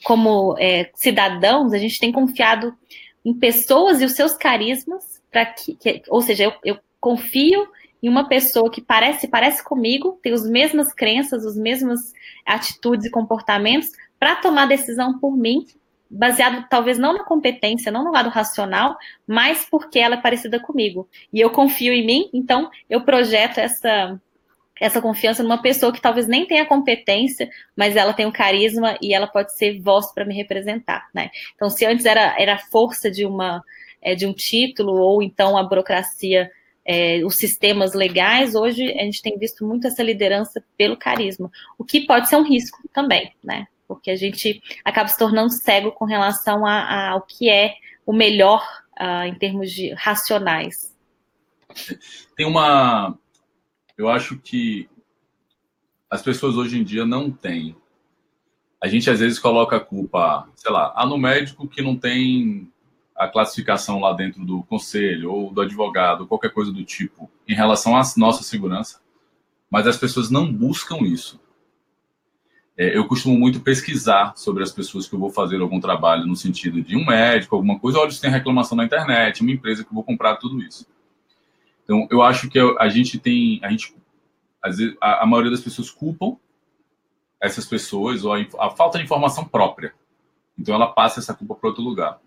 como 0.03 0.57
é, 0.59 0.91
cidadãos, 0.93 1.71
a 1.71 1.77
gente 1.77 1.99
tem 1.99 2.11
confiado 2.11 2.75
em 3.23 3.33
pessoas 3.33 4.01
e 4.01 4.05
os 4.05 4.11
seus 4.11 4.33
carismas 4.33 5.21
para 5.31 5.45
que, 5.45 5.75
que, 5.75 6.01
ou 6.09 6.21
seja, 6.21 6.43
eu, 6.43 6.53
eu 6.63 6.79
confio 6.99 7.67
em 8.05 8.09
uma 8.09 8.29
pessoa 8.29 8.69
que 8.69 8.81
parece 8.81 9.27
parece 9.27 9.63
comigo, 9.63 10.19
tem 10.21 10.31
as 10.31 10.47
mesmas 10.47 10.93
crenças, 10.93 11.43
as 11.43 11.57
mesmas 11.57 12.13
atitudes 12.45 13.07
e 13.07 13.09
comportamentos 13.09 13.89
para 14.19 14.35
tomar 14.35 14.67
decisão 14.67 15.17
por 15.17 15.35
mim, 15.35 15.65
baseado 16.07 16.67
talvez 16.69 16.99
não 16.99 17.13
na 17.13 17.23
competência, 17.23 17.91
não 17.91 18.03
no 18.03 18.11
lado 18.11 18.29
racional, 18.29 18.95
mas 19.25 19.65
porque 19.65 19.97
ela 19.97 20.17
é 20.17 20.21
parecida 20.21 20.59
comigo. 20.59 21.09
E 21.33 21.41
eu 21.41 21.49
confio 21.49 21.91
em 21.91 22.05
mim, 22.05 22.29
então 22.31 22.69
eu 22.87 23.01
projeto 23.01 23.57
essa 23.57 24.21
essa 24.79 25.01
confiança 25.01 25.41
numa 25.41 25.61
pessoa 25.61 25.91
que 25.91 26.01
talvez 26.01 26.27
nem 26.27 26.45
tenha 26.45 26.65
competência, 26.65 27.49
mas 27.75 27.95
ela 27.95 28.13
tem 28.13 28.25
o 28.25 28.31
carisma 28.31 28.97
e 29.01 29.15
ela 29.15 29.25
pode 29.25 29.55
ser 29.55 29.79
voz 29.79 30.13
para 30.13 30.25
me 30.25 30.35
representar, 30.35 31.07
né? 31.13 31.31
Então, 31.55 31.69
se 31.69 31.85
antes 31.85 32.05
era, 32.05 32.35
era 32.37 32.55
a 32.55 32.59
força 32.59 33.09
de 33.09 33.25
uma 33.25 33.63
é, 34.01 34.13
de 34.13 34.27
um 34.27 34.33
título 34.33 34.93
ou 34.93 35.23
então 35.23 35.57
a 35.57 35.63
burocracia, 35.63 36.51
é, 36.85 37.23
os 37.25 37.35
sistemas 37.35 37.93
legais, 37.93 38.53
hoje 38.53 38.91
a 38.91 39.03
gente 39.03 39.21
tem 39.21 39.37
visto 39.37 39.65
muito 39.65 39.87
essa 39.87 40.03
liderança 40.03 40.63
pelo 40.77 40.95
carisma, 40.95 41.51
o 41.77 41.83
que 41.83 42.05
pode 42.05 42.29
ser 42.29 42.35
um 42.35 42.47
risco 42.47 42.79
também, 42.93 43.33
né? 43.43 43.67
Porque 43.87 44.11
a 44.11 44.15
gente 44.15 44.61
acaba 44.83 45.07
se 45.07 45.17
tornando 45.17 45.51
cego 45.51 45.91
com 45.91 46.05
relação 46.05 46.65
a, 46.65 46.79
a, 46.79 47.09
ao 47.11 47.21
que 47.21 47.49
é 47.49 47.75
o 48.05 48.13
melhor 48.13 48.63
uh, 48.99 49.25
em 49.25 49.35
termos 49.35 49.71
de 49.71 49.93
racionais. 49.93 50.95
Tem 52.35 52.45
uma 52.45 53.17
eu 53.97 54.09
acho 54.09 54.37
que 54.37 54.89
as 56.09 56.21
pessoas 56.21 56.55
hoje 56.55 56.77
em 56.77 56.83
dia 56.83 57.05
não 57.05 57.31
têm. 57.31 57.75
A 58.81 58.87
gente 58.87 59.09
às 59.09 59.19
vezes 59.19 59.39
coloca 59.39 59.77
a 59.77 59.79
culpa, 59.79 60.47
sei 60.55 60.71
lá, 60.71 60.93
ah, 60.95 61.05
no 61.05 61.17
médico 61.17 61.67
que 61.67 61.81
não 61.81 61.95
tem 61.95 62.71
a 63.15 63.27
classificação 63.27 63.99
lá 63.99 64.13
dentro 64.13 64.45
do 64.45 64.63
conselho 64.63 65.31
ou 65.31 65.53
do 65.53 65.61
advogado, 65.61 66.27
qualquer 66.27 66.51
coisa 66.51 66.71
do 66.71 66.83
tipo, 66.83 67.29
em 67.47 67.55
relação 67.55 67.95
à 67.95 68.01
nossa 68.17 68.43
segurança. 68.43 68.99
Mas 69.69 69.87
as 69.87 69.97
pessoas 69.97 70.29
não 70.29 70.51
buscam 70.51 70.97
isso. 70.99 71.39
É, 72.77 72.97
eu 72.97 73.07
costumo 73.07 73.37
muito 73.37 73.61
pesquisar 73.61 74.33
sobre 74.35 74.61
as 74.61 74.71
pessoas 74.71 75.07
que 75.07 75.15
eu 75.15 75.19
vou 75.19 75.29
fazer 75.29 75.61
algum 75.61 75.79
trabalho 75.79 76.27
no 76.27 76.35
sentido 76.35 76.81
de 76.81 76.97
um 76.97 77.05
médico, 77.05 77.55
alguma 77.55 77.79
coisa. 77.79 77.99
Olha, 77.99 78.11
se 78.11 78.19
tem 78.19 78.29
reclamação 78.29 78.75
na 78.75 78.83
internet, 78.83 79.41
uma 79.41 79.51
empresa 79.51 79.83
que 79.83 79.89
eu 79.89 79.95
vou 79.95 80.03
comprar 80.03 80.35
tudo 80.35 80.61
isso. 80.61 80.85
Então, 81.83 82.07
eu 82.11 82.21
acho 82.21 82.49
que 82.49 82.59
a 82.59 82.89
gente 82.89 83.17
tem, 83.17 83.59
a 83.63 83.69
gente, 83.69 83.95
às 84.61 84.77
vezes, 84.77 84.95
a, 84.99 85.23
a 85.23 85.25
maioria 85.25 85.51
das 85.51 85.61
pessoas 85.61 85.89
culpam 85.89 86.35
essas 87.39 87.65
pessoas 87.65 88.25
ou 88.25 88.33
a, 88.33 88.39
a, 88.59 88.69
falta 88.71 88.97
de 88.97 89.03
informação 89.03 89.45
própria. 89.45 89.93
Então, 90.57 90.75
ela 90.75 90.87
passa 90.87 91.19
essa 91.19 91.33
culpa 91.33 91.55
para 91.55 91.69
outro 91.69 91.83
lugar. 91.83 92.19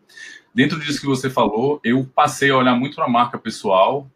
Dentro 0.55 0.79
disso 0.81 1.01
que 1.01 1.07
você 1.07 1.31
falou, 1.31 1.81
eu 1.85 2.09
passei 2.15 2.51
a 2.51 2.57
olhar 2.57 2.75
muito 2.75 2.97
para 2.97 3.05
a 3.05 3.11
marca 3.11 3.39
pessoal 3.39 4.11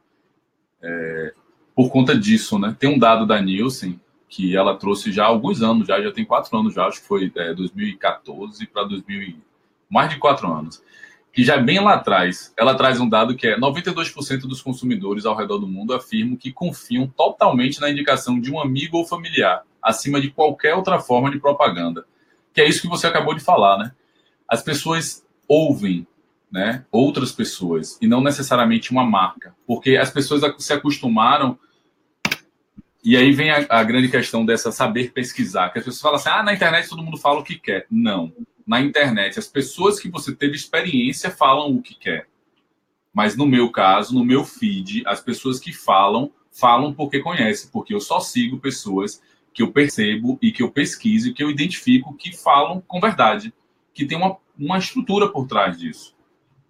é, 0.83 1.35
por 1.75 1.91
conta 1.91 2.17
disso, 2.17 2.59
né? 2.59 2.77
Tem 2.79 2.91
um 2.91 2.99
dado 2.99 3.27
da 3.27 3.41
Nielsen 3.41 4.01
que 4.29 4.57
ela 4.57 4.77
trouxe 4.77 5.13
já 5.13 5.25
há 5.25 5.29
alguns 5.29 5.63
anos, 5.63 5.87
já, 5.87 6.01
já 6.01 6.11
tem 6.11 6.25
quatro 6.25 6.57
anos 6.57 6.75
já, 6.75 6.87
acho 6.87 7.03
que 7.03 7.07
foi 7.07 7.31
é, 7.37 7.53
2014 7.53 8.67
para 8.67 8.85
2000, 8.85 9.37
mais 9.91 10.11
de 10.11 10.19
quatro 10.19 10.51
anos 10.51 10.83
que 11.33 11.43
já 11.43 11.57
bem 11.57 11.81
lá 11.81 11.95
atrás, 11.95 12.53
ela 12.59 12.75
traz 12.75 13.01
um 13.01 13.09
dado 13.09 13.35
que 13.35 13.47
é 13.47 13.59
92% 13.59 14.41
dos 14.41 14.61
consumidores 14.61 15.25
ao 15.25 15.35
redor 15.35 15.59
do 15.59 15.67
mundo 15.67 15.95
afirmam 15.95 16.37
que 16.37 16.53
confiam 16.53 17.07
totalmente 17.07 17.81
na 17.81 17.91
indicação 17.91 18.39
de 18.39 18.53
um 18.53 18.61
amigo 18.61 18.99
ou 18.99 19.07
familiar, 19.07 19.63
acima 19.81 20.21
de 20.21 20.31
qualquer 20.31 20.75
outra 20.75 21.01
forma 21.01 21.31
de 21.31 21.41
propaganda. 21.41 22.05
Que 22.53 22.61
é 22.61 22.69
isso 22.69 22.83
que 22.83 22.89
você 22.89 23.07
acabou 23.07 23.35
de 23.35 23.43
falar, 23.43 23.79
né? 23.79 23.93
As 24.53 24.63
pessoas 24.63 25.25
ouvem, 25.49 26.07
né, 26.51 26.85
outras 26.93 27.33
pessoas 27.33 27.99
e 28.01 28.07
não 28.07 28.21
necessariamente 28.21 28.91
uma 28.91 29.05
marca, 29.05 29.55
porque 29.67 29.97
as 29.97 30.11
pessoas 30.11 30.43
se 30.59 30.73
acostumaram 30.73 31.59
e 33.03 33.17
aí 33.17 33.33
vem 33.33 33.51
a, 33.51 33.67
a 33.69 33.83
grande 33.83 34.09
questão 34.09 34.45
dessa 34.45 34.71
saber 34.71 35.13
pesquisar, 35.13 35.71
que 35.71 35.79
as 35.79 35.85
pessoas 35.85 36.03
falam 36.03 36.17
assim: 36.17 36.29
"Ah, 36.29 36.43
na 36.43 36.53
internet 36.53 36.89
todo 36.89 37.03
mundo 37.03 37.17
fala 37.17 37.41
o 37.41 37.45
que 37.45 37.59
quer". 37.59 37.87
Não 37.91 38.33
na 38.67 38.81
internet, 38.81 39.39
as 39.39 39.47
pessoas 39.47 39.99
que 39.99 40.09
você 40.09 40.35
teve 40.35 40.55
experiência 40.55 41.31
falam 41.31 41.75
o 41.75 41.83
que 41.83 41.95
quer. 41.95 42.29
Mas 43.13 43.37
no 43.37 43.47
meu 43.47 43.71
caso, 43.71 44.15
no 44.15 44.25
meu 44.25 44.45
feed, 44.45 45.03
as 45.07 45.21
pessoas 45.21 45.61
que 45.61 45.73
falam, 45.73 46.33
falam 46.51 46.95
porque 46.95 47.21
conhecem, 47.21 47.71
porque 47.71 47.95
eu 47.95 48.01
só 48.01 48.21
sigo 48.21 48.59
pessoas 48.59 49.21
que 49.53 49.63
eu 49.63 49.71
percebo 49.71 50.39
e 50.41 50.51
que 50.51 50.63
eu 50.63 50.71
pesquiso 50.71 51.29
e 51.29 51.35
que 51.35 51.43
eu 51.43 51.51
identifico 51.51 52.15
que 52.15 52.35
falam 52.35 52.81
com 52.81 53.01
verdade, 53.01 53.53
que 53.95 54.07
tem 54.07 54.17
uma, 54.17 54.37
uma 54.59 54.79
estrutura 54.79 55.29
por 55.29 55.47
trás 55.47 55.79
disso. 55.79 56.15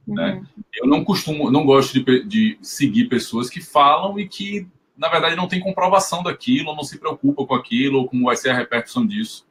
Uhum. 0.06 0.14
Né? 0.14 0.42
Eu 0.74 0.86
não 0.86 1.04
costumo, 1.04 1.50
não 1.50 1.64
gosto 1.64 1.92
de, 1.92 2.24
de 2.24 2.58
seguir 2.60 3.08
pessoas 3.08 3.48
que 3.48 3.60
falam 3.60 4.18
e 4.18 4.28
que, 4.28 4.66
na 4.96 5.08
verdade, 5.08 5.36
não 5.36 5.48
tem 5.48 5.60
comprovação 5.60 6.22
daquilo, 6.22 6.74
não 6.74 6.82
se 6.82 6.98
preocupa 6.98 7.46
com 7.46 7.54
aquilo, 7.54 7.98
ou 7.98 8.08
como 8.08 8.24
vai 8.24 8.36
ser 8.36 8.50
a 8.50 8.54
repercussão 8.54 9.06
disso. 9.06 9.46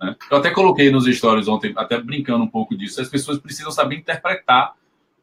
Né? 0.00 0.16
Eu 0.30 0.38
até 0.38 0.50
coloquei 0.50 0.90
nos 0.90 1.06
stories 1.06 1.48
ontem, 1.48 1.72
até 1.76 2.00
brincando 2.00 2.44
um 2.44 2.48
pouco 2.48 2.76
disso, 2.76 3.00
as 3.00 3.08
pessoas 3.08 3.38
precisam 3.38 3.70
saber 3.70 3.96
interpretar 3.96 4.74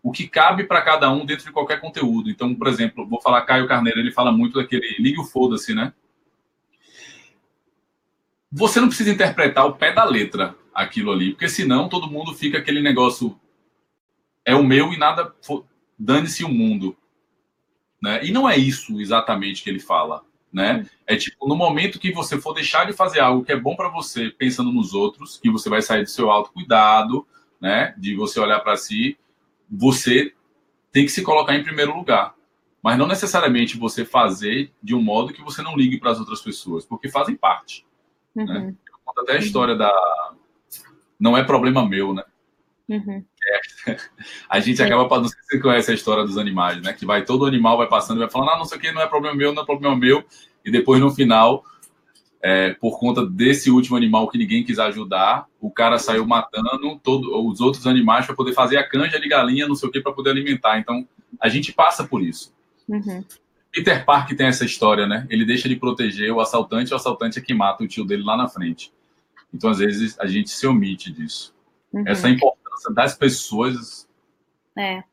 o 0.04 0.12
que 0.12 0.28
cabe 0.28 0.64
para 0.64 0.82
cada 0.82 1.12
um 1.12 1.26
dentro 1.26 1.46
de 1.46 1.52
qualquer 1.52 1.80
conteúdo. 1.80 2.30
Então, 2.30 2.56
por 2.56 2.68
exemplo, 2.68 3.08
vou 3.08 3.22
falar 3.22 3.42
Caio 3.42 3.68
Carneiro, 3.68 4.00
ele 4.00 4.12
fala 4.12 4.32
muito 4.32 4.60
daquele 4.60 4.96
ligue 4.98 5.20
o 5.20 5.24
foda-se, 5.24 5.76
né? 5.76 5.94
Você 8.52 8.82
não 8.82 8.88
precisa 8.88 9.12
interpretar 9.12 9.66
o 9.66 9.74
pé 9.74 9.94
da 9.94 10.04
letra 10.04 10.56
aquilo 10.74 11.12
ali, 11.12 11.32
porque 11.32 11.50
senão 11.50 11.90
todo 11.90 12.10
mundo 12.10 12.34
fica 12.34 12.58
aquele 12.58 12.82
negócio 12.82 13.40
é 14.46 14.56
o 14.56 14.64
meu 14.64 14.92
e 14.94 14.98
nada 14.98 15.34
dane-se 15.98 16.44
o 16.44 16.50
mundo, 16.50 16.96
né? 18.02 18.26
E 18.26 18.32
não 18.32 18.50
é 18.50 18.58
isso 18.58 19.00
exatamente 19.00 19.64
que 19.64 19.70
ele 19.70 19.80
fala 19.80 20.24
né? 20.52 20.86
É 21.08 21.16
tipo, 21.16 21.48
no 21.48 21.56
momento 21.56 22.00
que 22.00 22.12
você 22.12 22.40
for 22.40 22.54
deixar 22.54 22.86
de 22.86 22.94
fazer 22.94 23.20
algo 23.20 23.44
que 23.44 23.52
é 23.52 23.60
bom 23.60 23.76
para 23.76 23.90
você, 23.90 24.30
pensando 24.30 24.72
nos 24.72 24.94
outros, 24.94 25.38
que 25.38 25.50
você 25.50 25.70
vai 25.70 25.82
sair 25.82 26.04
do 26.04 26.10
seu 26.10 26.30
autocuidado, 26.30 27.26
né? 27.60 27.94
De 27.98 28.16
você 28.16 28.40
olhar 28.40 28.60
para 28.60 28.76
si, 28.76 29.18
você 29.70 30.34
tem 30.92 31.06
que 31.06 31.12
se 31.12 31.24
colocar 31.24 31.56
em 31.56 31.64
primeiro 31.64 31.96
lugar. 31.96 32.36
Mas 32.84 32.98
não 32.98 33.08
necessariamente 33.08 33.78
você 33.78 34.04
fazer 34.04 34.72
de 34.82 34.94
um 34.94 35.02
modo 35.02 35.32
que 35.32 35.42
você 35.42 35.62
não 35.62 35.78
ligue 35.78 36.00
para 36.00 36.12
as 36.12 36.20
outras 36.20 36.42
pessoas, 36.42 36.86
porque 36.86 37.10
fazem 37.10 37.36
parte. 37.36 37.86
Né? 38.36 38.44
Uhum. 38.44 38.54
Né? 38.54 38.76
Eu 38.88 39.00
conto 39.06 39.22
até 39.22 39.34
a 39.34 39.40
história 39.40 39.76
da. 39.76 40.31
Não 41.22 41.38
é 41.38 41.44
problema 41.44 41.88
meu, 41.88 42.16
né? 42.16 42.24
Uhum. 42.90 43.24
É. 43.88 43.98
A 44.50 44.60
gente 44.60 44.82
acaba, 44.82 45.08
não 45.20 45.28
sei 45.28 45.40
se 45.40 45.46
você 45.46 45.60
conhece 45.60 45.92
a 45.92 45.94
história 45.94 46.24
dos 46.24 46.36
animais, 46.36 46.82
né? 46.82 46.94
Que 46.94 47.06
vai 47.06 47.24
todo 47.24 47.46
animal 47.46 47.78
vai 47.78 47.88
passando 47.88 48.18
e 48.18 48.22
vai 48.22 48.30
falando, 48.30 48.50
ah, 48.50 48.58
não 48.58 48.66
sei 48.66 48.80
o 48.80 48.82
que, 48.82 48.92
não 48.92 49.02
é 49.02 49.08
problema 49.08 49.36
meu, 49.36 49.54
não 49.54 49.62
é 49.62 49.66
problema 49.66 49.96
meu. 49.96 50.26
e 50.66 50.72
depois 50.72 51.00
no 51.00 51.12
final, 51.12 51.64
é, 52.42 52.74
por 52.74 53.00
conta 53.00 53.24
desse 53.24 53.70
último 53.70 53.96
animal 53.96 54.28
que 54.28 54.38
ninguém 54.38 54.64
quis 54.64 54.80
ajudar, 54.80 55.46
o 55.60 55.70
cara 55.70 56.00
saiu 56.00 56.26
matando 56.26 57.00
todo, 57.04 57.48
os 57.48 57.62
outros 57.62 57.86
animais 57.86 58.26
para 58.26 58.36
poder 58.36 58.54
fazer 58.54 58.78
a 58.78 58.88
canja 58.88 59.20
de 59.20 59.30
galinha, 59.30 59.68
não 59.68 59.76
sei 59.76 59.88
o 59.88 59.92
que, 59.92 60.02
para 60.02 60.12
poder 60.12 60.32
alimentar. 60.32 60.80
Então, 60.80 61.08
a 61.40 61.48
gente 61.48 61.72
passa 61.72 62.04
por 62.04 62.22
isso. 62.24 62.52
Uhum. 62.90 63.24
Peter 63.72 64.04
Parker 64.04 64.36
tem 64.36 64.48
essa 64.48 64.66
história, 64.66 65.08
né? 65.08 65.26
Ele 65.30 65.46
deixa 65.46 65.70
de 65.70 65.76
proteger 65.76 66.32
o 66.32 66.42
assaltante, 66.42 66.92
o 66.92 66.96
assaltante 66.96 67.38
é 67.38 67.42
que 67.42 67.54
mata 67.54 67.84
o 67.84 67.88
tio 67.88 68.04
dele 68.04 68.24
lá 68.24 68.36
na 68.36 68.50
frente. 68.50 68.92
Então, 69.54 69.70
às 69.70 69.80
vezes, 69.80 70.18
a 70.20 70.26
gente 70.26 70.50
se 70.50 70.66
omite 70.66 71.12
disso. 71.12 71.54
Uhum. 71.92 72.08
Essa 72.08 72.30
importância 72.30 72.94
das 72.94 73.16
pessoas. 73.16 74.08
É. 74.78 75.04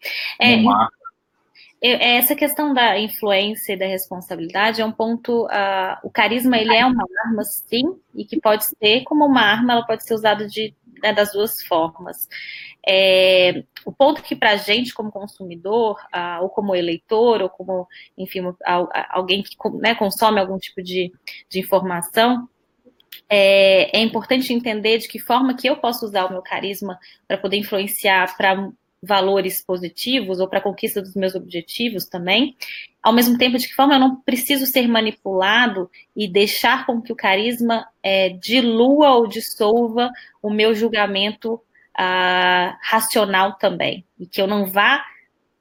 é 1.80 2.16
essa 2.16 2.34
questão 2.34 2.74
da 2.74 2.98
influência 2.98 3.72
e 3.72 3.76
da 3.76 3.86
responsabilidade 3.86 4.80
é 4.80 4.84
um 4.84 4.92
ponto. 4.92 5.46
Uh, 5.46 5.96
o 6.02 6.10
carisma 6.10 6.56
ele 6.56 6.74
é 6.74 6.84
uma 6.84 7.04
arma, 7.24 7.44
sim, 7.44 7.96
e 8.14 8.24
que 8.24 8.40
pode 8.40 8.64
ser 8.64 9.02
como 9.04 9.24
uma 9.24 9.42
arma, 9.42 9.74
ela 9.74 9.86
pode 9.86 10.04
ser 10.04 10.14
usada 10.14 10.46
de, 10.46 10.74
né, 11.02 11.12
das 11.12 11.32
duas 11.32 11.62
formas. 11.62 12.28
É, 12.86 13.64
o 13.84 13.92
ponto 13.92 14.22
que 14.22 14.34
para 14.34 14.52
a 14.52 14.56
gente, 14.56 14.94
como 14.94 15.12
consumidor, 15.12 16.00
uh, 16.14 16.42
ou 16.42 16.48
como 16.48 16.74
eleitor, 16.74 17.42
ou 17.42 17.50
como, 17.50 17.86
enfim, 18.16 18.40
alguém 19.10 19.42
que 19.42 19.56
né, 19.74 19.94
consome 19.94 20.40
algum 20.40 20.58
tipo 20.58 20.82
de, 20.82 21.12
de 21.48 21.60
informação, 21.60 22.48
é, 23.28 23.98
é, 23.98 24.02
importante 24.02 24.52
entender 24.52 24.98
de 24.98 25.08
que 25.08 25.18
forma 25.18 25.54
que 25.54 25.68
eu 25.68 25.76
posso 25.76 26.06
usar 26.06 26.26
o 26.26 26.32
meu 26.32 26.42
carisma 26.42 26.98
para 27.26 27.36
poder 27.36 27.58
influenciar 27.58 28.36
para 28.36 28.70
valores 29.02 29.62
positivos 29.62 30.40
ou 30.40 30.48
para 30.48 30.58
a 30.58 30.62
conquista 30.62 31.00
dos 31.00 31.14
meus 31.14 31.34
objetivos 31.34 32.06
também, 32.06 32.56
ao 33.02 33.12
mesmo 33.12 33.38
tempo 33.38 33.58
de 33.58 33.68
que 33.68 33.74
forma 33.74 33.94
eu 33.94 34.00
não 34.00 34.16
preciso 34.16 34.66
ser 34.66 34.88
manipulado 34.88 35.90
e 36.16 36.26
deixar 36.26 36.84
com 36.84 37.00
que 37.00 37.12
o 37.12 37.16
carisma 37.16 37.86
é, 38.02 38.30
dilua 38.30 39.14
ou 39.14 39.28
dissolva 39.28 40.10
o 40.42 40.50
meu 40.50 40.74
julgamento 40.74 41.60
ah, 41.96 42.78
racional 42.82 43.54
também, 43.54 44.04
e 44.18 44.26
que 44.26 44.40
eu 44.40 44.46
não 44.46 44.66
vá 44.66 45.04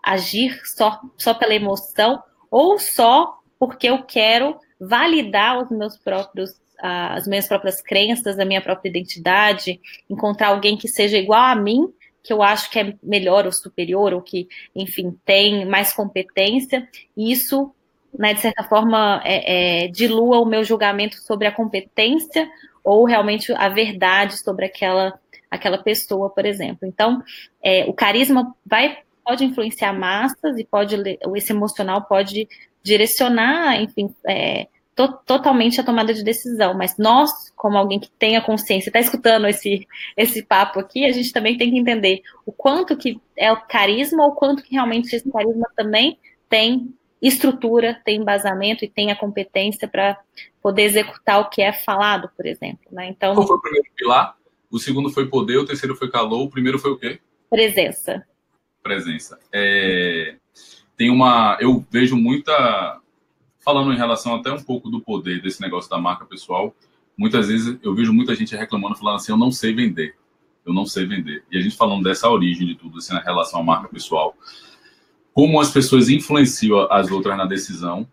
agir 0.03 0.62
só, 0.65 1.01
só 1.17 1.34
pela 1.34 1.53
emoção 1.53 2.21
ou 2.49 2.80
só 2.80 3.39
porque 3.60 3.88
eu 3.88 4.03
quero 4.03 4.58
validar 4.80 5.60
os 5.60 5.69
meus 5.69 5.97
próprios 5.97 6.51
as 6.80 7.28
minhas 7.28 7.48
próprias 7.48 7.82
crenças, 7.82 8.38
a 8.38 8.46
minha 8.46 8.62
própria 8.62 8.90
identidade, 8.90 9.80
encontrar 10.10 10.50
alguém 10.50 10.78
que 10.78 10.88
seja 10.88 11.18
igual 11.18 11.42
a 11.42 11.56
mim 11.56 11.92
que 12.28 12.34
eu 12.34 12.44
acho 12.44 12.70
que 12.70 12.78
é 12.78 12.94
melhor 13.02 13.46
ou 13.46 13.54
superior, 13.54 14.13
ou 14.13 14.22
que, 14.22 14.50
enfim, 14.76 15.18
tem 15.24 15.66
mais 15.66 15.94
competência, 15.94 16.86
e 17.16 17.32
isso, 17.32 17.74
né, 18.13 18.34
de 18.34 18.42
certa 18.42 18.66
forma, 18.66 19.22
é, 19.24 19.86
é, 19.86 19.88
dilua 19.88 20.42
o 20.42 20.46
meu 20.46 20.62
julgamento 20.62 21.16
sobre 21.22 21.48
a 21.48 21.54
competência 21.54 22.50
ou 22.84 23.06
realmente 23.06 23.54
a 23.54 23.70
verdade 23.70 24.38
sobre 24.44 24.66
aquela, 24.66 25.18
aquela 25.50 25.78
pessoa, 25.78 26.30
por 26.30 26.46
exemplo. 26.46 26.86
Então, 26.86 27.24
é, 27.63 27.86
o 27.86 27.94
carisma 27.94 28.54
vai, 28.66 28.98
pode 29.24 29.46
influenciar 29.46 29.94
massas 29.94 30.58
e 30.58 30.66
pode, 30.66 30.98
esse 31.34 31.54
emocional 31.54 32.04
pode 32.04 32.46
direcionar, 32.84 33.82
enfim, 33.82 34.13
é, 34.28 34.68
to 34.98 35.14
totalmente 35.26 35.80
a 35.80 35.84
tomada 35.84 36.12
de 36.12 36.24
decisão, 36.24 36.74
mas 36.74 36.98
nós, 36.98 37.52
como 37.56 37.78
alguém 37.78 38.00
que 38.00 38.10
tem 38.10 38.36
a 38.36 38.42
consciência, 38.42 38.90
está 38.90 39.00
escutando 39.00 39.46
esse, 39.46 39.88
esse 40.18 40.42
papo 40.42 40.80
aqui, 40.80 41.06
a 41.06 41.12
gente 41.12 41.32
também 41.32 41.56
tem 41.56 41.70
que 41.70 41.78
entender 41.78 42.24
o 42.44 42.52
quanto 42.52 42.98
que 42.98 43.22
é 43.38 43.52
o 43.52 43.62
carisma, 43.62 44.26
ou 44.26 44.32
quanto 44.32 44.64
que 44.64 44.74
realmente 44.74 45.16
esse 45.16 45.32
carisma 45.32 45.68
também 45.76 46.18
tem 46.50 46.92
estrutura, 47.22 48.02
tem 48.04 48.22
embasamento 48.22 48.84
e 48.84 48.90
tem 48.90 49.12
a 49.12 49.16
competência 49.16 49.88
para 49.88 50.18
poder 50.62 50.84
executar 50.84 51.42
o 51.42 51.50
que 51.50 51.62
é 51.62 51.72
falado, 51.72 52.30
por 52.36 52.48
exemplo. 52.48 52.88
Né? 52.92 53.08
Então, 53.08 53.36
Qual 53.36 53.46
foi 53.46 53.58
o 53.58 53.62
primeiro 53.62 53.88
pilar? 53.96 54.36
O 54.72 54.80
segundo 54.80 55.12
foi 55.12 55.28
poder, 55.28 55.58
o 55.58 55.66
terceiro 55.66 55.96
foi 55.96 56.10
calor, 56.10 56.42
o 56.42 56.50
primeiro 56.50 56.80
foi 56.80 56.92
o 56.92 56.98
quê? 56.98 57.20
Presença. 57.50 58.26
Presença. 58.82 59.40
É, 59.54 60.36
tem 60.98 61.10
uma. 61.10 61.58
Eu 61.62 61.86
vejo 61.90 62.16
muita 62.18 63.00
falando 63.67 63.91
em 63.91 63.97
relação 63.97 64.34
até 64.34 64.49
um 64.49 64.63
pouco 64.63 64.89
do 64.89 65.01
poder 65.01 65.41
desse 65.41 65.60
negócio 65.60 65.89
da 65.89 65.97
marca 65.97 66.23
pessoal, 66.23 66.73
muitas 67.17 67.49
vezes 67.49 67.77
eu 67.84 67.93
vejo 67.93 68.13
muita 68.13 68.34
gente 68.34 68.56
reclamando, 68.56 68.95
falando 68.95 69.17
assim, 69.17 69.34
eu 69.34 69.38
não 69.38 69.51
sei 69.51 69.75
vender, 69.75 70.15
eu 70.65 70.73
não 70.73 70.86
sei 70.86 71.06
vender. 71.06 71.43
E 71.51 71.58
a 71.58 71.62
gente 71.62 71.75
falando 71.75 72.01
dessa 72.01 72.30
origem 72.30 72.65
de 72.65 72.75
tudo, 72.75 72.99
assim, 72.99 73.13
na 73.13 73.19
relação 73.19 73.60
à 73.60 73.63
marca 73.63 73.89
pessoal, 73.89 74.38
como 75.34 75.60
as 75.60 75.69
pessoas 75.69 76.08
influenciam 76.08 76.88
as 76.89 77.12
outras 77.12 77.38
na 77.38 77.45
decisão. 77.45 78.08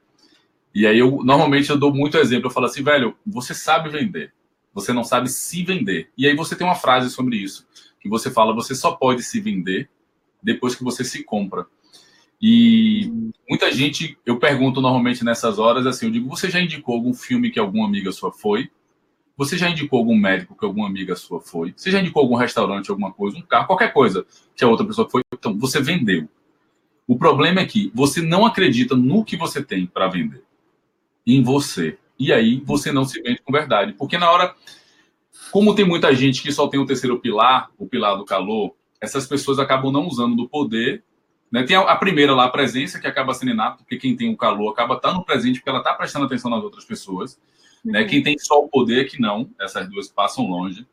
E 0.75 0.89
aí 0.89 0.99
eu 0.99 1.23
normalmente 1.23 1.71
eu 1.71 1.79
dou 1.79 1.95
muito 1.95 2.19
exemplo, 2.19 2.49
eu 2.49 2.53
falo 2.53 2.67
assim, 2.67 2.83
velho, 2.83 3.17
você 3.25 3.55
sabe 3.55 3.91
vender, 3.91 4.33
você 4.75 4.93
não 4.93 5.05
sabe 5.05 5.31
se 5.31 5.63
vender. 5.63 6.11
E 6.19 6.27
aí 6.27 6.35
você 6.35 6.57
tem 6.57 6.67
uma 6.67 6.75
frase 6.75 7.11
sobre 7.11 7.37
isso, 7.37 7.65
que 8.01 8.09
você 8.09 8.29
fala, 8.29 8.53
você 8.53 8.75
só 8.75 8.91
pode 8.91 9.23
se 9.23 9.41
vender 9.41 9.89
depois 10.43 10.75
que 10.75 10.83
você 10.83 11.05
se 11.05 11.23
compra. 11.23 11.65
E 12.47 13.11
muita 13.49 13.73
gente, 13.73 14.19
eu 14.27 14.39
pergunto 14.39 14.79
normalmente 14.79 15.25
nessas 15.25 15.59
horas 15.59 15.87
assim, 15.87 16.05
eu 16.05 16.13
digo, 16.13 16.29
você 16.29 16.51
já 16.51 16.61
indicou 16.61 16.95
algum 16.95 17.15
filme 17.15 17.51
que 17.51 17.59
alguma 17.59 17.87
amiga 17.87 18.13
sua 18.13 18.31
foi? 18.31 18.71
Você 19.35 19.57
já 19.57 19.71
indicou 19.71 19.99
algum 19.99 20.15
médico 20.15 20.55
que 20.55 20.63
alguma 20.63 20.87
amiga 20.87 21.17
sua 21.17 21.41
foi? 21.41 21.73
Você 21.75 21.91
já 21.91 21.99
indicou 21.99 22.23
algum 22.23 22.35
restaurante, 22.35 22.91
alguma 22.91 23.11
coisa, 23.11 23.39
um 23.39 23.41
carro, 23.41 23.67
qualquer 23.67 23.95
coisa 23.95 24.27
que 24.55 24.63
a 24.63 24.69
outra 24.69 24.85
pessoa 24.85 25.09
foi? 25.09 25.23
Então, 25.33 25.59
você 25.59 25.81
vendeu. 25.81 26.29
O 27.09 27.17
problema 27.17 27.63
é 27.63 27.65
que 27.65 27.91
você 27.95 28.21
não 28.21 28.45
acredita 28.45 28.95
no 28.95 29.25
que 29.25 29.39
você 29.39 29.65
tem 29.65 29.87
para 29.87 30.09
vender. 30.09 30.45
Em 31.27 31.43
você. 31.43 31.97
E 32.19 32.31
aí 32.31 32.61
você 32.63 32.93
não 32.93 33.07
se 33.07 33.23
vende 33.23 33.41
com 33.41 33.51
verdade. 33.53 33.95
Porque 33.95 34.19
na 34.19 34.31
hora, 34.31 34.55
como 35.51 35.75
tem 35.75 35.87
muita 35.87 36.15
gente 36.15 36.43
que 36.43 36.53
só 36.53 36.69
tem 36.69 36.79
o 36.79 36.85
terceiro 36.85 37.19
pilar, 37.19 37.71
o 37.79 37.87
pilar 37.87 38.19
do 38.19 38.25
calor, 38.27 38.75
essas 39.01 39.27
pessoas 39.27 39.59
acabam 39.59 39.91
não 39.91 40.07
usando 40.07 40.37
do 40.37 40.47
poder 40.47 41.03
né? 41.55 41.63
Tem 41.63 41.77
a, 41.77 41.83
a, 41.83 41.95
primeira 41.95 42.35
lá, 42.35 42.47
a 42.47 42.51
presença, 42.51 42.99
que 42.99 43.07
acaba 43.07 43.33
sendo 43.33 43.53
inata, 43.53 43.77
porque 43.77 43.97
quem 43.97 44.17
tem 44.17 44.29
o 44.29 44.37
calor 44.37 44.73
acaba 44.73 44.99
tá 44.99 45.17
presente, 45.21 45.61
porque 45.61 45.71
ela 45.71 45.79
está 45.79 45.95
prestando 45.95 46.27
atenção 46.27 46.51
nas 46.51 46.65
outras 46.65 46.85
pessoas. 46.85 47.39
Né? 47.85 47.85
Uhum. 47.85 47.93
Né? 47.93 48.05
Quem 48.07 48.25
tem 48.25 48.37
só 48.37 48.59
o 48.59 48.69
poder 48.69 49.03
é 49.03 49.09
que 49.09 49.21
não, 49.21 49.49
essas 49.61 49.89
duas 49.89 50.09
passam 50.09 50.49
longe. 50.49 50.85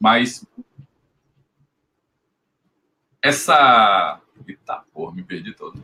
Mas 0.00 0.44
essa. 3.22 4.20
Eita, 4.48 4.82
porra, 4.92 5.14
me 5.14 5.22
perdi 5.22 5.54
todo. 5.54 5.80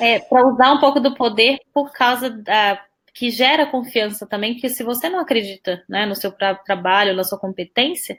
É, 0.00 0.18
para 0.18 0.46
usar 0.48 0.72
um 0.72 0.80
pouco 0.80 0.98
do 0.98 1.14
poder 1.14 1.60
por 1.72 1.92
causa 1.92 2.30
da. 2.30 2.84
que 3.14 3.30
gera 3.30 3.64
confiança 3.64 4.26
também, 4.26 4.54
porque 4.54 4.68
se 4.68 4.82
você 4.82 5.08
não 5.08 5.20
acredita 5.20 5.84
né, 5.88 6.04
no 6.04 6.16
seu 6.16 6.32
trabalho, 6.64 7.14
na 7.14 7.22
sua 7.22 7.38
competência, 7.38 8.18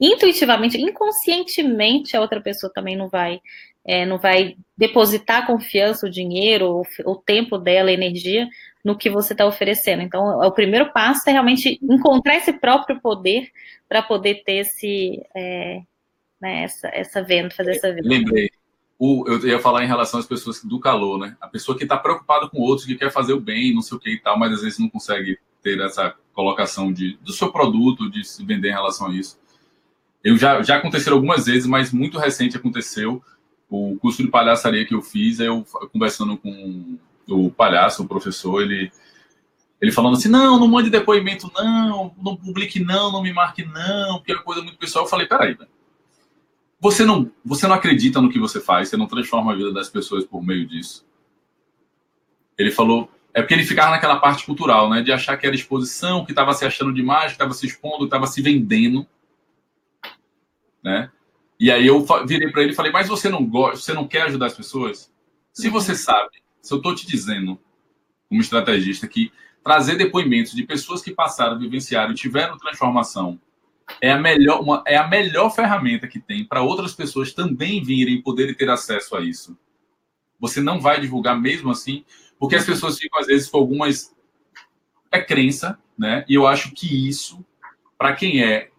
intuitivamente, 0.00 0.80
inconscientemente, 0.80 2.16
a 2.16 2.20
outra 2.20 2.40
pessoa 2.40 2.72
também 2.72 2.96
não 2.96 3.08
vai, 3.08 3.40
é, 3.84 4.04
não 4.04 4.18
vai 4.18 4.56
depositar 4.76 5.46
confiança, 5.46 6.06
o 6.06 6.10
dinheiro, 6.10 6.82
o, 6.82 7.12
o 7.12 7.16
tempo 7.16 7.58
dela, 7.58 7.90
a 7.90 7.94
energia 7.94 8.48
no 8.84 8.96
que 8.96 9.08
você 9.08 9.32
está 9.32 9.46
oferecendo. 9.46 10.02
Então, 10.02 10.40
o 10.40 10.52
primeiro 10.52 10.92
passo 10.92 11.28
é 11.28 11.32
realmente 11.32 11.78
encontrar 11.82 12.36
esse 12.36 12.52
próprio 12.52 13.00
poder 13.00 13.50
para 13.88 14.02
poder 14.02 14.42
ter 14.44 14.56
esse, 14.56 15.22
é, 15.34 15.80
né, 16.40 16.64
essa, 16.64 16.88
essa 16.88 17.22
venda, 17.22 17.50
fazer 17.50 17.72
essa 17.72 17.92
venda. 17.92 18.08
Lembrei. 18.08 18.50
O, 18.98 19.24
eu 19.26 19.44
ia 19.48 19.58
falar 19.58 19.82
em 19.82 19.88
relação 19.88 20.20
às 20.20 20.26
pessoas 20.26 20.62
do 20.62 20.78
calor, 20.78 21.18
né? 21.18 21.36
A 21.40 21.48
pessoa 21.48 21.76
que 21.76 21.82
está 21.82 21.96
preocupada 21.96 22.48
com 22.48 22.60
outros, 22.60 22.86
que 22.86 22.94
quer 22.94 23.10
fazer 23.10 23.32
o 23.32 23.40
bem, 23.40 23.74
não 23.74 23.82
sei 23.82 23.96
o 23.96 24.00
que 24.00 24.10
e 24.10 24.20
tal, 24.20 24.38
mas 24.38 24.52
às 24.52 24.62
vezes 24.62 24.78
não 24.78 24.88
consegue 24.88 25.36
ter 25.62 25.80
essa 25.80 26.14
colocação 26.32 26.92
de, 26.92 27.16
do 27.16 27.32
seu 27.32 27.50
produto, 27.50 28.08
de 28.08 28.24
se 28.24 28.44
vender 28.44 28.68
em 28.68 28.74
relação 28.74 29.08
a 29.08 29.14
isso. 29.14 29.38
Eu 30.24 30.38
já, 30.38 30.62
já 30.62 30.76
aconteceram 30.76 31.18
algumas 31.18 31.44
vezes, 31.44 31.66
mas 31.66 31.92
muito 31.92 32.18
recente 32.18 32.56
aconteceu. 32.56 33.22
O 33.68 33.98
curso 34.00 34.22
de 34.22 34.30
palhaçaria 34.30 34.86
que 34.86 34.94
eu 34.94 35.02
fiz, 35.02 35.38
eu 35.38 35.66
conversando 35.92 36.38
com 36.38 36.98
o 37.28 37.50
palhaço, 37.50 38.02
o 38.02 38.08
professor, 38.08 38.62
ele, 38.62 38.90
ele 39.80 39.92
falando 39.92 40.16
assim: 40.16 40.30
não, 40.30 40.58
não 40.58 40.66
mande 40.66 40.88
depoimento, 40.88 41.50
não, 41.54 42.14
não 42.22 42.36
publique, 42.36 42.82
não, 42.82 43.12
não 43.12 43.22
me 43.22 43.34
marque, 43.34 43.66
não, 43.66 44.16
porque 44.16 44.32
é 44.32 44.36
coisa 44.36 44.62
muito 44.62 44.78
pessoal. 44.78 45.04
Eu 45.04 45.10
falei: 45.10 45.26
peraí, 45.26 45.58
você 46.80 47.04
não, 47.04 47.30
você 47.44 47.66
não 47.66 47.74
acredita 47.74 48.20
no 48.20 48.30
que 48.30 48.38
você 48.38 48.60
faz, 48.60 48.88
você 48.88 48.96
não 48.96 49.06
transforma 49.06 49.52
a 49.52 49.56
vida 49.56 49.72
das 49.72 49.90
pessoas 49.90 50.24
por 50.24 50.42
meio 50.42 50.66
disso. 50.66 51.04
Ele 52.56 52.70
falou: 52.70 53.10
é 53.34 53.42
porque 53.42 53.52
ele 53.52 53.64
ficava 53.64 53.90
naquela 53.90 54.16
parte 54.16 54.46
cultural, 54.46 54.88
né, 54.88 55.02
de 55.02 55.12
achar 55.12 55.36
que 55.36 55.46
era 55.46 55.54
exposição, 55.54 56.24
que 56.24 56.32
estava 56.32 56.54
se 56.54 56.64
achando 56.64 56.94
demais, 56.94 57.26
que 57.26 57.32
estava 57.32 57.52
se 57.52 57.66
expondo, 57.66 57.98
que 57.98 58.04
estava 58.04 58.26
se 58.26 58.40
vendendo 58.40 59.06
né? 60.84 61.10
E 61.58 61.70
aí 61.70 61.86
eu 61.86 62.04
virei 62.26 62.50
para 62.50 62.62
ele 62.62 62.72
e 62.72 62.74
falei: 62.74 62.92
"Mas 62.92 63.08
você 63.08 63.28
não 63.28 63.46
gosta, 63.46 63.78
você 63.78 63.92
não 63.92 64.06
quer 64.06 64.22
ajudar 64.22 64.46
as 64.46 64.54
pessoas? 64.54 65.12
Se 65.52 65.68
você 65.68 65.94
sabe, 65.94 66.42
se 66.60 66.72
eu 66.72 66.78
estou 66.78 66.94
te 66.94 67.06
dizendo, 67.06 67.58
como 68.28 68.40
estrategista, 68.40 69.08
que 69.08 69.32
trazer 69.62 69.96
depoimentos 69.96 70.52
de 70.52 70.64
pessoas 70.64 71.00
que 71.02 71.12
passaram, 71.12 71.58
vivenciaram 71.58 72.12
e 72.12 72.16
tiveram 72.16 72.58
transformação 72.58 73.40
é 74.00 74.10
a 74.12 74.18
melhor, 74.18 74.60
uma, 74.60 74.82
é 74.86 74.96
a 74.96 75.06
melhor 75.06 75.50
ferramenta 75.50 76.08
que 76.08 76.18
tem 76.18 76.44
para 76.44 76.62
outras 76.62 76.94
pessoas 76.94 77.32
também 77.32 77.82
virem 77.82 78.20
poderem 78.22 78.54
ter 78.54 78.68
acesso 78.68 79.16
a 79.16 79.20
isso. 79.20 79.56
Você 80.40 80.60
não 80.60 80.80
vai 80.80 81.00
divulgar 81.00 81.40
mesmo 81.40 81.70
assim, 81.70 82.04
Porque 82.38 82.56
as 82.56 82.66
pessoas 82.66 82.98
ficam, 82.98 83.20
às 83.20 83.26
vezes, 83.26 83.48
com 83.48 83.58
algumas. 83.58 84.14
É 85.10 85.20
crença, 85.20 85.78
né? 85.96 86.24
E 86.28 86.34
eu 86.34 86.46
acho 86.46 86.72
que 86.72 87.08
isso, 87.08 87.44
para 87.96 88.14
quem 88.14 88.42
é 88.42 88.70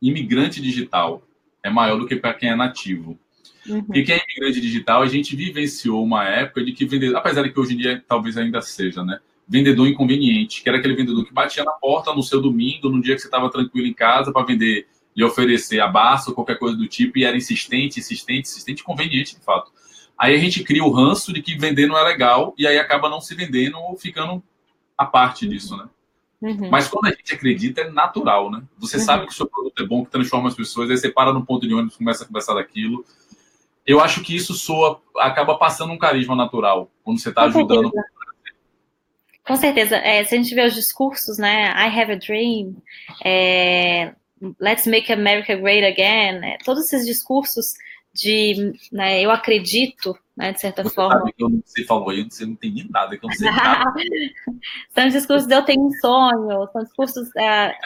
imigrante 0.00 0.60
digital, 0.62 1.22
é 1.62 1.70
maior 1.70 1.98
do 1.98 2.06
que 2.06 2.16
para 2.16 2.34
quem 2.34 2.50
é 2.50 2.56
nativo. 2.56 3.18
Uhum. 3.66 3.82
Porque 3.84 4.02
quem 4.02 4.14
é 4.14 4.22
imigrante 4.24 4.60
digital, 4.60 5.02
a 5.02 5.06
gente 5.06 5.36
vivenciou 5.36 6.02
uma 6.02 6.24
época 6.24 6.64
de 6.64 6.72
que 6.72 6.86
vendedor, 6.86 7.16
apesar 7.16 7.42
de 7.42 7.50
que 7.50 7.60
hoje 7.60 7.74
em 7.74 7.76
dia 7.76 8.02
talvez 8.06 8.36
ainda 8.36 8.60
seja, 8.62 9.04
né? 9.04 9.20
Vendedor 9.46 9.86
inconveniente, 9.88 10.62
que 10.62 10.68
era 10.68 10.78
aquele 10.78 10.94
vendedor 10.94 11.24
que 11.24 11.32
batia 11.32 11.64
na 11.64 11.72
porta 11.72 12.14
no 12.14 12.22
seu 12.22 12.40
domingo, 12.40 12.88
no 12.88 13.00
dia 13.00 13.14
que 13.14 13.20
você 13.20 13.28
estava 13.28 13.50
tranquilo 13.50 13.86
em 13.86 13.94
casa 13.94 14.32
para 14.32 14.44
vender 14.44 14.86
e 15.16 15.24
oferecer 15.24 15.80
abaço 15.80 16.30
ou 16.30 16.34
qualquer 16.34 16.58
coisa 16.58 16.76
do 16.76 16.86
tipo, 16.86 17.18
e 17.18 17.24
era 17.24 17.36
insistente, 17.36 17.98
insistente, 17.98 18.48
insistente, 18.48 18.84
conveniente, 18.84 19.36
de 19.36 19.44
fato. 19.44 19.72
Aí 20.16 20.34
a 20.34 20.38
gente 20.38 20.62
cria 20.62 20.84
o 20.84 20.90
ranço 20.90 21.32
de 21.32 21.42
que 21.42 21.56
vender 21.56 21.86
não 21.86 21.98
é 21.98 22.02
legal, 22.04 22.54
e 22.58 22.66
aí 22.66 22.78
acaba 22.78 23.08
não 23.08 23.20
se 23.20 23.34
vendendo 23.34 23.78
ou 23.78 23.96
ficando 23.96 24.42
a 24.96 25.04
parte 25.04 25.46
disso, 25.48 25.76
né? 25.76 25.88
Uhum. 26.40 26.70
Mas 26.70 26.88
quando 26.88 27.06
a 27.06 27.10
gente 27.10 27.34
acredita, 27.34 27.80
é 27.80 27.90
natural, 27.90 28.50
né? 28.50 28.62
Você 28.78 28.96
uhum. 28.98 29.02
sabe 29.02 29.26
que 29.26 29.32
o 29.32 29.34
seu 29.34 29.46
produto 29.46 29.82
é 29.82 29.86
bom, 29.86 30.04
que 30.04 30.10
transforma 30.10 30.48
as 30.48 30.54
pessoas, 30.54 30.90
aí 30.90 30.96
você 30.96 31.10
para 31.10 31.32
no 31.32 31.44
ponto 31.44 31.66
de 31.66 31.74
ônibus, 31.74 31.96
começa 31.96 32.24
a 32.24 32.26
conversar 32.26 32.54
daquilo. 32.54 33.04
Eu 33.86 34.00
acho 34.00 34.22
que 34.22 34.36
isso 34.36 34.54
soa, 34.54 35.00
acaba 35.16 35.56
passando 35.56 35.92
um 35.92 35.98
carisma 35.98 36.36
natural, 36.36 36.90
quando 37.02 37.18
você 37.18 37.30
está 37.30 37.42
ajudando. 37.42 37.90
Certeza. 37.90 38.18
Com 39.44 39.56
certeza. 39.56 39.96
É, 39.96 40.22
se 40.24 40.34
a 40.34 40.38
gente 40.38 40.54
vê 40.54 40.66
os 40.66 40.74
discursos, 40.74 41.38
né? 41.38 41.70
I 41.70 42.00
have 42.00 42.12
a 42.12 42.16
dream, 42.16 42.76
é, 43.24 44.14
let's 44.60 44.86
make 44.86 45.10
America 45.10 45.56
great 45.56 45.84
again, 45.84 46.44
é, 46.44 46.58
todos 46.64 46.84
esses 46.84 47.06
discursos 47.06 47.72
de 48.14 48.72
né, 48.92 49.22
eu 49.22 49.30
acredito, 49.30 50.18
né, 50.38 50.52
de 50.52 50.60
certa 50.60 50.84
você 50.84 50.94
forma. 50.94 51.18
Sabe 51.18 51.32
que 51.32 51.42
eu 51.42 51.50
você 51.64 51.84
falou 51.84 52.10
aí, 52.10 52.22
você 52.22 52.46
não 52.46 52.52
entendi 52.52 52.88
nada, 52.88 53.18
que 53.18 53.24
eu 53.24 53.28
não 53.28 53.36
sei 53.36 53.50
nada. 53.50 53.92
são 54.94 55.08
discursos 55.08 55.48
de 55.48 55.54
eu 55.54 55.62
tenho 55.62 55.84
um 55.84 55.90
sonho, 55.92 56.68
são 56.72 56.84
discursos 56.84 57.28
é, 57.36 57.76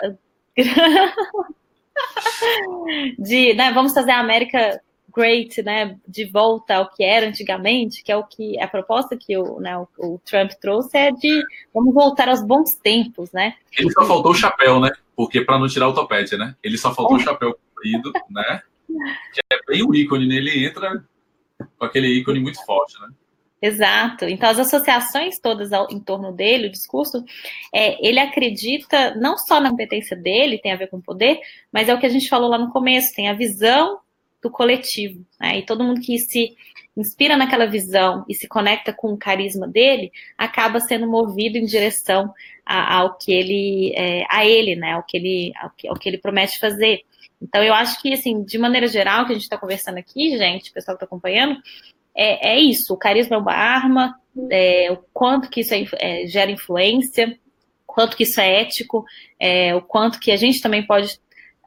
de, 3.18 3.54
né, 3.54 3.72
vamos 3.72 3.94
fazer 3.94 4.10
a 4.10 4.20
América 4.20 4.82
great, 5.14 5.62
né, 5.62 5.98
de 6.06 6.26
volta 6.26 6.76
ao 6.76 6.90
que 6.90 7.02
era 7.02 7.26
antigamente, 7.26 8.02
que 8.02 8.12
é 8.12 8.16
o 8.16 8.24
que 8.24 8.60
a 8.60 8.68
proposta 8.68 9.16
que 9.16 9.34
o, 9.36 9.58
né, 9.58 9.78
o, 9.78 9.88
o, 9.98 10.20
Trump 10.24 10.50
trouxe 10.60 10.96
é 10.96 11.10
de 11.10 11.42
vamos 11.72 11.94
voltar 11.94 12.28
aos 12.28 12.42
bons 12.42 12.74
tempos, 12.74 13.32
né? 13.32 13.54
Ele 13.78 13.90
só 13.92 14.04
faltou 14.06 14.32
o 14.32 14.34
chapéu, 14.34 14.78
né? 14.78 14.90
Porque 15.16 15.40
para 15.42 15.58
não 15.58 15.68
tirar 15.68 15.88
o 15.88 15.94
topete, 15.94 16.36
né? 16.36 16.54
Ele 16.62 16.78
só 16.78 16.94
faltou 16.94 17.16
o 17.16 17.20
chapéu 17.20 17.54
comprido, 17.54 18.12
né? 18.30 18.62
Que 19.32 19.40
é 19.52 19.58
bem 19.66 19.86
o 19.86 19.94
ícone, 19.94 20.26
né? 20.26 20.36
Ele 20.36 20.66
entra 20.66 21.04
com 21.78 21.84
aquele 21.84 22.08
ícone 22.08 22.40
muito 22.40 22.64
forte, 22.64 23.00
né? 23.00 23.08
Exato. 23.62 24.24
Então, 24.24 24.50
as 24.50 24.58
associações 24.58 25.38
todas 25.38 25.72
ao, 25.72 25.88
em 25.88 26.00
torno 26.00 26.32
dele, 26.32 26.66
o 26.66 26.72
discurso, 26.72 27.24
é, 27.72 27.96
ele 28.06 28.18
acredita 28.18 29.14
não 29.14 29.38
só 29.38 29.60
na 29.60 29.70
competência 29.70 30.16
dele, 30.16 30.58
tem 30.58 30.72
a 30.72 30.76
ver 30.76 30.88
com 30.88 31.00
poder, 31.00 31.38
mas 31.70 31.88
é 31.88 31.94
o 31.94 32.00
que 32.00 32.06
a 32.06 32.08
gente 32.08 32.28
falou 32.28 32.50
lá 32.50 32.58
no 32.58 32.72
começo, 32.72 33.14
tem 33.14 33.28
a 33.28 33.34
visão 33.34 34.00
do 34.42 34.50
coletivo. 34.50 35.24
Né? 35.40 35.58
E 35.58 35.62
todo 35.64 35.84
mundo 35.84 36.00
que 36.00 36.18
se 36.18 36.56
inspira 36.96 37.36
naquela 37.36 37.66
visão 37.66 38.24
e 38.28 38.34
se 38.34 38.48
conecta 38.48 38.92
com 38.92 39.12
o 39.12 39.16
carisma 39.16 39.68
dele, 39.68 40.10
acaba 40.36 40.80
sendo 40.80 41.08
movido 41.08 41.56
em 41.56 41.64
direção 41.64 42.34
a, 42.66 42.96
ao 42.96 43.16
que 43.16 43.32
ele, 43.32 43.94
é, 43.96 44.26
a 44.28 44.44
ele, 44.44 44.76
né? 44.76 44.92
Ao 44.92 45.02
que 45.02 45.16
ele, 45.16 45.52
ao 45.56 45.70
que, 45.70 45.88
ao 45.88 45.94
que 45.94 46.08
ele 46.08 46.18
promete 46.18 46.58
fazer. 46.58 47.02
Então, 47.42 47.62
eu 47.62 47.74
acho 47.74 48.00
que, 48.00 48.12
assim, 48.12 48.44
de 48.44 48.56
maneira 48.58 48.86
geral, 48.86 49.26
que 49.26 49.32
a 49.32 49.34
gente 49.34 49.42
está 49.42 49.58
conversando 49.58 49.98
aqui, 49.98 50.36
gente, 50.38 50.70
o 50.70 50.72
pessoal 50.72 50.96
que 50.96 51.04
está 51.04 51.06
acompanhando, 51.06 51.60
é, 52.14 52.54
é, 52.54 52.60
isso, 52.60 52.94
o 52.94 52.96
carisma 52.96 53.36
é 53.36 53.38
uma 53.38 53.52
arma, 53.52 54.14
é, 54.50 54.90
o 54.92 54.98
quanto 55.12 55.48
que 55.50 55.60
isso 55.60 55.74
é, 55.74 56.26
gera 56.26 56.50
influência, 56.50 57.38
o 57.86 57.92
quanto 57.92 58.16
que 58.16 58.22
isso 58.22 58.40
é 58.40 58.62
ético, 58.62 59.04
é, 59.38 59.74
o 59.74 59.82
quanto 59.82 60.20
que 60.20 60.30
a 60.30 60.36
gente 60.36 60.60
também 60.60 60.86
pode 60.86 61.18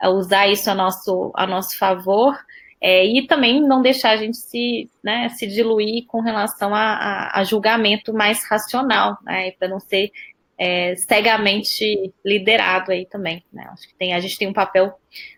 usar 0.04 0.48
isso 0.48 0.70
a 0.70 0.76
nosso, 0.76 1.32
a 1.36 1.48
nosso 1.48 1.78
favor, 1.78 2.38
é, 2.80 3.06
e 3.06 3.26
também 3.26 3.62
não 3.62 3.82
deixar 3.82 4.12
a 4.12 4.18
gente 4.18 4.38
se, 4.38 4.90
né, 5.04 5.30
se 5.30 5.48
diluir 5.48 6.06
com 6.06 6.22
relação 6.22 6.76
a, 6.76 6.94
a, 6.94 7.40
a 7.40 7.44
julgamento 7.44 8.14
mais 8.14 8.48
racional, 8.48 9.18
né, 9.24 9.52
para 9.52 9.68
não 9.68 9.80
ser 9.80 10.12
é, 10.58 10.96
cegamente 10.96 12.14
liderado 12.24 12.92
aí 12.92 13.06
também. 13.06 13.44
Né? 13.52 13.68
Acho 13.72 13.88
que 13.88 13.96
tem, 13.96 14.14
a 14.14 14.20
gente 14.20 14.38
tem 14.38 14.48
um 14.48 14.54
papel 14.54 14.94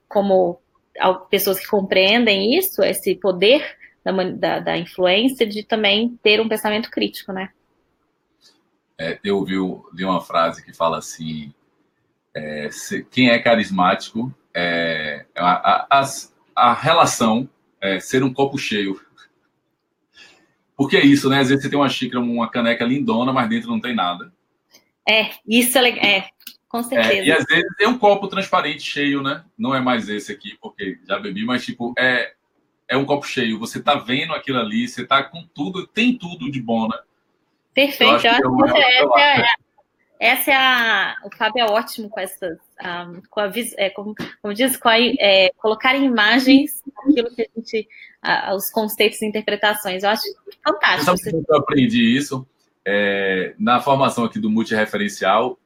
como 0.08 0.60
pessoas 1.30 1.60
que 1.60 1.68
compreendem 1.68 2.58
isso, 2.58 2.84
esse 2.84 3.16
poder 3.16 3.78
da, 4.04 4.12
da, 4.12 4.60
da 4.60 4.78
influência, 4.78 5.46
de 5.46 5.64
também 5.64 6.18
ter 6.24 6.42
um 6.42 6.50
pensamento 6.50 6.90
crítico, 6.90 7.32
né? 7.32 7.50
É, 9.00 9.20
eu 9.24 9.38
ouvi 9.38 9.54
li 9.94 10.04
uma 10.04 10.22
frase 10.22 10.64
que 10.64 10.74
fala 10.74 10.98
assim: 10.98 11.54
é, 12.34 12.70
se, 12.72 13.04
quem 13.04 13.30
é 13.30 13.38
carismático 13.40 14.34
é 14.54 15.26
a, 15.36 16.00
a, 16.00 16.06
a 16.56 16.74
relação 16.74 17.48
é 17.80 18.00
ser 18.00 18.24
um 18.24 18.34
copo 18.34 18.58
cheio. 18.58 19.00
Porque 20.76 20.98
é 20.98 21.06
isso, 21.06 21.30
né? 21.30 21.40
Às 21.40 21.50
vezes 21.50 21.64
você 21.64 21.70
tem 21.70 21.78
uma 21.78 21.90
xícara, 21.90 22.20
uma 22.20 22.50
caneca 22.50 22.86
lindona, 22.86 23.32
mas 23.34 23.50
dentro 23.50 23.70
não 23.70 23.80
tem 23.80 23.96
nada. 23.96 24.32
É, 25.08 25.32
isso 25.48 25.78
é, 25.78 25.90
é 25.90 26.30
com 26.70 26.84
certeza. 26.84 27.14
É, 27.14 27.26
e 27.26 27.32
às 27.32 27.46
vezes 27.46 27.66
tem 27.78 27.88
um 27.88 27.98
copo 27.98 28.28
transparente 28.28 28.84
cheio, 28.84 29.22
né? 29.22 29.44
Não 29.58 29.74
é 29.74 29.80
mais 29.80 30.10
esse 30.10 30.32
aqui, 30.32 30.58
porque 30.62 31.00
já 31.08 31.18
bebi, 31.18 31.46
mas 31.46 31.64
tipo, 31.64 31.94
é, 31.98 32.34
é 32.88 32.98
um 32.98 33.06
copo 33.06 33.26
cheio. 33.26 33.60
Você 33.60 33.82
tá 33.82 33.96
vendo 33.96 34.34
aquilo 34.34 34.60
ali, 34.60 34.88
você 34.88 35.06
tá 35.06 35.24
com 35.24 35.46
tudo, 35.54 35.88
tem 35.88 36.18
tudo 36.18 36.52
de 36.52 36.62
bom, 36.62 36.88
né? 36.88 36.98
Perfeito, 37.74 38.26
eu 38.26 38.32
acho, 38.32 38.44
eu 38.44 38.66
acho 38.66 38.74
que, 38.74 38.80
é, 38.80 39.00
essa, 39.00 39.20
é, 39.20 39.46
essa 40.20 40.52
é 40.52 40.56
a. 40.56 41.16
O 41.24 41.36
Fábio 41.36 41.62
é 41.62 41.66
ótimo 41.66 42.10
com 42.10 42.20
essas. 42.20 42.58
Um, 42.84 43.22
com 43.30 43.40
a, 43.40 43.52
é, 43.78 43.90
como, 43.92 44.16
como 44.42 44.54
diz, 44.54 44.76
com 44.78 44.90
a, 44.90 45.00
é, 45.00 45.52
colocar 45.58 45.96
em 45.96 46.06
imagens 46.06 46.84
aquilo 47.06 47.34
que 47.34 47.44
a 47.44 47.46
gente. 47.56 47.88
Uh, 48.26 48.56
os 48.56 48.72
conceitos 48.72 49.22
e 49.22 49.26
interpretações. 49.26 50.04
Eu 50.04 50.10
acho 50.10 50.24
fantástico. 50.66 51.18
Sabe 51.18 51.46
eu 51.48 51.56
aprendi 51.56 52.04
isso? 52.04 52.46
É, 52.84 53.54
na 53.60 53.80
formação 53.80 54.26
aqui 54.26 54.40
do 54.40 54.50
multireferencial, 54.50 55.58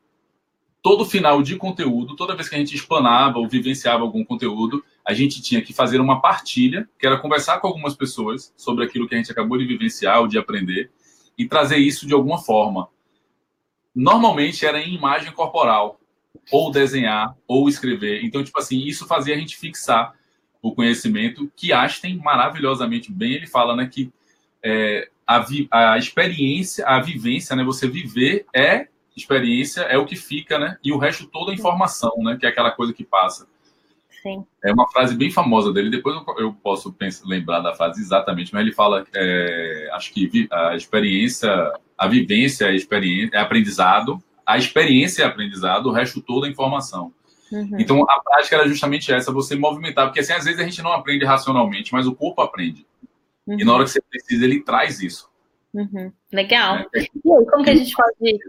todo 0.81 1.05
final 1.05 1.41
de 1.43 1.55
conteúdo, 1.55 2.15
toda 2.15 2.35
vez 2.35 2.49
que 2.49 2.55
a 2.55 2.57
gente 2.57 2.75
explanava 2.75 3.37
ou 3.37 3.47
vivenciava 3.47 4.03
algum 4.03 4.23
conteúdo, 4.23 4.83
a 5.05 5.13
gente 5.13 5.41
tinha 5.41 5.61
que 5.61 5.73
fazer 5.73 5.99
uma 5.99 6.21
partilha, 6.21 6.89
que 6.97 7.05
era 7.05 7.17
conversar 7.17 7.59
com 7.59 7.67
algumas 7.67 7.95
pessoas 7.95 8.53
sobre 8.57 8.83
aquilo 8.83 9.07
que 9.07 9.13
a 9.13 9.17
gente 9.17 9.31
acabou 9.31 9.57
de 9.57 9.65
vivenciar 9.65 10.19
ou 10.19 10.27
de 10.27 10.37
aprender 10.37 10.89
e 11.37 11.47
trazer 11.47 11.77
isso 11.77 12.07
de 12.07 12.13
alguma 12.13 12.39
forma. 12.39 12.87
Normalmente 13.93 14.65
era 14.65 14.79
em 14.79 14.95
imagem 14.95 15.31
corporal, 15.31 15.99
ou 16.51 16.71
desenhar, 16.71 17.35
ou 17.47 17.67
escrever. 17.67 18.23
Então, 18.23 18.43
tipo 18.43 18.57
assim, 18.57 18.79
isso 18.79 19.05
fazia 19.05 19.35
a 19.35 19.37
gente 19.37 19.57
fixar 19.57 20.13
o 20.61 20.73
conhecimento, 20.73 21.51
que 21.55 21.73
Einstein 21.73 22.17
maravilhosamente 22.17 23.11
bem, 23.11 23.33
ele 23.33 23.47
fala, 23.47 23.75
né, 23.75 23.87
que 23.91 24.11
é, 24.63 25.09
a, 25.25 25.39
vi, 25.39 25.67
a 25.71 25.97
experiência, 25.97 26.85
a 26.85 26.99
vivência, 26.99 27.55
né? 27.55 27.63
Você 27.63 27.87
viver 27.87 28.45
é 28.53 28.87
experiência, 29.15 29.81
é 29.81 29.97
o 29.97 30.05
que 30.05 30.15
fica, 30.15 30.57
né? 30.57 30.77
E 30.83 30.91
o 30.91 30.97
resto 30.97 31.27
toda 31.27 31.51
é 31.51 31.55
informação, 31.55 32.13
né? 32.19 32.37
Que 32.39 32.45
é 32.45 32.49
aquela 32.49 32.71
coisa 32.71 32.93
que 32.93 33.03
passa. 33.03 33.47
Sim. 34.21 34.45
É 34.63 34.71
uma 34.71 34.87
frase 34.89 35.15
bem 35.15 35.31
famosa 35.31 35.73
dele. 35.73 35.89
Depois 35.89 36.15
eu, 36.37 36.53
posso 36.53 36.93
pensar, 36.93 37.27
lembrar 37.27 37.59
da 37.61 37.73
frase 37.73 38.01
exatamente, 38.01 38.53
mas 38.53 38.61
ele 38.61 38.71
fala, 38.71 39.05
é, 39.13 39.89
acho 39.93 40.13
que 40.13 40.47
a 40.51 40.75
experiência, 40.75 41.49
a 41.97 42.07
vivência 42.07 42.65
é, 42.65 42.75
experiência, 42.75 43.35
é 43.35 43.39
aprendizado, 43.39 44.21
a 44.45 44.57
experiência 44.57 45.23
é 45.23 45.25
aprendizado, 45.25 45.87
o 45.87 45.91
resto 45.91 46.21
todo 46.21 46.45
é 46.45 46.49
informação. 46.49 47.11
Uhum. 47.51 47.77
Então 47.79 48.03
a 48.03 48.21
prática 48.21 48.55
era 48.55 48.67
justamente 48.67 49.11
essa, 49.11 49.31
você 49.31 49.55
movimentar, 49.55 50.05
porque 50.05 50.19
assim 50.19 50.33
às 50.33 50.45
vezes 50.45 50.59
a 50.59 50.63
gente 50.63 50.81
não 50.81 50.93
aprende 50.93 51.25
racionalmente, 51.25 51.91
mas 51.91 52.07
o 52.07 52.15
corpo 52.15 52.41
aprende. 52.41 52.85
Uhum. 53.45 53.59
E 53.59 53.65
na 53.65 53.73
hora 53.73 53.83
que 53.83 53.89
você 53.89 54.01
precisa, 54.01 54.45
ele 54.45 54.61
traz 54.61 55.01
isso. 55.01 55.29
Uhum. 55.73 56.11
Legal. 56.31 56.77
É. 56.77 56.87
E 56.93 56.99
aí, 56.99 57.45
como 57.49 57.63
que 57.63 57.69
a 57.69 57.75
gente 57.75 57.93
pode 57.95 58.39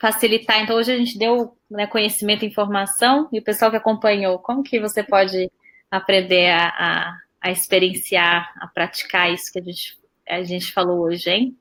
facilitar? 0.00 0.62
Então, 0.62 0.76
hoje 0.76 0.92
a 0.92 0.96
gente 0.96 1.18
deu 1.18 1.56
né, 1.70 1.86
conhecimento 1.86 2.44
e 2.44 2.48
informação, 2.48 3.28
e 3.30 3.38
o 3.38 3.44
pessoal 3.44 3.70
que 3.70 3.76
acompanhou, 3.76 4.38
como 4.38 4.62
que 4.62 4.80
você 4.80 5.02
pode 5.02 5.50
aprender 5.90 6.50
a, 6.50 6.68
a, 6.68 7.18
a 7.40 7.50
experienciar, 7.50 8.52
a 8.58 8.66
praticar 8.66 9.32
isso 9.32 9.52
que 9.52 9.58
a 9.58 9.62
gente, 9.62 9.98
a 10.26 10.42
gente 10.42 10.72
falou 10.72 11.00
hoje, 11.00 11.28
hein? 11.28 11.56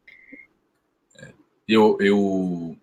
Eu, 1.67 1.97
eu, 1.99 2.75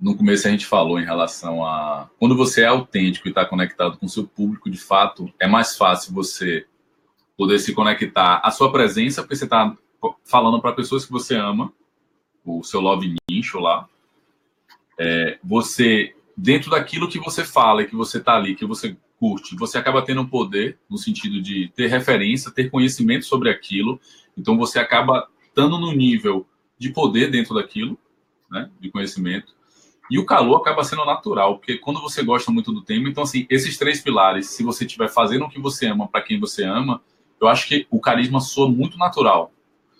no 0.00 0.16
começo 0.16 0.48
a 0.48 0.50
gente 0.50 0.66
falou 0.66 0.98
em 0.98 1.04
relação 1.04 1.64
a 1.64 2.10
quando 2.18 2.36
você 2.36 2.62
é 2.62 2.66
autêntico 2.66 3.28
e 3.28 3.30
está 3.30 3.44
conectado 3.44 3.96
com 3.96 4.06
o 4.06 4.08
seu 4.08 4.26
público, 4.26 4.70
de 4.70 4.78
fato, 4.78 5.32
é 5.38 5.46
mais 5.46 5.76
fácil 5.76 6.12
você 6.12 6.66
poder 7.36 7.58
se 7.58 7.72
conectar 7.74 8.40
à 8.42 8.50
sua 8.50 8.72
presença, 8.72 9.22
porque 9.22 9.36
você 9.36 9.44
está 9.44 9.76
falando 10.24 10.60
para 10.60 10.72
pessoas 10.72 11.04
que 11.04 11.12
você 11.12 11.36
ama, 11.36 11.72
o 12.44 12.64
seu 12.64 12.80
love 12.80 13.14
nicho 13.30 13.58
lá. 13.60 13.88
É, 15.02 15.38
você, 15.42 16.14
dentro 16.36 16.70
daquilo 16.70 17.08
que 17.08 17.18
você 17.18 17.42
fala 17.42 17.86
que 17.86 17.96
você 17.96 18.18
está 18.18 18.36
ali, 18.36 18.54
que 18.54 18.66
você 18.66 18.94
curte, 19.18 19.56
você 19.56 19.78
acaba 19.78 20.02
tendo 20.02 20.20
um 20.20 20.26
poder 20.26 20.78
no 20.90 20.98
sentido 20.98 21.40
de 21.40 21.72
ter 21.74 21.86
referência, 21.86 22.50
ter 22.50 22.70
conhecimento 22.70 23.24
sobre 23.24 23.48
aquilo. 23.48 23.98
Então 24.36 24.58
você 24.58 24.78
acaba 24.78 25.26
estando 25.42 25.78
no 25.78 25.90
nível 25.92 26.46
de 26.78 26.90
poder 26.90 27.30
dentro 27.30 27.54
daquilo, 27.54 27.98
né, 28.50 28.70
de 28.78 28.90
conhecimento. 28.90 29.54
E 30.10 30.18
o 30.18 30.26
calor 30.26 30.56
acaba 30.56 30.84
sendo 30.84 31.06
natural, 31.06 31.56
porque 31.56 31.78
quando 31.78 32.02
você 32.02 32.22
gosta 32.22 32.52
muito 32.52 32.70
do 32.70 32.82
tema, 32.82 33.08
então 33.08 33.22
assim, 33.22 33.46
esses 33.48 33.78
três 33.78 34.02
pilares, 34.02 34.50
se 34.50 34.62
você 34.62 34.84
estiver 34.84 35.08
fazendo 35.08 35.46
o 35.46 35.48
que 35.48 35.58
você 35.58 35.86
ama 35.86 36.08
para 36.08 36.20
quem 36.20 36.38
você 36.38 36.64
ama, 36.64 37.00
eu 37.40 37.48
acho 37.48 37.66
que 37.66 37.86
o 37.90 38.00
carisma 38.00 38.38
soa 38.38 38.68
muito 38.68 38.98
natural. 38.98 39.50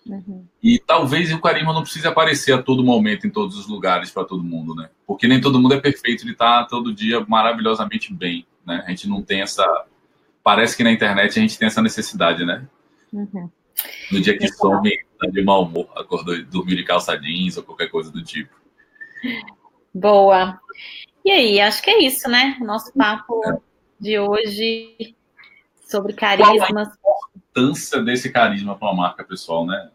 Uhum. 0.07 0.47
E 0.63 0.79
talvez 0.79 1.33
o 1.33 1.41
carisma 1.41 1.73
não 1.73 1.83
precise 1.83 2.07
aparecer 2.07 2.53
a 2.53 2.63
todo 2.63 2.83
momento, 2.83 3.27
em 3.27 3.31
todos 3.31 3.59
os 3.59 3.67
lugares, 3.67 4.11
para 4.11 4.25
todo 4.25 4.43
mundo, 4.43 4.75
né? 4.75 4.89
Porque 5.07 5.29
nem 5.29 5.41
todo 5.41 5.61
mundo 5.61 5.75
é 5.75 5.81
perfeito 5.81 6.25
de 6.25 6.33
estar 6.33 6.63
tá 6.63 6.69
todo 6.69 6.95
dia 6.95 7.25
maravilhosamente 7.29 8.13
bem, 8.13 8.47
né? 8.67 8.83
A 8.87 8.91
gente 8.91 9.09
não 9.09 9.23
tem 9.23 9.43
essa. 9.43 9.65
Parece 10.43 10.77
que 10.77 10.83
na 10.83 10.91
internet 10.91 11.39
a 11.39 11.43
gente 11.43 11.59
tem 11.59 11.67
essa 11.67 11.83
necessidade, 11.83 12.45
né? 12.45 12.67
Uhum. 13.13 13.51
No 14.11 14.21
dia 14.21 14.37
que 14.37 14.49
some, 14.49 14.91
tá 15.19 15.27
de 15.27 15.43
mau 15.43 15.65
humor, 15.65 15.89
acordou, 15.97 16.43
dormiu 16.45 16.77
de 16.77 16.85
calça 16.85 17.17
jeans 17.17 17.57
ou 17.57 17.63
qualquer 17.63 17.89
coisa 17.89 18.11
do 18.11 18.23
tipo. 18.23 18.55
Boa. 19.95 20.59
E 21.25 21.31
aí, 21.31 21.61
acho 21.61 21.83
que 21.83 21.91
é 21.91 22.03
isso, 22.03 22.29
né? 22.29 22.57
O 22.61 22.65
nosso 22.65 22.93
papo 22.93 23.41
é. 23.47 23.59
de 24.01 24.19
hoje 24.19 25.15
sobre 25.89 26.15
carismas. 26.15 26.89
Qual 27.01 27.17
a 27.30 27.30
importância 27.51 28.03
desse 28.03 28.31
carisma 28.31 28.77
para 28.77 28.89
uma 28.89 29.03
marca 29.03 29.25
pessoal, 29.25 29.67
né, 29.67 29.91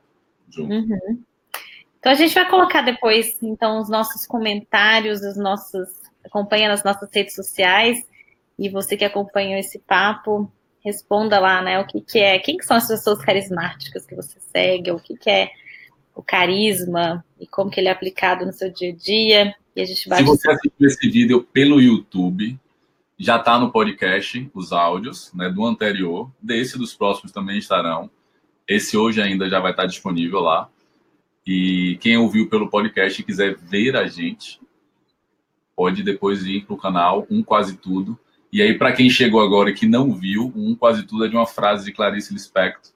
Ju? 0.50 0.64
Uhum. 0.64 1.24
Então 2.00 2.12
a 2.12 2.16
gente 2.16 2.34
vai 2.36 2.48
colocar 2.48 2.82
depois, 2.82 3.42
então, 3.42 3.82
os 3.82 3.90
nossos 3.90 4.28
comentários, 4.28 5.22
os 5.22 5.38
nossos 5.38 5.90
acompanha 6.24 6.68
nas 6.68 6.84
nossas 6.84 7.10
redes 7.14 7.36
sociais 7.36 8.06
e 8.58 8.70
você 8.70 8.98
que 8.98 9.06
acompanhou 9.06 9.60
esse 9.60 9.80
papo, 9.80 10.52
responda 10.84 11.40
lá, 11.40 11.62
né, 11.62 11.80
o 11.80 11.88
que, 11.88 12.02
que 12.02 12.20
é, 12.20 12.38
quem 12.40 12.58
que 12.58 12.66
são 12.66 12.78
as 12.78 12.88
pessoas 12.88 13.20
carismáticas 13.20 14.06
que 14.06 14.16
você 14.16 14.40
segue, 14.40 14.92
o 14.92 15.00
que, 15.00 15.18
que 15.18 15.30
é 15.30 15.50
o 16.14 16.22
carisma 16.22 17.26
e 17.40 17.48
como 17.48 17.70
que 17.70 17.80
ele 17.80 17.90
é 17.90 17.92
aplicado 17.92 18.46
no 18.46 18.54
seu 18.54 18.72
dia 18.72 18.92
a 18.92 18.96
dia. 18.96 19.56
E 19.76 19.82
a 19.82 19.86
gente 19.86 20.08
vai 20.08 20.20
Se 20.20 20.24
você 20.24 20.50
assistiu 20.50 20.88
esse 20.88 21.10
vídeo 21.10 21.44
pelo 21.52 21.82
YouTube, 21.82 22.58
já 23.18 23.38
está 23.38 23.58
no 23.58 23.72
podcast 23.72 24.50
os 24.54 24.72
áudios 24.72 25.32
né, 25.34 25.50
do 25.50 25.66
anterior, 25.66 26.32
desse 26.42 26.78
dos 26.78 26.94
próximos 26.94 27.32
também 27.32 27.58
estarão. 27.58 28.10
Esse 28.68 28.98
hoje 28.98 29.22
ainda 29.22 29.50
já 29.50 29.60
vai 29.60 29.72
estar 29.72 29.86
disponível 29.86 30.40
lá. 30.40 30.70
E 31.46 31.98
quem 32.02 32.18
ouviu 32.18 32.50
pelo 32.50 32.70
podcast 32.70 33.22
e 33.22 33.24
quiser 33.24 33.56
ver 33.56 33.96
a 33.96 34.08
gente, 34.08 34.60
pode 35.76 36.02
depois 36.02 36.44
ir 36.46 36.66
para 36.66 36.74
o 36.74 36.78
canal 36.78 37.28
Um 37.30 37.44
Quase 37.44 37.78
Tudo. 37.78 38.20
E 38.52 38.62
aí, 38.62 38.78
para 38.78 38.94
quem 38.94 39.10
chegou 39.10 39.42
agora 39.42 39.70
e 39.70 39.74
que 39.74 39.86
não 39.86 40.14
viu, 40.14 40.52
Um 40.56 40.76
Quase 40.76 41.04
Tudo 41.04 41.26
é 41.26 41.28
de 41.28 41.36
uma 41.36 41.46
frase 41.46 41.86
de 41.86 41.92
Clarice 41.92 42.34
Lispector, 42.34 42.92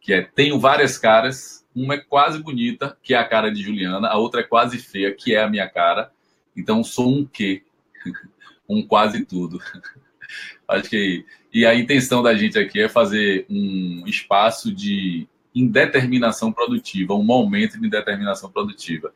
que 0.00 0.12
é: 0.12 0.22
Tenho 0.22 0.60
várias 0.60 0.98
caras, 0.98 1.66
uma 1.74 1.94
é 1.94 1.98
quase 1.98 2.42
bonita, 2.42 2.98
que 3.02 3.14
é 3.14 3.16
a 3.16 3.24
cara 3.24 3.50
de 3.50 3.62
Juliana, 3.62 4.08
a 4.08 4.18
outra 4.18 4.40
é 4.40 4.44
quase 4.44 4.78
feia, 4.78 5.14
que 5.14 5.34
é 5.34 5.42
a 5.42 5.48
minha 5.48 5.68
cara. 5.68 6.12
Então, 6.56 6.84
sou 6.84 7.08
um 7.08 7.24
quê? 7.24 7.62
um 8.68 8.86
quase 8.86 9.24
tudo. 9.24 9.58
Acho 10.68 10.90
que 10.90 11.24
e 11.52 11.64
a 11.64 11.74
intenção 11.74 12.22
da 12.22 12.34
gente 12.34 12.58
aqui 12.58 12.80
é 12.80 12.88
fazer 12.88 13.46
um 13.48 14.04
espaço 14.06 14.72
de 14.72 15.26
indeterminação 15.54 16.52
produtiva, 16.52 17.14
um 17.14 17.24
momento 17.24 17.80
de 17.80 17.86
indeterminação 17.86 18.50
produtiva. 18.50 19.12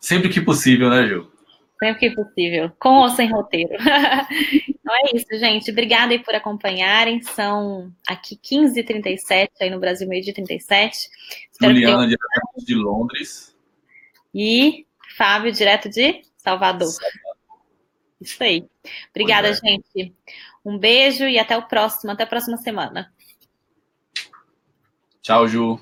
Sempre 0.00 0.28
que 0.28 0.40
possível, 0.40 0.88
né, 0.88 1.06
Gil? 1.06 1.30
Sempre 1.78 2.08
que 2.08 2.14
possível, 2.14 2.72
com 2.78 3.00
ou 3.00 3.08
sem 3.10 3.30
roteiro. 3.30 3.74
então 4.68 4.94
é 4.94 5.16
isso, 5.16 5.26
gente. 5.32 5.70
Obrigada 5.70 6.12
aí 6.12 6.18
por 6.18 6.34
acompanharem. 6.34 7.20
São 7.20 7.92
aqui 8.06 8.36
15h37, 8.36 9.50
aí 9.60 9.68
no 9.68 9.80
Brasil, 9.80 10.08
meio 10.08 10.22
de 10.22 10.32
37. 10.32 11.10
Espero 11.50 11.74
Juliana, 11.74 12.06
direto 12.06 12.64
de 12.64 12.74
Londres. 12.74 13.54
E 14.32 14.86
Fábio, 15.16 15.52
direto 15.52 15.88
de 15.90 16.22
Salvador. 16.46 16.88
Isso 18.20 18.42
aí. 18.42 18.64
Obrigada, 19.10 19.48
é. 19.48 19.54
gente. 19.54 20.14
Um 20.64 20.78
beijo 20.78 21.24
e 21.24 21.40
até 21.40 21.56
o 21.56 21.66
próximo, 21.66 22.12
até 22.12 22.22
a 22.22 22.26
próxima 22.26 22.56
semana. 22.56 23.12
Tchau, 25.20 25.48
Ju. 25.48 25.80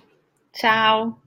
Tchau. 0.54 1.23